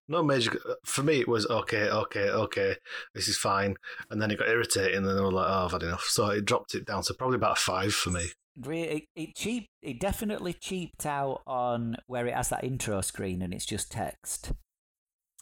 [0.07, 0.59] No major.
[0.83, 2.75] For me, it was okay, okay, okay.
[3.13, 3.75] This is fine.
[4.09, 6.03] And then it got irritating, and then I was like, oh, I've had enough.
[6.03, 8.27] So it dropped it down to probably about a five for me.
[8.61, 9.67] Re- It, it cheap.
[9.81, 14.53] It definitely cheaped out on where it has that intro screen and it's just text.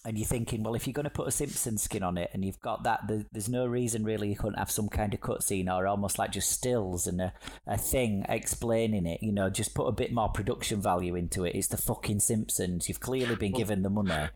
[0.06, 2.46] And you're thinking, well, if you're going to put a Simpson skin on it and
[2.46, 5.68] you've got that, there, there's no reason really you couldn't have some kind of cutscene
[5.68, 7.34] or almost like just stills and a,
[7.66, 9.24] a thing explaining it.
[9.24, 11.56] You know, just put a bit more production value into it.
[11.56, 12.88] It's the fucking Simpsons.
[12.88, 14.30] You've clearly been given the money.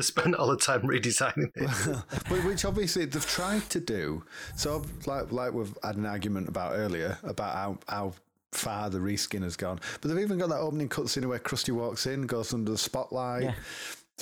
[0.00, 1.68] They spent all the time redesigning it.
[2.28, 4.24] Wh- which obviously they've tried to do.
[4.56, 8.12] So, like like we've had an argument about earlier about how how
[8.52, 12.06] far the reskin has gone, but they've even got that opening cutscene where Krusty walks
[12.06, 13.42] in, goes under the spotlight.
[13.42, 13.54] Yeah.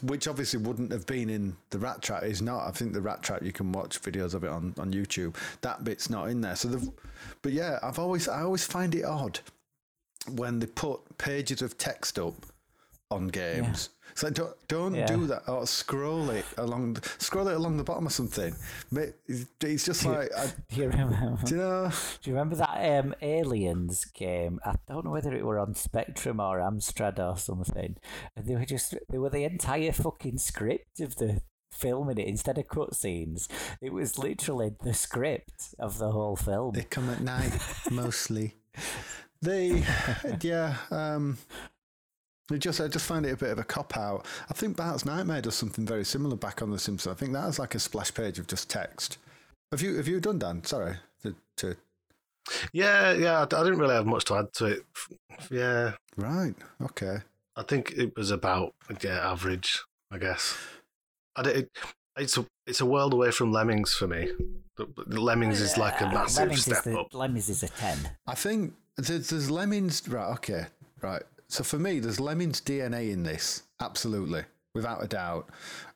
[0.02, 2.24] Which obviously wouldn't have been in the Rat Trap.
[2.24, 2.66] Is not.
[2.66, 5.36] I think the Rat Trap you can watch videos of it on, on YouTube.
[5.60, 6.56] That bit's not in there.
[6.56, 6.88] So, they've,
[7.42, 9.38] but yeah, I've always I always find it odd
[10.32, 12.34] when they put pages of text up
[13.10, 13.88] on games.
[14.18, 15.06] It's like don't don't Yeah.
[15.06, 18.52] do that or scroll it along the, scroll it along the bottom or something.
[18.92, 21.38] It's just like I, Do you remember?
[21.44, 21.92] do you know?
[22.20, 24.58] Do you remember that um, Aliens game?
[24.64, 27.94] I don't know whether it were on Spectrum or Amstrad or something.
[28.34, 31.40] And they were just they were the entire fucking script of the
[31.70, 33.46] film in it instead of cutscenes.
[33.80, 36.72] It was literally the script of the whole film.
[36.74, 37.52] They come at night
[37.92, 38.56] mostly.
[39.40, 39.84] They
[40.40, 40.74] yeah.
[40.90, 41.38] Um,
[42.48, 44.24] they just I just find it a bit of a cop out.
[44.50, 47.12] I think Bart's Nightmare does something very similar back on The Simpsons.
[47.14, 49.18] I think that is like a splash page of just text.
[49.72, 50.64] Have you have you done Dan?
[50.64, 51.76] Sorry to, to
[52.72, 53.40] yeah, yeah.
[53.40, 54.82] I I didn't really have much to add to it.
[55.50, 56.54] Yeah, right.
[56.82, 57.18] Okay.
[57.56, 59.82] I think it was about yeah average.
[60.10, 60.56] I guess.
[61.36, 61.70] I did, it,
[62.16, 64.30] it's a it's a world away from Lemmings for me.
[64.76, 67.12] But- but Lemmings is like a Uh, massive Lemmings step is the, up.
[67.12, 67.98] Lemmings is a ten.
[68.28, 70.06] I think there's, there's Lemmings.
[70.08, 70.66] Right, okay,
[71.02, 71.22] right.
[71.48, 74.44] So for me, there's Lemmings DNA in this, absolutely,
[74.74, 75.48] without a doubt.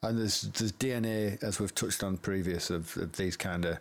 [0.03, 3.79] And there's there's DNA, as we've touched on previous, of, of these kind of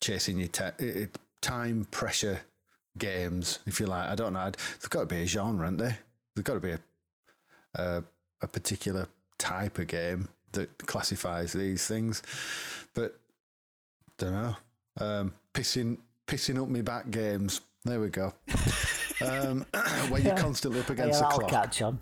[0.00, 1.08] chasing your te-
[1.42, 2.40] time pressure
[2.98, 4.08] games, if you like.
[4.08, 4.40] I don't know.
[4.40, 5.98] I'd, there's got to be a genre, aren't there?
[6.34, 6.80] There's got to be a,
[7.74, 8.04] a
[8.40, 9.06] a particular
[9.38, 12.22] type of game that classifies these things,
[12.94, 13.18] but
[14.18, 14.56] don't know.
[14.98, 17.60] Um, pissing pissing up me back games.
[17.84, 18.32] There we go.
[19.28, 19.66] um,
[20.10, 21.50] where you're constantly up against yeah, the I'll clock.
[21.50, 22.00] catch on.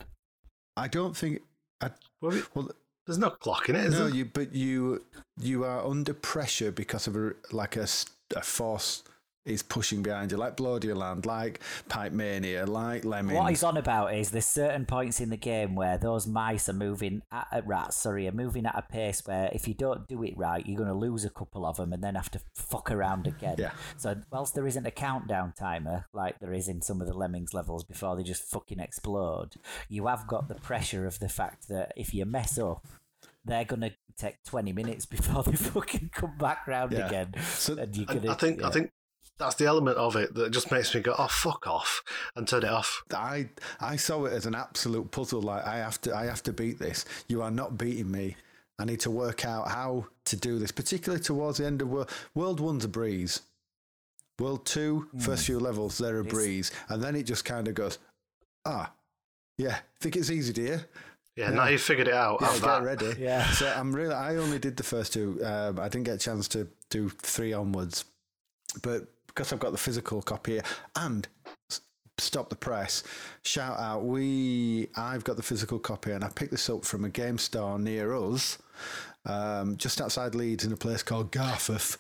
[0.77, 1.43] I don't think.
[1.81, 1.91] I,
[2.21, 2.71] Well,
[3.07, 4.15] there's no clock in it, is no, there?
[4.15, 5.05] you but you
[5.41, 8.07] you are under pressure because of a like a, s-
[8.37, 9.03] a force
[9.47, 13.39] is pushing behind you, like Bloodier Land, like Pipe Mania, like Lemmings.
[13.39, 16.73] What he's on about is there's certain points in the game where those mice are
[16.75, 20.23] moving at uh, rats, sorry, are moving at a pace where if you don't do
[20.23, 22.91] it right, you're going to lose a couple of them and then have to fuck
[22.91, 23.57] around again.
[23.59, 23.73] Yeah.
[23.97, 27.55] So whilst there isn't a countdown timer like there is in some of the lemmings
[27.55, 29.55] levels before they just fucking explode,
[29.89, 32.87] you have got the pressure of the fact that if you mess up.
[33.43, 37.07] They're gonna take twenty minutes before they fucking come back round Yeah.
[37.07, 37.33] again.
[37.43, 38.91] So- and you gonna, I think I think
[39.41, 42.03] that's the element of it that just makes me go, oh fuck off,
[42.37, 43.03] and turn it off.
[43.13, 43.49] I
[43.81, 45.43] I saw it as an absolute puzzle.
[45.43, 47.05] Like I have to I have to beat this.
[47.29, 48.37] You are not beating me.
[48.79, 52.11] I need to work out how to do this, particularly towards the end of world.
[52.35, 53.43] World one's a breeze.
[54.39, 57.99] World two, first few levels, they're a breeze, and then it just kind of goes,
[58.65, 58.91] ah,
[59.59, 59.81] yeah.
[60.01, 60.81] Think it's easy, do you?
[61.37, 62.39] Yeah, now you've figured it out.
[62.41, 62.83] Yeah, get that.
[62.83, 63.15] ready.
[63.19, 63.47] Yeah.
[63.51, 64.15] So I'm really.
[64.15, 65.39] I only did the first two.
[65.45, 68.07] Um, I didn't get a chance to do three onwards,
[68.83, 70.63] but because I've got the physical copy here
[70.97, 71.27] and
[72.19, 73.03] stop the press.
[73.43, 74.05] Shout out!
[74.05, 77.79] We I've got the physical copy and I picked this up from a game store
[77.79, 78.59] near us,
[79.25, 81.97] um, just outside Leeds in a place called Garforth,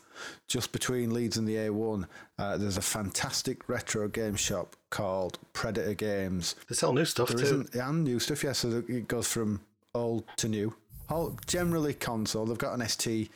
[0.49, 2.07] just between Leeds and the A1.
[2.39, 6.55] Uh, there's a fantastic retro game shop called Predator Games.
[6.69, 7.45] They sell new stuff There too.
[7.45, 8.53] isn't and new stuff, yeah.
[8.53, 9.61] So it goes from
[9.95, 10.75] old to new.
[11.09, 12.47] All, generally console.
[12.47, 13.31] They've got an ST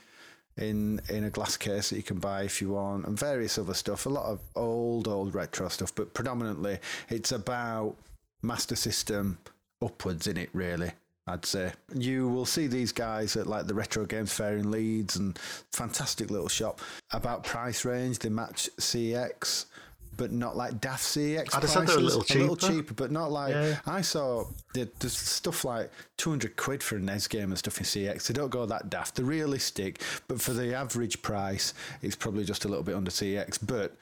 [0.57, 3.75] in in a glass case that you can buy if you want, and various other
[3.75, 4.07] stuff.
[4.07, 6.79] A lot of old, old retro stuff, but predominantly
[7.09, 7.97] it's about
[8.43, 9.39] Master System
[9.83, 10.51] upwards in it.
[10.53, 10.93] Really,
[11.27, 15.17] I'd say you will see these guys at like the Retro Games Fair in Leeds,
[15.17, 15.39] and
[15.73, 16.81] fantastic little shop.
[17.13, 19.67] About price range, they match CX.
[20.17, 22.03] But not like daft CX I'd have said they're a prices.
[22.03, 22.73] little a little cheaper.
[22.75, 23.81] cheaper, but not like Yeah.
[23.87, 27.85] I saw the, there's stuff like 200 quid for a NES game and stuff in
[27.85, 28.27] CX.
[28.27, 29.17] They don't go that daft.
[29.17, 33.59] They're realistic, but for the average price, it's probably just a little bit under CX.
[33.67, 33.97] But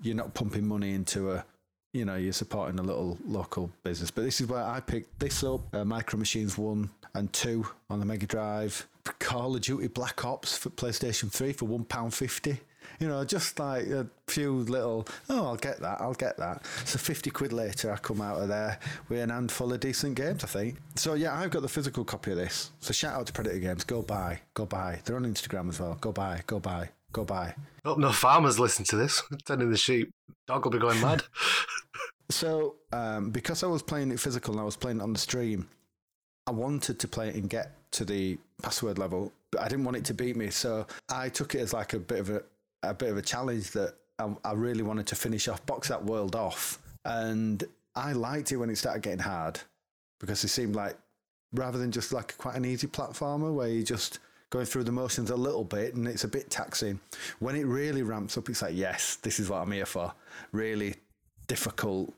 [0.00, 1.44] you're not pumping money into a,
[1.92, 4.10] you know, you're supporting a little local business.
[4.10, 7.98] But this is where I picked this up uh, Micro Machines 1 and 2 on
[7.98, 8.86] the Mega Drive.
[9.18, 12.58] Call of Duty Black Ops for PlayStation 3 for £1.50.
[12.98, 16.66] You know, just like a few little, oh, I'll get that, I'll get that.
[16.84, 20.42] So 50 quid later, I come out of there with an handful of decent games,
[20.42, 20.78] I think.
[20.96, 22.72] So yeah, I've got the physical copy of this.
[22.80, 23.84] So shout out to Predator Games.
[23.84, 25.00] Go buy, go buy.
[25.04, 25.96] They're on Instagram as well.
[26.00, 27.54] Go buy, go buy, go buy.
[27.84, 29.22] Hope no farmers listen to this.
[29.44, 30.10] Tending the sheep.
[30.46, 31.22] Dog will be going mad.
[32.30, 35.18] So um, because I was playing it physical and I was playing it on the
[35.18, 35.68] stream,
[36.46, 39.96] I wanted to play it and get to the password level, but I didn't want
[39.96, 40.50] it to beat me.
[40.50, 42.42] So I took it as like a bit of a,
[42.82, 46.04] a bit of a challenge that I, I really wanted to finish off, box that
[46.04, 46.78] world off.
[47.04, 47.64] And
[47.94, 49.60] I liked it when it started getting hard
[50.20, 50.96] because it seemed like
[51.52, 54.18] rather than just like quite an easy platformer where you're just
[54.50, 57.00] going through the motions a little bit and it's a bit taxing.
[57.38, 60.12] When it really ramps up, it's like, yes, this is what I'm here for.
[60.52, 60.96] Really
[61.46, 62.12] difficult,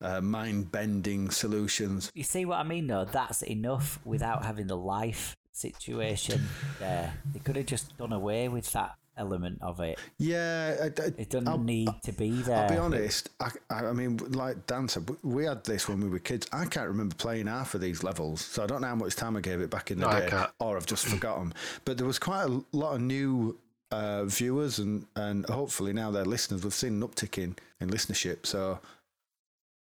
[0.00, 2.10] uh, mind bending solutions.
[2.14, 3.04] You see what I mean, though?
[3.04, 6.42] That's enough without having the life situation
[6.78, 7.14] there.
[7.32, 9.98] They could have just done away with that element of it.
[10.18, 12.56] Yeah, I, I, It doesn't I'll- need to be there.
[12.64, 13.30] I'll be honest.
[13.40, 16.46] I, I, I mean, like Dan said, we- we had this when we were kids.
[16.52, 19.36] I can't remember playing half of these levels, so I don't know how much time
[19.36, 21.52] I gave it back in the No, day, or I've just forgotten.
[21.84, 23.58] But there was quite a lot of new
[23.90, 26.64] uh, viewers, and and hopefully now they're listeners.
[26.64, 28.46] We've seen an uptick in, in listenership.
[28.46, 28.78] So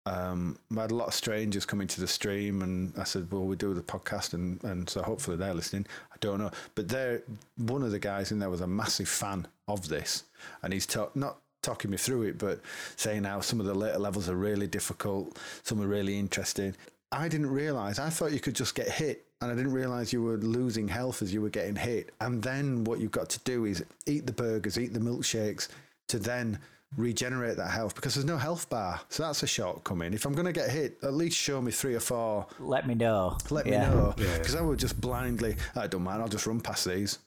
[0.05, 3.45] um, we had a lot of strangers coming to the stream, and I said, "Well,
[3.45, 7.23] we do the podcast, and and so hopefully they're listening." I don't know, but they're
[7.57, 10.23] one of the guys in there was a massive fan of this,
[10.61, 12.61] and he's talk, not talking me through it, but
[12.95, 16.75] saying how some of the later levels are really difficult, some are really interesting.
[17.11, 17.97] I didn't realize.
[17.97, 21.23] I thought you could just get hit, and I didn't realize you were losing health
[21.23, 22.11] as you were getting hit.
[22.21, 25.67] And then what you've got to do is eat the burgers, eat the milkshakes,
[26.09, 26.59] to then
[26.97, 28.99] regenerate that health because there's no health bar.
[29.09, 30.13] So that's a shortcoming.
[30.13, 32.47] If I'm going to get hit, at least show me three or four.
[32.59, 33.37] Let me know.
[33.49, 33.89] Let Yeah.
[33.89, 35.55] me know because I would just blindly.
[35.75, 36.21] I don't mind.
[36.21, 37.19] I'll just run past these.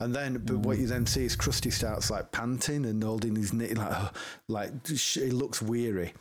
[0.00, 3.52] And then, but what you then see is Krusty starts like panting and holding his
[3.52, 4.08] knee, like, uh,
[4.48, 6.14] like he looks weary.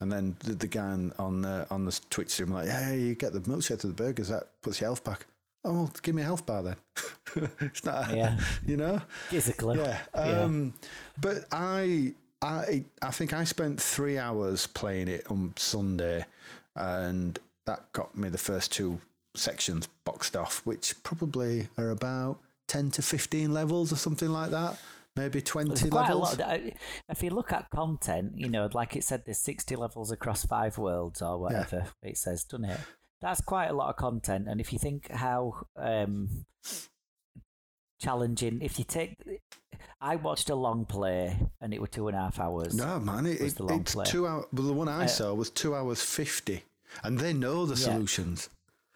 [0.00, 3.14] And then the, the guy on on, uh, on the Twitch stream like, hey, you
[3.14, 5.26] get the milkshake to the burgers, that puts your health back.
[5.64, 6.76] Oh, well, give me a health bar then.
[7.60, 8.38] it's not, Yeah.
[8.66, 9.00] you know.
[9.30, 9.76] Gives a clue.
[9.78, 9.98] Yeah.
[10.14, 10.72] Um,
[11.20, 16.24] But I, I, I think I spent three hours playing it on Sunday,
[16.74, 19.00] and that got me the first two
[19.36, 24.78] sections boxed off, which probably are about ten to fifteen levels or something like that.
[25.16, 26.38] Maybe twenty quite a levels.
[26.38, 26.58] lot.
[27.10, 30.78] If you look at content, you know, like it said, there's 60 levels across five
[30.78, 32.80] worlds or whatever it says, doesn't it?
[33.20, 34.48] That's quite a lot of content.
[34.48, 36.46] And if you think how um,
[38.00, 39.14] challenging, if you take,
[40.00, 42.74] I watched a long play, and it was two and a half hours.
[42.74, 44.04] No, man, it, was it, the long it's play.
[44.06, 44.46] two hours.
[44.52, 46.64] Well, the one I Uh, saw was two hours fifty,
[47.02, 47.92] and they know the Yeah.
[47.94, 48.48] solutions.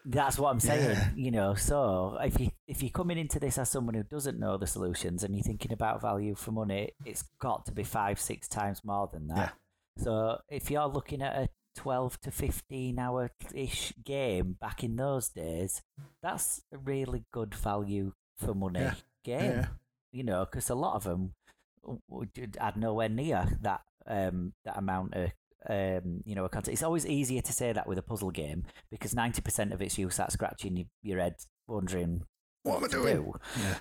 [0.07, 0.91] That's what I'm saying.
[0.91, 1.09] Yeah.
[1.15, 4.55] You know, so if you if you're coming into this as someone who doesn't know
[4.57, 8.47] the solutions and you're thinking about value for money, it's got to be five, six
[8.47, 9.53] times more than that.
[9.97, 15.29] So if you're looking at a 12 to 15 hour ish game back in those
[15.29, 15.81] days,
[16.21, 18.93] that's a really good value for money Yeah.
[19.23, 19.51] game.
[19.51, 19.67] Yeah.
[20.11, 21.33] You know, because a lot of them
[22.07, 25.31] would add nowhere near that um that amount of
[25.67, 26.73] um, you know, a content.
[26.73, 29.97] It's always easier to say that with a puzzle game because ninety percent of it's
[29.97, 31.35] you sat scratching your, your head,
[31.67, 32.21] wondering
[32.63, 33.15] What am I doing?
[33.15, 33.33] do.
[33.59, 33.75] Yeah.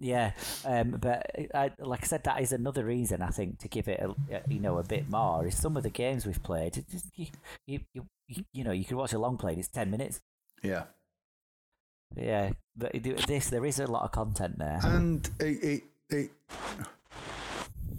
[0.00, 0.30] Yeah,
[0.64, 3.98] um, but I, like I said, that is another reason I think to give it,
[4.00, 5.44] a, a- you know, a bit more.
[5.46, 7.26] Is some of the games we've played, it just, you,
[7.66, 9.52] you, you, you- know, you could watch a long play.
[9.52, 10.20] and It's ten minutes.
[10.62, 10.84] Yeah.
[12.16, 12.92] Yeah, but
[13.26, 14.78] this there is a lot of content there.
[14.82, 16.30] And it, it, it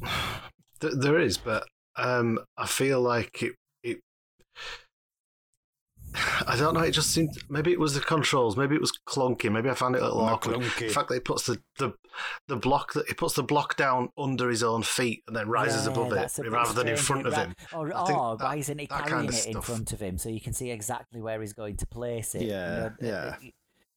[0.80, 3.54] Th- there is, but um, I feel like it.
[6.14, 6.81] It I don't know.
[6.81, 8.57] It just seemed maybe it was the controls.
[8.57, 9.52] Maybe it was clunky.
[9.52, 10.57] Maybe I found it a little More awkward.
[10.57, 10.88] clunky.
[10.88, 11.94] The fact that he puts the, the
[12.48, 15.86] the block that he puts the block down under his own feet and then rises
[15.86, 17.56] Yeah, above it that's a bit rather than in front of ra- him.
[17.73, 20.18] Or, I or that- why isn't he carrying kind of it in front of him
[20.18, 22.41] so you can see exactly where he's going to place it?
[22.44, 23.36] you Yeah, know, yeah.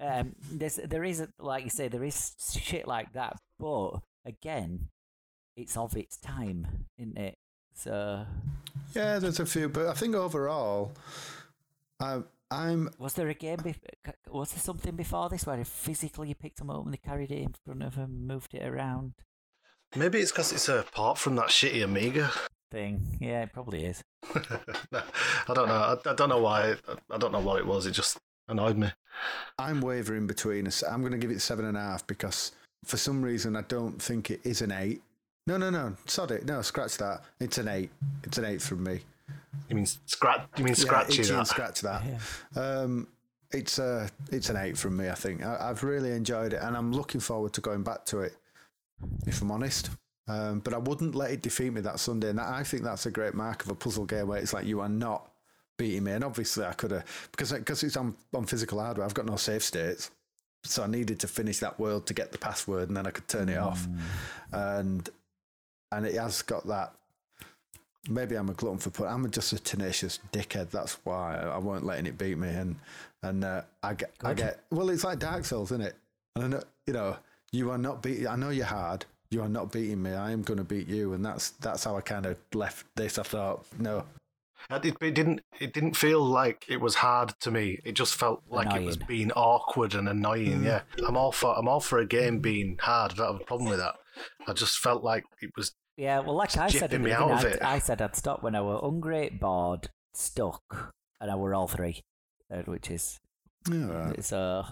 [0.01, 4.89] Um, there's there is like you say there is shit like that, but again,
[5.57, 7.37] it's of its time, isn't it?
[7.75, 8.27] So
[8.95, 10.93] yeah, there's a few, but I think overall,
[12.03, 12.21] I,
[12.51, 13.59] I'm was there a game?
[13.59, 17.31] Bef- was there something before this where physically you picked them up and they carried
[17.31, 19.15] it in front of them, moved it around?
[19.95, 22.31] Maybe it's because it's apart from that shitty Amiga.
[22.71, 24.03] Thing, yeah, it probably is.
[24.91, 25.03] No,
[25.49, 25.75] I don't know.
[25.75, 26.75] I, I don't know why.
[27.11, 27.85] I don't know what it was.
[27.87, 28.19] It just
[28.49, 28.91] annoyed me.
[29.59, 30.83] I'm wavering between us.
[30.83, 32.53] I'm going to give it seven and a half because
[32.85, 35.03] for some reason I don't think it is an eight.
[35.47, 36.47] No, no, no, sod it.
[36.47, 37.25] No, scratch that.
[37.41, 37.91] It's an eight.
[38.25, 39.03] It's an eight from me.
[39.69, 40.47] You mean scratch?
[40.57, 41.15] You mean scratchy?
[41.15, 41.47] yeah, itchy and that?
[41.47, 42.03] scratch that.
[42.05, 42.61] Yeah.
[42.61, 43.09] Um,
[43.53, 45.09] it's a it's an eight from me.
[45.09, 48.21] I think I, I've really enjoyed it, and I'm looking forward to going back to
[48.21, 48.37] it.
[49.27, 49.91] If I'm honest,
[50.29, 53.07] um, but I wouldn't let it defeat me that Sunday, and that, I think that's
[53.07, 55.31] a great mark of a puzzle game where it's like you are not
[55.77, 56.13] beating me.
[56.13, 59.05] And obviously, I could have because because it's on on physical hardware.
[59.05, 60.11] I've got no save states,
[60.65, 63.29] so I needed to finish that world to get the password, and then I could
[63.29, 63.87] turn it off.
[64.53, 65.09] And
[65.91, 66.95] and it has got that.
[68.09, 69.07] Maybe I'm a glutton for put.
[69.07, 70.71] I'm just a tenacious dickhead.
[70.71, 72.49] That's why I won't letting it beat me.
[72.49, 72.77] And
[73.23, 74.91] and uh, I get I get well.
[74.91, 75.95] It's like Dark Souls, isn't it?
[76.35, 77.17] And I know, you know,
[77.53, 78.27] you are not beating.
[78.27, 79.05] I know you're hard.
[79.31, 80.13] You are not beating me.
[80.13, 81.13] I am going to beat you.
[81.13, 83.19] And that's that's how I kind of left this.
[83.19, 84.05] I thought, no,
[84.71, 85.43] It, it didn't.
[85.61, 87.81] It didn't feel like it was hard to me.
[87.85, 90.65] It just felt like it was being awkward and annoying.
[90.65, 91.57] Yeah, I'm all for.
[91.59, 93.13] I'm all for a game being hard.
[93.13, 93.95] I don't have a problem with that.
[94.47, 95.73] I just felt like it was.
[95.97, 97.63] Yeah, well, like I said, at me out of I'd- it.
[97.63, 102.01] I said I'd stop when I were hungry, bored, stuck, and I were all three,
[102.51, 103.21] uh, which is
[103.71, 104.65] yeah, so.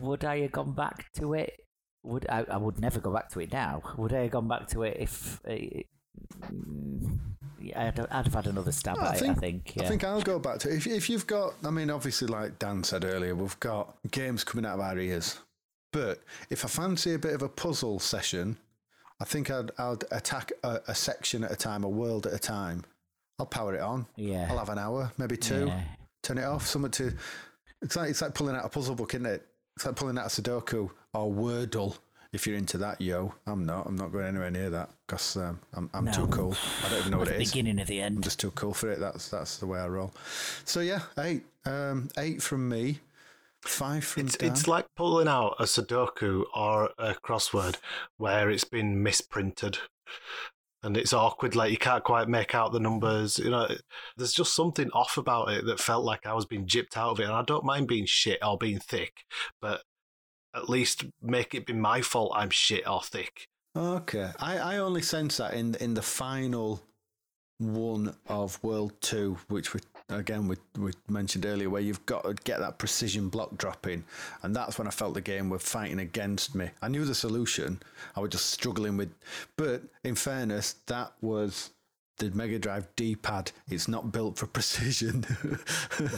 [0.00, 1.52] Would I have gone back to it?
[2.04, 2.44] Would I?
[2.50, 3.82] I would never go back to it now.
[3.98, 5.40] Would I have gone back to it if?
[5.46, 5.82] Uh,
[7.76, 9.36] I'd, I'd have had another stab I at think- it.
[9.36, 9.76] I think.
[9.76, 9.82] Yeah.
[9.84, 11.54] I think I'll go back to if if you've got.
[11.64, 15.38] I mean, obviously, like Dan said earlier, we've got games coming out of our ears.
[15.92, 18.56] But if I fancy a bit of a puzzle session,
[19.22, 22.38] I think I'd I'd attack a, a section at a time, a world at a
[22.40, 22.84] time.
[23.38, 24.06] I'll power it on.
[24.16, 24.48] yeah.
[24.50, 25.66] I'll have an hour, maybe two.
[25.66, 25.80] Yeah.
[26.24, 26.66] Turn it off.
[26.66, 27.12] Something to.
[27.82, 29.46] It's like it's like pulling out a puzzle book, isn't it?
[29.76, 31.96] It's like pulling out a Sudoku or Wordle.
[32.32, 33.86] If you're into that, yo, I'm not.
[33.86, 36.56] I'm not going anywhere near that because um, I'm I'm too cool.
[36.84, 37.50] I don't even know what it is.
[37.52, 38.16] beginning of the end.
[38.16, 38.98] I'm just too cool for it.
[38.98, 40.12] That's that's the way I roll.
[40.64, 42.98] So yeah, eight, um, eight from me,
[43.62, 44.50] five from It's Dan.
[44.50, 47.76] it's like pulling out a Sudoku or a crossword
[48.16, 49.78] where it's been misprinted.
[50.84, 53.38] And it's awkward, like you can't quite make out the numbers.
[53.38, 53.68] You know,
[54.16, 57.20] there's just something off about it that felt like I was being gypped out of
[57.20, 57.24] it.
[57.24, 59.24] And I don't mind being shit or being thick,
[59.60, 59.82] but
[60.56, 63.46] at least make it be my fault I'm shit or thick.
[63.76, 64.32] okay.
[64.40, 66.82] I, I only sense that in in the final
[67.58, 69.80] one of World Two, which we
[70.12, 74.04] again we we mentioned earlier, where you've got to get that precision block dropping,
[74.42, 76.70] and that's when I felt the game were fighting against me.
[76.80, 77.80] I knew the solution.
[78.16, 79.12] I was just struggling with,
[79.56, 81.70] but in fairness, that was.
[82.22, 85.24] The Mega Drive D-pad, it's not built for precision.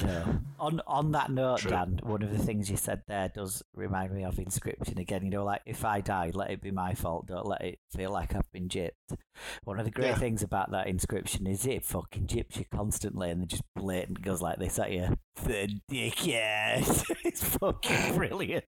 [0.02, 0.34] Yeah.
[0.60, 1.70] On on that note, True.
[1.70, 5.24] Dan, one of the things you said there does remind me of Inscryption again.
[5.24, 7.26] You know, like if I die, let it be my fault.
[7.26, 9.16] Don't let it feel like I've been gypped.
[9.64, 10.18] One of the great Yeah.
[10.18, 14.42] things about that Inscryption is it fucking gyps you constantly, and then just blatant goes
[14.42, 15.16] like this at you.
[15.42, 17.02] The dickhead.
[17.24, 18.66] it's fucking brilliant.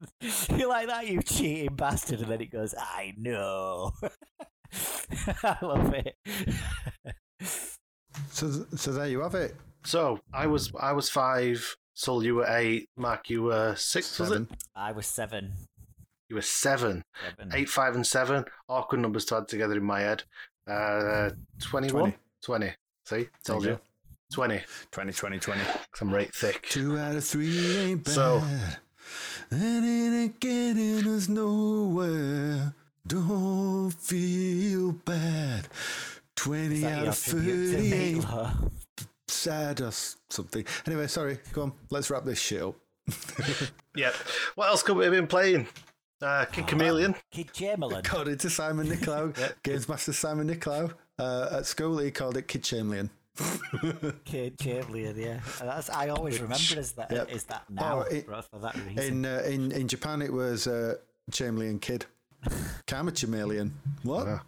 [0.56, 3.90] You're like that, you cheating bastard, and then it goes, I know.
[5.44, 6.16] I love it.
[7.40, 9.56] So, so there you have it.
[9.84, 11.76] So I was I was five.
[11.94, 12.88] Sul, you were eight.
[12.96, 14.18] Mark, you were six.
[14.18, 14.46] Was it?
[14.74, 15.52] I was seven.
[16.28, 17.02] You were seven.
[17.36, 17.52] seven.
[17.54, 18.44] Eight, five, and seven.
[18.68, 20.22] Awkward numbers to add together in my head.
[20.66, 21.30] Uh,
[21.60, 22.14] 21?
[22.42, 22.72] 20.
[23.04, 23.28] See?
[23.44, 23.76] Told There you.
[23.76, 23.80] you
[24.32, 24.60] 20.
[24.90, 25.60] 20, 20, 20.
[25.62, 26.66] 'cause I'm right thick.
[26.70, 28.14] Two out of three ain't bad.
[28.14, 28.42] So-
[29.50, 32.74] and it ain't getting us nowhere.
[33.06, 35.68] Don't feel bad.
[36.44, 38.26] 20 out of tribute to 30 ain't
[39.28, 39.90] sad or
[40.30, 40.64] something.
[40.86, 41.38] Anyway, sorry.
[41.52, 41.72] Go on.
[41.90, 42.74] Let's wrap this shit up.
[43.96, 44.10] Yeah.
[44.56, 45.68] What else could we have been playing?
[46.20, 47.14] Uh, Kid Chameleon.
[47.30, 48.04] Kid Chamberlain.
[48.04, 52.64] According to Simon Nicolau, Games Master Simon Nicolau, uh, at school he called it Kid
[52.64, 53.08] Chamberlain.
[54.24, 55.38] Kid Chamberlain, yeah.
[55.60, 57.30] And That's, I always remember as that, Yep.
[57.30, 58.98] is that now, Oh, it- for that reason.
[58.98, 60.96] In uh, in in Japan, it was uh,
[61.30, 62.06] Chamberlain Kid.
[62.86, 63.72] Karma Chameleon.
[64.02, 64.26] What?
[64.26, 64.38] Yeah.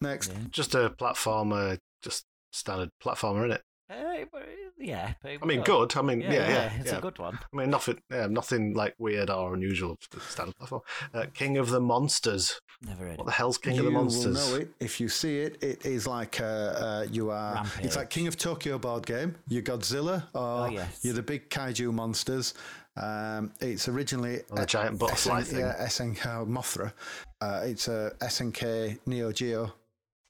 [0.00, 0.32] Next.
[0.50, 3.62] Just a platformer, just standard platformer, isn't it?
[3.90, 4.38] Uh,
[4.78, 5.14] yeah.
[5.22, 5.96] but I mean, was good.
[5.96, 6.48] I mean, yeah, yeah.
[6.48, 6.98] yeah It's yeah.
[6.98, 7.38] a good one.
[7.52, 9.98] I mean, nothing, yeah, nothing like weird or unusual.
[10.12, 10.82] just Standard platform.
[11.12, 12.60] Uh, King of the Monsters.
[12.82, 14.34] Never heard What the hell's King you of the will Monsters?
[14.52, 15.62] know it if you see it.
[15.62, 17.54] It is like uh, uh, you are.
[17.54, 17.84] Rampage.
[17.84, 19.34] It's like King of Tokyo board game.
[19.48, 21.00] You're Godzilla, or Oh, yes.
[21.02, 22.54] you're the big kaiju monsters.
[22.96, 25.60] Um, it's originally Oh, the giant butterfly SN thing.
[25.64, 26.92] Yeah, SNK Mothra.
[27.40, 29.72] Uh, it's a SNK Neo Geo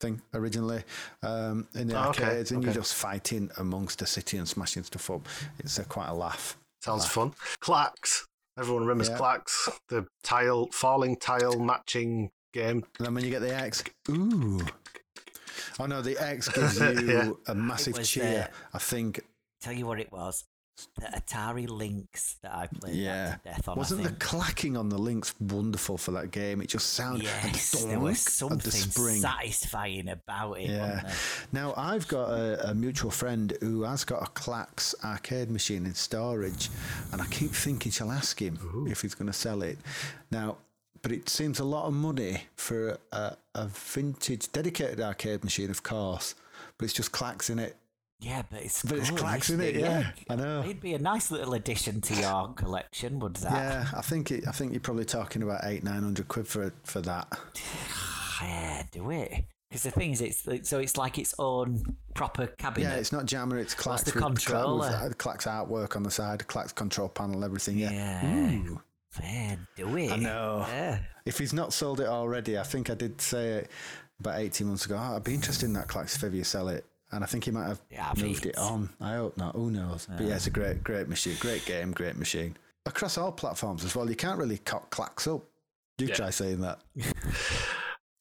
[0.01, 0.83] thing originally
[1.23, 4.83] um, in the Oh, okay, arcades, and you're just fighting amongst the city and smashing
[4.83, 5.27] stuff up.
[5.59, 6.57] It's uh, quite a laugh.
[6.83, 7.35] Sounds fun.
[7.63, 8.23] Klax.
[8.59, 9.19] Everyone remembers Yeah.
[9.19, 12.85] Klax, the tile, falling tile matching game.
[12.99, 14.61] And then when you get the X, ooh.
[15.79, 17.31] Oh no, the X gives you Yeah.
[17.47, 18.25] a massive cheer.
[18.73, 19.21] the- I think
[19.61, 20.45] Tell you what it was.
[20.97, 23.31] The Atari Lynx that I played Yeah.
[23.31, 23.77] that to death on.
[23.79, 26.61] Wasn't I the clacking on the Lynx wonderful for that game?
[26.61, 29.21] It just sounded Yes, and the there was something the spring.
[29.21, 30.71] satisfying about it.
[30.71, 31.13] Yeah.
[31.53, 35.95] Now I've got a, a mutual friend who has got a Klax arcade machine in
[35.95, 36.71] storage,
[37.13, 39.79] and I keep thinking shall ask him if he's going to sell it.
[40.31, 40.57] Now,
[41.03, 45.83] but it seems a lot of money for a, a vintage dedicated arcade machine, of
[45.83, 46.35] course.
[46.77, 47.77] But it's just Klax in it.
[48.21, 49.81] Yeah, but it's But it's good, Klax, isn't innit?
[49.81, 50.61] Yeah, I know.
[50.63, 53.53] It'd be a nice little addition to your collection, would that?
[53.53, 56.73] Yeah, I think it, I think you're probably talking about eight nine hundred quid for
[56.85, 57.29] for that.
[58.43, 59.45] Yeah, do it.
[59.69, 62.89] Because the thing is, it's so it's like its own proper cabinet.
[62.89, 64.87] Yeah, it's not Jammer, it's What's the with, with, controller?
[64.87, 67.79] uh, Klax artwork on the side, Klax control panel, everything.
[67.79, 67.91] Yeah.
[67.93, 68.53] Yeah.
[68.55, 68.81] Ooh.
[69.11, 70.11] Fair, do it.
[70.11, 70.65] I know.
[70.69, 71.01] Yeah.
[71.27, 73.71] If he's not sold it already, I think I did say it
[74.21, 74.97] about 18 months ago.
[74.99, 76.87] Oh, I'd be interested in that Klax if ever you sell it.
[77.13, 78.91] And I think he might have Yeah, moved it on.
[79.01, 79.55] I hope not.
[79.57, 80.07] Who knows?
[80.09, 81.37] But yeah, it's a great, great machine.
[81.41, 82.57] Great game, great machine.
[82.87, 84.09] Across all platforms as well.
[84.09, 85.43] You can't really cock Klax up.
[85.99, 86.15] You Yeah.
[86.15, 86.81] try saying that.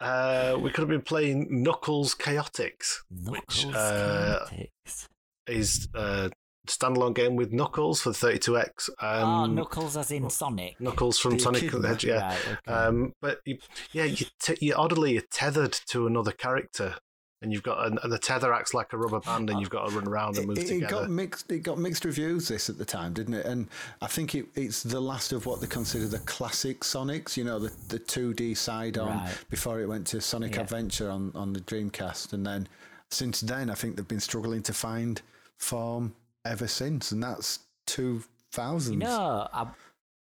[0.01, 5.07] Uh, we could have been playing Knuckles Chaotix, Knuckles which uh, Chaotix.
[5.47, 6.31] is a
[6.69, 8.89] standalone game with Knuckles for 32X.
[9.01, 10.79] oh, Um, Knuckles as in Sonic.
[10.79, 11.87] Knuckles from Are you Sonic kidding the?
[11.89, 12.17] Hedgehog.
[12.21, 12.27] Yeah.
[12.29, 12.71] Right, okay.
[12.71, 13.57] Um, but you,
[13.91, 16.95] yeah, you, t- you oddly you're tethered to another character,
[17.41, 19.87] and you've got and, and the tether acts like a rubber band, and you've got
[19.89, 20.91] to run around and move It, it together.
[21.01, 21.51] got mixed.
[21.51, 23.45] It got mixed reviews this at the time, didn't it?
[23.45, 23.67] And
[24.01, 27.37] I think it, it's the last of what they consider the classic Sonics.
[27.37, 29.37] You know, the the two D side on Right.
[29.49, 30.61] before it went to Sonic Yeah.
[30.61, 32.67] Adventure on on the Dreamcast, and then
[33.09, 35.21] since then, I think they've been struggling to find
[35.57, 36.13] form
[36.45, 39.67] ever since, and that's two thousands no, I,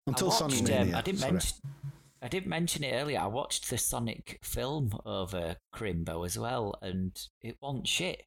[0.08, 0.98] until I Sonic watched, um, Mania.
[0.98, 1.32] I didn't sorry.
[1.34, 1.58] mention.
[2.24, 3.20] I didn't mention it earlier.
[3.20, 8.24] I watched the Sonic film over Crimbo as well, and it wasn't shit.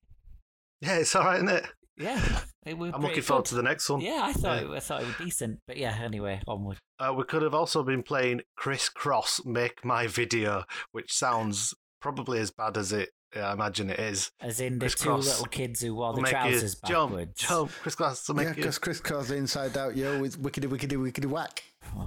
[0.82, 1.64] yeah, it's all right, isn't it?
[1.96, 3.48] Yeah, it I'm looking forward good.
[3.48, 4.02] to the next one.
[4.02, 4.72] Yeah, I thought Yeah.
[4.72, 5.98] it, I thought it was decent, but yeah.
[6.02, 6.76] Anyway, onward.
[6.98, 12.38] Uh, we could have also been playing Kris Kross Make My Video, which sounds probably
[12.38, 13.08] as bad as it.
[13.42, 14.30] I imagine it is.
[14.40, 15.26] As in the Criss two Cross.
[15.26, 17.34] little kids who wore the make trousers jump, backwards.
[17.40, 17.70] jump.
[17.82, 18.56] Kris Kross will make Yeah, you.
[18.56, 21.62] because Kris Kross inside out, yo, with wickedy wickedy wickedy whack.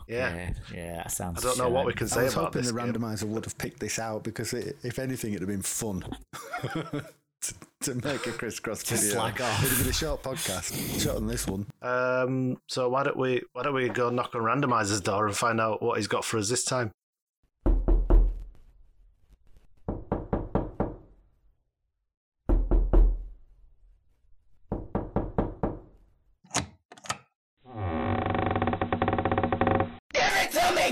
[0.08, 0.28] Yeah.
[0.28, 1.40] Okay, yeah, that sounds.
[1.46, 1.98] I don't know what we shite.
[2.00, 2.72] can I say was about hoping this.
[2.72, 2.94] the game.
[2.94, 6.04] randomizer would have picked this out because it, if anything, it'd have been fun
[7.42, 9.12] to, to make a crisscross To video.
[9.12, 9.60] slag off.
[9.64, 11.66] It'd have been a short podcast, short on this one.
[11.82, 15.62] Um, so why don't we why don't we go knock on randomizer's door and find
[15.62, 16.92] out what he's got for us this time?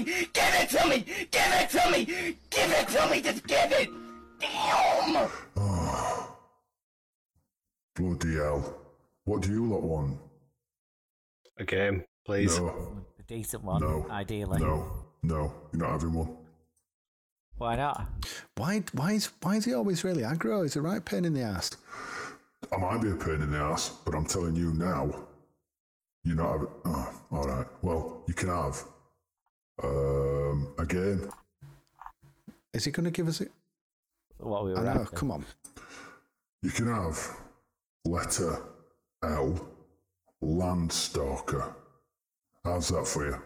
[0.06, 0.99] It to me!
[1.32, 2.06] Give it to me!
[2.10, 2.38] Give it to me!
[2.49, 3.22] Give it to me!
[3.22, 3.90] Just give it!
[4.40, 5.30] Damn!
[7.95, 8.76] Bloody hell.
[9.26, 10.19] What do you lot want?
[11.57, 12.60] A game, please.
[12.60, 12.68] No,
[13.19, 14.60] A decent one, no, ideally.
[14.60, 14.91] no,
[15.24, 16.38] no, you're not having one.
[17.57, 18.06] Why not?
[18.56, 18.84] Why?
[18.94, 19.32] Why is?
[19.41, 20.61] Why is he always really aggro?
[20.61, 21.72] He's a right pain in the ass.
[22.72, 25.10] I might be a pain in the ass, but I'm telling you now,
[26.24, 26.68] you're not having.
[26.86, 27.65] Oh, all right.
[27.82, 28.84] Well, you can have
[29.84, 31.30] um, again.
[32.74, 33.52] Is he going to give us it?
[34.38, 35.02] What we I know.
[35.02, 35.16] after.
[35.16, 35.45] Come on.
[36.62, 37.38] You can have
[38.06, 38.60] letter
[39.24, 39.68] L,
[40.44, 41.74] Landstalker.
[42.64, 43.41] How's that for you,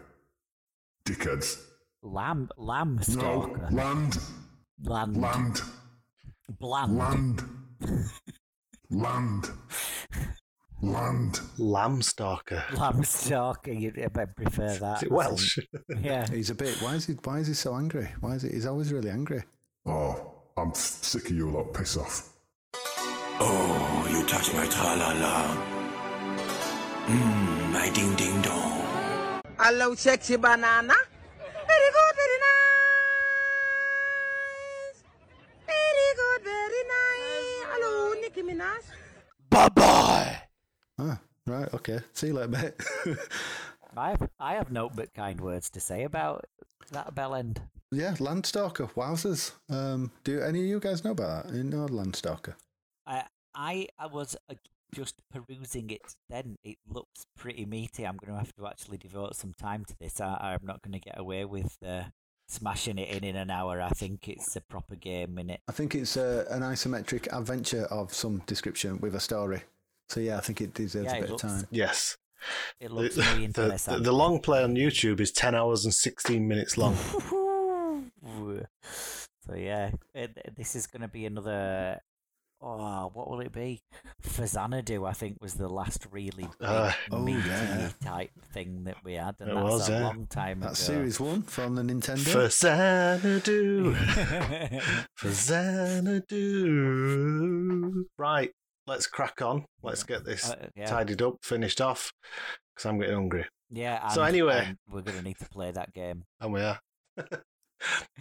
[1.06, 1.60] dickheads?
[2.02, 3.68] Lamb, lamb No, stalker.
[3.70, 4.18] land,
[4.82, 5.16] Land.
[5.16, 5.62] land,
[6.58, 6.98] Bland.
[6.98, 7.42] land,
[8.90, 9.50] land,
[10.82, 11.40] land.
[11.58, 12.62] Lamb stalker.
[12.74, 13.72] Lamb stalker.
[13.72, 14.98] You I prefer that.
[14.98, 15.58] Is it Welsh?
[16.00, 16.26] Yeah.
[16.28, 16.76] He's a bit.
[16.82, 17.14] Why is he?
[17.24, 18.08] Why is he so angry?
[18.20, 18.50] Why is he?
[18.50, 19.42] He's always really angry.
[19.86, 21.72] Oh, I'm sick of you lot.
[21.74, 22.28] Piss off.
[23.44, 25.56] Oh, you touch my tra-la-la.
[27.06, 29.40] Mmm, my ding-ding-dong.
[29.58, 30.94] Hello, sexy banana.
[31.68, 32.38] Very good, very
[34.12, 34.98] nice.
[35.66, 37.64] Very good, very nice.
[37.72, 38.84] Hello, Nicki Minaj.
[41.02, 41.72] Ah, right.
[41.74, 41.98] Okay.
[42.12, 42.74] See you later, mate.
[43.96, 46.44] I have, I have no but kind words to say about
[46.92, 47.60] that bell end.
[47.90, 48.90] yeah, Landstalker.
[48.94, 49.52] Wowzers.
[49.68, 51.54] Um, do any of you guys know about that?
[51.54, 52.54] You know Landstalker?
[53.06, 53.24] I
[53.54, 54.54] I I was uh,
[54.94, 56.02] just perusing it.
[56.30, 58.06] Then it looks pretty meaty.
[58.06, 60.20] I'm going to have to actually devote some time to this.
[60.20, 62.04] I, I'm not going to get away with uh,
[62.48, 63.80] smashing it in in an hour.
[63.82, 65.60] I think it's a proper game in it.
[65.68, 69.62] I think it's uh, an isometric adventure of some description with a story.
[70.08, 71.66] So yeah, I think it deserves Yeah, a bit looks- of time.
[71.70, 72.16] Yes.
[72.80, 74.02] It The, looks very the, interesting.
[74.02, 76.96] the long play on YouTube is 10 hours and 16 minutes long.
[78.24, 82.00] so yeah, it, this is going to be another.
[82.64, 83.80] Oh, what will it be?
[84.24, 87.90] Faxanadu, I think, was the last really big, Uh, oh, meaty yeah.
[88.04, 90.02] type thing that we had, and It that's was, a yeah.
[90.04, 90.68] long time ago.
[90.68, 92.20] That's series one from the Nintendo.
[92.28, 93.94] For Xanadu.
[95.16, 95.30] For
[96.32, 98.04] Xanadu.
[98.18, 98.50] Right,
[98.86, 99.64] let's crack on.
[99.82, 100.86] Let's get this Uh, yeah.
[100.86, 102.12] tidied up, finished off,
[102.74, 103.46] because I'm getting hungry.
[103.70, 104.08] yeah.
[104.08, 106.24] So anyway- and we're going to need to play that game.
[106.40, 106.78] And we are.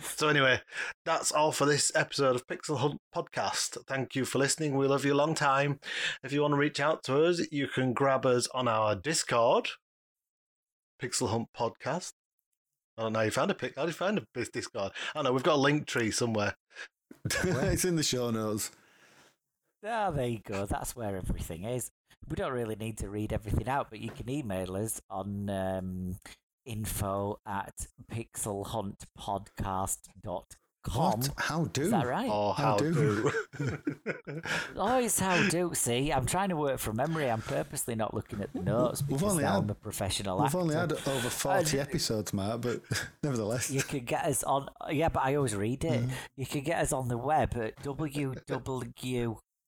[0.01, 0.61] so anyway,
[1.05, 3.77] that's all for this episode of Pixel Hunt Podcast.
[3.87, 4.75] Thank you for listening.
[4.77, 5.79] We love you a long time.
[6.23, 9.69] If you want to reach out to us, you can grab us on our Discord,
[11.01, 12.11] Pixel Hunt Podcast.
[12.97, 13.19] I don't know.
[13.19, 13.75] how You found a pic?
[13.75, 14.91] How did you find a bis- Discord?
[15.13, 15.33] I don't know.
[15.33, 16.55] We've got a link tree somewhere.
[17.25, 18.71] it's in the show notes.
[19.85, 20.65] Ah, there you go.
[20.65, 21.89] That's where everything is.
[22.29, 26.17] We don't really need to read everything out, but you can email us on um,
[26.65, 30.43] info at pixelhuntpodcast.com.
[30.95, 31.29] What?
[31.37, 31.81] How do?
[31.83, 32.27] Is that right?
[32.29, 33.31] Or How how, do?
[33.59, 33.59] do?
[34.75, 35.71] Oh, it's how do.
[35.75, 37.29] See, I'm trying to work from memory.
[37.29, 40.37] I'm purposely not looking at the notes We've because only now had- I'm a professional
[40.39, 40.57] We've actor.
[40.59, 42.81] only had over 40 Uh, episodes, Mark, but
[43.23, 43.69] nevertheless.
[43.69, 44.69] You can get us on.
[44.89, 46.01] Yeah, but I always read it.
[46.07, 46.11] Mm.
[46.35, 47.75] You can get us on the web at